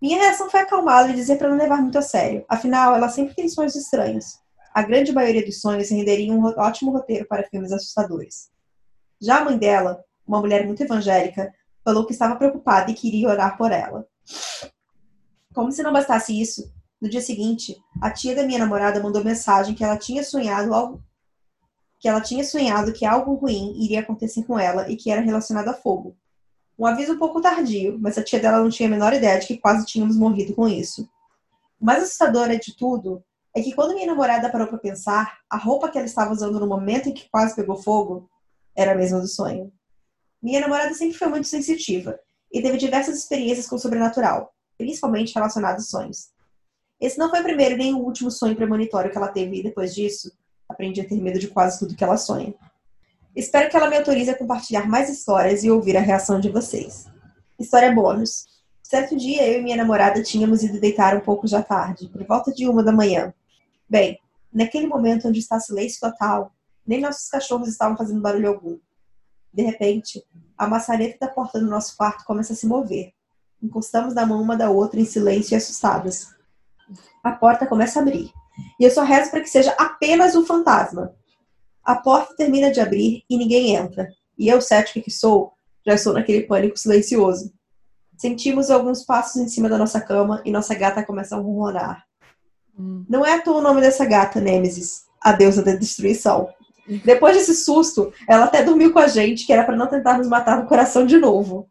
Minha 0.00 0.18
reação 0.18 0.50
foi 0.50 0.60
acalmá-la 0.60 1.08
e 1.08 1.14
dizer 1.14 1.38
para 1.38 1.48
não 1.48 1.56
levar 1.56 1.80
muito 1.80 1.96
a 1.96 2.02
sério. 2.02 2.44
Afinal, 2.48 2.94
ela 2.94 3.08
sempre 3.08 3.34
tem 3.34 3.48
sonhos 3.48 3.74
estranhos. 3.74 4.38
A 4.74 4.82
grande 4.82 5.12
maioria 5.12 5.44
dos 5.44 5.60
sonhos 5.60 5.88
renderia 5.88 6.32
um 6.32 6.44
ótimo 6.44 6.90
roteiro 6.90 7.26
para 7.26 7.48
filmes 7.48 7.72
assustadores. 7.72 8.50
Já 9.20 9.38
a 9.38 9.44
mãe 9.44 9.56
dela, 9.56 10.04
uma 10.26 10.40
mulher 10.40 10.66
muito 10.66 10.82
evangélica, 10.82 11.54
falou 11.82 12.04
que 12.04 12.12
estava 12.12 12.36
preocupada 12.36 12.90
e 12.90 12.94
queria 12.94 13.28
orar 13.28 13.56
por 13.56 13.72
ela. 13.72 14.06
Como 15.54 15.72
se 15.72 15.82
não 15.82 15.92
bastasse 15.92 16.38
isso, 16.38 16.70
no 17.04 17.10
dia 17.10 17.20
seguinte, 17.20 17.78
a 18.00 18.10
tia 18.10 18.34
da 18.34 18.44
minha 18.44 18.58
namorada 18.58 18.98
mandou 18.98 19.22
mensagem 19.22 19.74
que 19.74 19.84
ela 19.84 19.98
tinha 19.98 20.24
sonhado 20.24 20.72
algo 20.72 21.04
que 22.00 22.08
ela 22.08 22.20
tinha 22.20 22.42
sonhado 22.42 22.94
que 22.94 23.04
algo 23.04 23.34
ruim 23.34 23.74
iria 23.82 24.00
acontecer 24.00 24.42
com 24.44 24.58
ela 24.58 24.90
e 24.90 24.96
que 24.96 25.10
era 25.10 25.20
relacionado 25.20 25.68
a 25.68 25.74
fogo. 25.74 26.16
Um 26.78 26.86
aviso 26.86 27.12
um 27.12 27.18
pouco 27.18 27.42
tardio, 27.42 27.98
mas 27.98 28.16
a 28.16 28.22
tia 28.22 28.40
dela 28.40 28.58
não 28.58 28.70
tinha 28.70 28.88
a 28.88 28.90
menor 28.90 29.12
ideia 29.12 29.38
de 29.38 29.46
que 29.46 29.58
quase 29.58 29.84
tínhamos 29.84 30.16
morrido 30.16 30.54
com 30.54 30.66
isso. 30.66 31.08
O 31.78 31.84
mais 31.84 32.02
assustador 32.02 32.48
de 32.48 32.74
tudo 32.76 33.22
é 33.54 33.62
que 33.62 33.74
quando 33.74 33.94
minha 33.94 34.06
namorada 34.06 34.50
parou 34.50 34.66
para 34.66 34.78
pensar, 34.78 35.38
a 35.48 35.58
roupa 35.58 35.90
que 35.90 35.98
ela 35.98 36.06
estava 36.06 36.32
usando 36.32 36.58
no 36.58 36.66
momento 36.66 37.10
em 37.10 37.14
que 37.14 37.28
quase 37.30 37.54
pegou 37.54 37.76
fogo 37.76 38.30
era 38.74 38.92
a 38.92 38.96
mesma 38.96 39.20
do 39.20 39.28
sonho. 39.28 39.70
Minha 40.42 40.60
namorada 40.60 40.92
sempre 40.94 41.18
foi 41.18 41.28
muito 41.28 41.48
sensitiva 41.48 42.18
e 42.52 42.62
teve 42.62 42.78
diversas 42.78 43.16
experiências 43.16 43.66
com 43.66 43.76
o 43.76 43.78
sobrenatural, 43.78 44.54
principalmente 44.76 45.34
relacionadas 45.34 45.84
a 45.84 45.86
sonhos. 45.86 46.33
Esse 47.00 47.18
não 47.18 47.30
foi 47.30 47.40
o 47.40 47.44
primeiro 47.44 47.76
nem 47.76 47.94
o 47.94 47.98
último 47.98 48.30
sonho 48.30 48.56
premonitório 48.56 49.10
que 49.10 49.16
ela 49.16 49.28
teve 49.28 49.58
e 49.58 49.62
depois 49.62 49.94
disso, 49.94 50.32
aprendi 50.68 51.00
a 51.00 51.08
ter 51.08 51.20
medo 51.20 51.38
de 51.38 51.48
quase 51.48 51.78
tudo 51.78 51.94
que 51.94 52.04
ela 52.04 52.16
sonha. 52.16 52.54
Espero 53.34 53.68
que 53.68 53.76
ela 53.76 53.90
me 53.90 53.96
autorize 53.96 54.30
a 54.30 54.38
compartilhar 54.38 54.88
mais 54.88 55.10
histórias 55.10 55.64
e 55.64 55.70
ouvir 55.70 55.96
a 55.96 56.00
reação 56.00 56.38
de 56.38 56.50
vocês. 56.50 57.06
História 57.58 57.92
bônus. 57.92 58.46
Certo 58.82 59.16
dia, 59.16 59.46
eu 59.46 59.60
e 59.60 59.62
minha 59.62 59.76
namorada 59.76 60.22
tínhamos 60.22 60.62
ido 60.62 60.78
deitar 60.78 61.16
um 61.16 61.20
pouco 61.20 61.46
já 61.46 61.62
tarde, 61.62 62.08
por 62.08 62.24
volta 62.24 62.52
de 62.52 62.68
uma 62.68 62.82
da 62.82 62.92
manhã. 62.92 63.34
Bem, 63.88 64.18
naquele 64.52 64.86
momento 64.86 65.26
onde 65.26 65.40
está 65.40 65.58
silêncio 65.58 66.00
total, 66.00 66.52
nem 66.86 67.00
nossos 67.00 67.28
cachorros 67.28 67.68
estavam 67.68 67.96
fazendo 67.96 68.20
barulho 68.20 68.48
algum. 68.48 68.78
De 69.52 69.62
repente, 69.62 70.22
a 70.56 70.66
maçaneta 70.66 71.16
da 71.26 71.28
porta 71.28 71.58
do 71.58 71.66
nosso 71.66 71.96
quarto 71.96 72.24
começa 72.24 72.52
a 72.52 72.56
se 72.56 72.66
mover. 72.66 73.12
Encostamos 73.62 74.14
na 74.14 74.26
mão 74.26 74.42
uma 74.42 74.56
da 74.56 74.70
outra 74.70 75.00
em 75.00 75.04
silêncio 75.04 75.54
e 75.54 75.56
assustadas. 75.56 76.33
A 77.22 77.32
porta 77.32 77.66
começa 77.66 77.98
a 77.98 78.02
abrir. 78.02 78.30
E 78.78 78.84
eu 78.84 78.90
só 78.90 79.02
rezo 79.02 79.30
para 79.30 79.40
que 79.40 79.48
seja 79.48 79.72
apenas 79.78 80.34
um 80.34 80.44
fantasma. 80.44 81.14
A 81.84 81.96
porta 81.96 82.34
termina 82.36 82.70
de 82.70 82.80
abrir 82.80 83.24
e 83.28 83.36
ninguém 83.36 83.74
entra. 83.74 84.08
E 84.38 84.48
eu, 84.48 84.60
cética 84.60 85.00
que 85.00 85.10
sou, 85.10 85.52
já 85.86 85.94
estou 85.94 86.12
naquele 86.12 86.42
pânico 86.42 86.78
silencioso. 86.78 87.52
Sentimos 88.16 88.70
alguns 88.70 89.04
passos 89.04 89.36
em 89.36 89.48
cima 89.48 89.68
da 89.68 89.76
nossa 89.76 90.00
cama 90.00 90.40
e 90.44 90.50
nossa 90.50 90.74
gata 90.74 91.04
começa 91.04 91.36
a 91.36 91.38
ronronar. 91.38 92.04
Hum. 92.78 93.04
Não 93.08 93.24
é 93.24 93.34
à 93.34 93.40
toa 93.40 93.58
o 93.58 93.62
nome 93.62 93.80
dessa 93.80 94.04
gata, 94.04 94.40
Nêmesis, 94.40 95.04
a 95.20 95.32
deusa 95.32 95.62
da 95.62 95.74
destruição. 95.74 96.48
Depois 97.04 97.36
desse 97.36 97.54
susto, 97.54 98.12
ela 98.28 98.44
até 98.44 98.62
dormiu 98.62 98.92
com 98.92 98.98
a 98.98 99.08
gente, 99.08 99.46
que 99.46 99.52
era 99.52 99.64
para 99.64 99.76
não 99.76 99.86
tentar 99.86 100.18
nos 100.18 100.28
matar 100.28 100.58
no 100.60 100.66
coração 100.66 101.06
de 101.06 101.18
novo. 101.18 101.68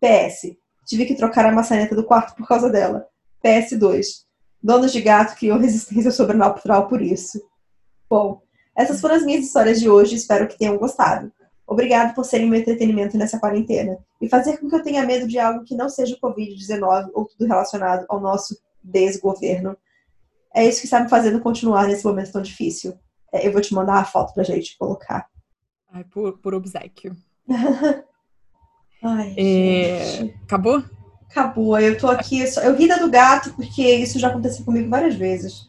PS. 0.00 0.56
Tive 0.86 1.06
que 1.06 1.14
trocar 1.14 1.46
a 1.46 1.52
maçaneta 1.52 1.94
do 1.94 2.04
quarto 2.04 2.34
por 2.34 2.46
causa 2.46 2.70
dela. 2.70 3.06
PS2. 3.44 4.27
Donos 4.62 4.92
de 4.92 5.00
gato 5.00 5.36
criam 5.36 5.58
resistência 5.60 6.10
sobrenatural 6.10 6.88
por 6.88 7.00
isso. 7.00 7.40
Bom, 8.08 8.42
essas 8.76 9.00
foram 9.00 9.16
as 9.16 9.24
minhas 9.24 9.44
histórias 9.44 9.80
de 9.80 9.88
hoje, 9.88 10.14
espero 10.14 10.46
que 10.46 10.58
tenham 10.58 10.78
gostado. 10.78 11.32
Obrigado 11.66 12.14
por 12.14 12.24
serem 12.24 12.48
meu 12.48 12.58
entretenimento 12.58 13.18
nessa 13.18 13.38
quarentena 13.38 13.98
e 14.20 14.28
fazer 14.28 14.56
com 14.56 14.68
que 14.68 14.74
eu 14.74 14.82
tenha 14.82 15.04
medo 15.04 15.28
de 15.28 15.38
algo 15.38 15.64
que 15.64 15.74
não 15.74 15.88
seja 15.88 16.16
o 16.16 16.20
Covid-19 16.20 17.10
ou 17.12 17.26
tudo 17.26 17.46
relacionado 17.46 18.06
ao 18.08 18.20
nosso 18.20 18.58
desgoverno. 18.82 19.76
É 20.54 20.66
isso 20.66 20.80
que 20.80 20.86
está 20.86 21.00
me 21.00 21.10
fazendo 21.10 21.40
continuar 21.40 21.86
nesse 21.86 22.04
momento 22.04 22.32
tão 22.32 22.40
difícil. 22.40 22.98
É, 23.32 23.46
eu 23.46 23.52
vou 23.52 23.60
te 23.60 23.74
mandar 23.74 23.98
a 23.98 24.04
foto 24.04 24.32
pra 24.32 24.42
gente 24.42 24.78
colocar. 24.78 25.28
Ai, 25.92 26.04
por, 26.04 26.38
por 26.38 26.54
obsequio. 26.54 27.14
Ai, 29.04 29.34
é... 29.36 30.34
Acabou? 30.44 30.82
Acabou. 31.30 31.78
Eu 31.78 31.98
tô 31.98 32.08
aqui. 32.08 32.42
Eu 32.62 32.74
ri 32.74 32.88
da 32.88 32.96
do 32.96 33.10
gato 33.10 33.52
porque 33.54 33.82
isso 33.82 34.18
já 34.18 34.28
aconteceu 34.28 34.64
comigo 34.64 34.88
várias 34.88 35.14
vezes. 35.14 35.68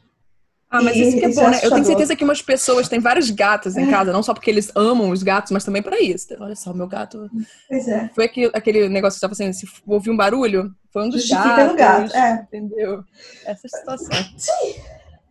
Ah, 0.72 0.84
mas 0.84 0.96
isso 0.96 1.18
que 1.18 1.26
é 1.26 1.30
bom, 1.34 1.42
é 1.42 1.50
né? 1.50 1.60
Eu 1.64 1.72
tenho 1.72 1.86
certeza 1.86 2.16
que 2.16 2.24
umas 2.24 2.44
pessoas 2.44 2.88
têm 2.88 3.00
vários 3.00 3.32
gatos 3.32 3.76
em 3.76 3.90
casa, 3.90 4.14
não 4.14 4.22
só 4.22 4.36
porque 4.36 4.52
eles 4.52 4.72
amam 4.76 5.10
os 5.10 5.24
gatos, 5.24 5.52
mas 5.52 5.64
também 5.64 5.82
para 5.82 6.00
isso. 6.00 6.28
Olha 6.40 6.56
só, 6.56 6.72
meu 6.74 6.88
gato. 6.88 7.28
Pois 7.68 7.88
é. 7.88 8.08
Foi 8.14 8.26
aquele, 8.26 8.52
aquele 8.54 8.88
negócio 8.88 9.16
que 9.20 9.26
você 9.26 9.34
estava 9.34 9.50
assim, 9.50 9.52
se 9.52 9.68
ouvir 9.88 10.12
um 10.12 10.18
barulho, 10.18 10.72
foi 10.94 11.06
um 11.06 11.10
dos 11.10 11.22
Justifica 11.22 11.56
gatos. 11.56 11.72
no 11.72 11.76
gato, 11.76 12.16
é. 12.16 12.34
Entendeu? 12.44 13.04
Essa 13.46 13.68
situação. 13.68 14.24
Sim. 14.38 14.76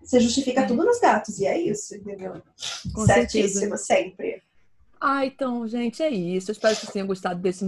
Você 0.03 0.19
justifica 0.19 0.67
tudo 0.67 0.85
nos 0.85 0.99
gatos, 0.99 1.39
e 1.39 1.47
é 1.47 1.57
isso, 1.57 1.95
entendeu? 1.95 2.43
Com 2.93 3.07
Certíssimo, 3.07 3.77
certeza. 3.77 3.77
sempre. 3.77 4.43
Ah, 5.01 5.25
então, 5.25 5.67
gente, 5.69 6.03
é 6.03 6.11
isso. 6.11 6.51
Eu 6.51 6.53
espero 6.53 6.75
que 6.75 6.81
vocês 6.81 6.93
tenham 6.93 7.07
gostado 7.07 7.41
desse 7.41 7.65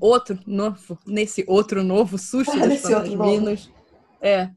outro 0.00 0.38
novo, 0.46 0.98
nesse 1.06 1.44
outro 1.46 1.82
novo 1.82 2.18
susto 2.18 2.52
dos 2.58 2.80
fantasminos. 2.80 3.70
É. 4.20 4.50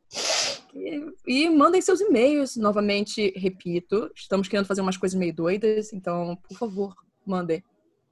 E, 0.74 1.02
e 1.28 1.50
mandem 1.50 1.82
seus 1.82 2.00
e-mails. 2.02 2.56
Novamente, 2.56 3.34
repito, 3.36 4.12
estamos 4.16 4.48
querendo 4.48 4.66
fazer 4.66 4.82
umas 4.82 4.98
coisas 4.98 5.18
meio 5.18 5.34
doidas, 5.34 5.92
então, 5.92 6.38
por 6.48 6.58
favor, 6.58 6.96
mandem 7.26 7.64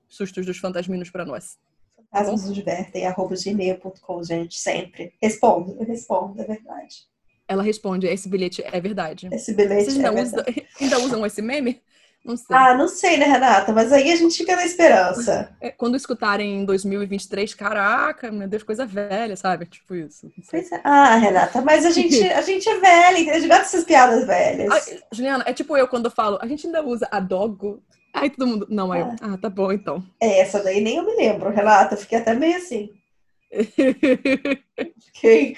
sustos 0.08 0.46
dos 0.46 0.58
fantasminos 0.58 1.10
para 1.10 1.26
nós. 1.26 1.58
Fantasmas 1.96 2.46
nos 2.46 2.56
divertem, 2.56 3.06
arroba 3.08 3.36
gmail.com, 3.36 4.24
gente, 4.24 4.60
sempre. 4.60 5.14
Respondo, 5.22 5.76
eu 5.80 5.86
respondo, 5.86 6.42
é 6.42 6.46
verdade. 6.46 7.08
Ela 7.48 7.64
responde: 7.64 8.08
esse 8.08 8.30
bilhete 8.30 8.64
é 8.64 8.80
verdade. 8.80 9.28
Esse 9.32 9.54
bilhete 9.54 9.86
Vocês 9.86 9.98
é 9.98 10.08
ainda, 10.08 10.24
verdade. 10.24 10.50
usam, 10.50 10.66
ainda 10.80 11.00
usam 11.00 11.26
esse 11.26 11.42
meme? 11.42 11.82
Não 12.24 12.38
sei. 12.38 12.56
Ah, 12.56 12.74
não 12.74 12.88
sei, 12.88 13.18
né, 13.18 13.26
Renata? 13.26 13.74
Mas 13.74 13.92
aí 13.92 14.10
a 14.10 14.16
gente 14.16 14.38
fica 14.38 14.56
na 14.56 14.66
esperança. 14.66 15.54
É, 15.60 15.72
Quando 15.72 15.98
escutarem 15.98 16.62
em 16.62 16.66
2023, 16.66 17.54
caraca, 17.54 18.32
meu 18.32 18.48
Deus, 18.48 18.64
coisa 18.64 18.86
velha, 18.86 19.36
sabe? 19.36 19.66
Tipo 19.66 19.94
isso. 19.94 20.32
É. 20.54 20.82
Ah, 20.86 21.16
Renata, 21.16 21.62
mas 21.62 21.86
a 21.86 21.92
gente, 21.92 22.24
a 22.24 22.42
gente 22.42 22.70
é 22.70 22.80
velha, 22.80 23.20
entendeu? 23.20 23.34
A 23.34 23.40
gente 23.40 23.50
gosta 23.50 23.64
dessas 23.64 23.84
piadas 23.84 24.26
velhas. 24.26 24.72
Ai, 24.72 25.00
Juliana, 25.12 25.44
é 25.46 25.54
tipo 25.54 25.76
eu 25.76 25.88
quando 25.88 26.06
eu 26.06 26.12
falo, 26.12 26.40
a 26.42 26.48
gente 26.48 26.66
ainda 26.66 26.82
usa 26.82 27.08
adogo. 27.12 27.84
Aí 28.14 28.30
todo 28.30 28.48
mundo. 28.48 28.68
Não, 28.70 28.92
aí 28.92 29.02
eu. 29.02 29.16
Ah, 29.20 29.38
tá 29.38 29.50
bom 29.50 29.72
então. 29.72 30.02
É, 30.22 30.40
essa 30.40 30.64
daí 30.64 30.80
nem 30.80 30.98
eu 30.98 31.06
me 31.06 31.16
lembro, 31.16 31.50
Renata. 31.50 31.96
Eu 31.96 32.00
Fiquei 32.00 32.20
até 32.20 32.34
meio 32.34 32.56
assim. 32.56 32.90
Fiquei... 35.14 35.58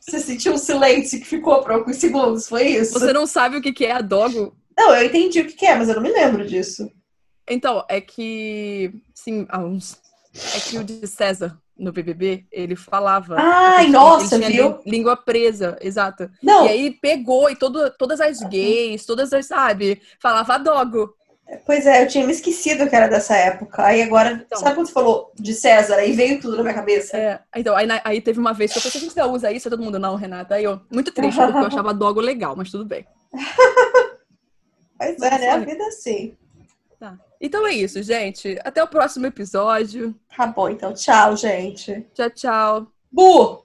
Você 0.00 0.20
sentiu 0.20 0.54
um 0.54 0.58
silêncio 0.58 1.18
que 1.18 1.26
ficou 1.26 1.60
por 1.62 1.72
alguns 1.72 1.96
segundos, 1.96 2.48
foi 2.48 2.68
isso? 2.68 2.92
Você 2.98 3.12
não 3.12 3.26
sabe 3.26 3.56
o 3.56 3.62
que 3.62 3.72
que 3.72 3.84
é 3.84 3.92
adogo? 3.92 4.56
Não, 4.76 4.94
eu 4.94 5.06
entendi 5.06 5.40
o 5.40 5.46
que 5.46 5.54
que 5.54 5.66
é, 5.66 5.74
mas 5.76 5.88
eu 5.88 5.94
não 5.96 6.02
me 6.02 6.10
lembro 6.12 6.44
disso. 6.46 6.90
Então, 7.48 7.84
é 7.88 8.00
que. 8.00 8.92
Sim, 9.14 9.46
há 9.48 9.58
uns. 9.58 9.98
É 10.54 10.60
que 10.60 10.78
o 10.78 10.82
de 10.84 11.06
César, 11.06 11.56
no 11.78 11.92
BBB, 11.92 12.44
ele 12.50 12.74
falava. 12.74 13.36
Ai, 13.38 13.84
ele 13.84 13.92
nossa, 13.92 14.36
tinha 14.36 14.50
viu? 14.50 14.78
lí- 14.84 14.90
Língua 14.90 15.16
presa, 15.16 15.76
exato. 15.80 16.28
Não, 16.42 16.66
E 16.66 16.68
aí 16.70 16.90
pegou 16.90 17.48
e 17.50 17.54
todo, 17.56 17.90
todas 17.98 18.20
as 18.20 18.40
gays, 18.40 19.04
todas 19.06 19.32
as, 19.32 19.46
sabe, 19.46 20.00
falava 20.20 20.54
adogo. 20.54 21.14
pois 21.66 21.86
é, 21.86 22.02
eu 22.02 22.08
tinha 22.08 22.26
me 22.26 22.32
esquecido 22.32 22.88
que 22.88 22.96
era 22.96 23.06
dessa 23.06 23.36
época. 23.36 23.84
Aí 23.84 24.02
agora, 24.02 24.42
Então. 24.44 24.58
sabe 24.58 24.74
quando 24.74 24.86
você 24.88 24.92
falou 24.92 25.30
de 25.36 25.52
César? 25.54 25.96
Aí 25.96 26.12
veio 26.12 26.40
tudo 26.40 26.56
na 26.56 26.62
minha 26.62 26.74
cabeça. 26.74 27.16
É, 27.16 27.40
então, 27.54 27.76
aí, 27.76 27.86
aí 28.02 28.20
teve 28.20 28.40
uma 28.40 28.52
vez 28.54 28.72
que 28.72 28.78
eu 28.78 28.82
pensei, 28.82 29.00
a 29.00 29.04
gente 29.04 29.18
ainda 29.20 29.30
usa 29.32 29.52
isso, 29.52 29.68
aí 29.68 29.70
todo 29.70 29.82
mundo, 29.84 29.98
não, 29.98 30.16
Renata. 30.16 30.54
Aí 30.56 30.64
eu, 30.64 30.80
muito 30.90 31.12
triste, 31.12 31.36
porque 31.36 31.58
eu 31.58 31.66
achava 31.68 31.92
dogo 31.94 32.20
legal, 32.20 32.56
mas 32.56 32.70
tudo 32.70 32.84
bem. 32.86 33.06
Pois 34.98 35.20
é, 35.20 35.38
né? 35.38 35.50
A 35.50 35.58
vida 35.58 35.82
é 35.82 35.86
assim. 35.88 36.36
Tá. 36.98 37.18
Então 37.40 37.66
é 37.66 37.72
isso, 37.72 38.02
gente. 38.02 38.58
Até 38.64 38.82
o 38.82 38.88
próximo 38.88 39.26
episódio. 39.26 40.14
Tá 40.36 40.46
bom, 40.46 40.68
então. 40.68 40.94
Tchau, 40.94 41.36
gente. 41.36 42.06
Tchau, 42.14 42.30
tchau. 42.30 42.86
Bu! 43.10 43.63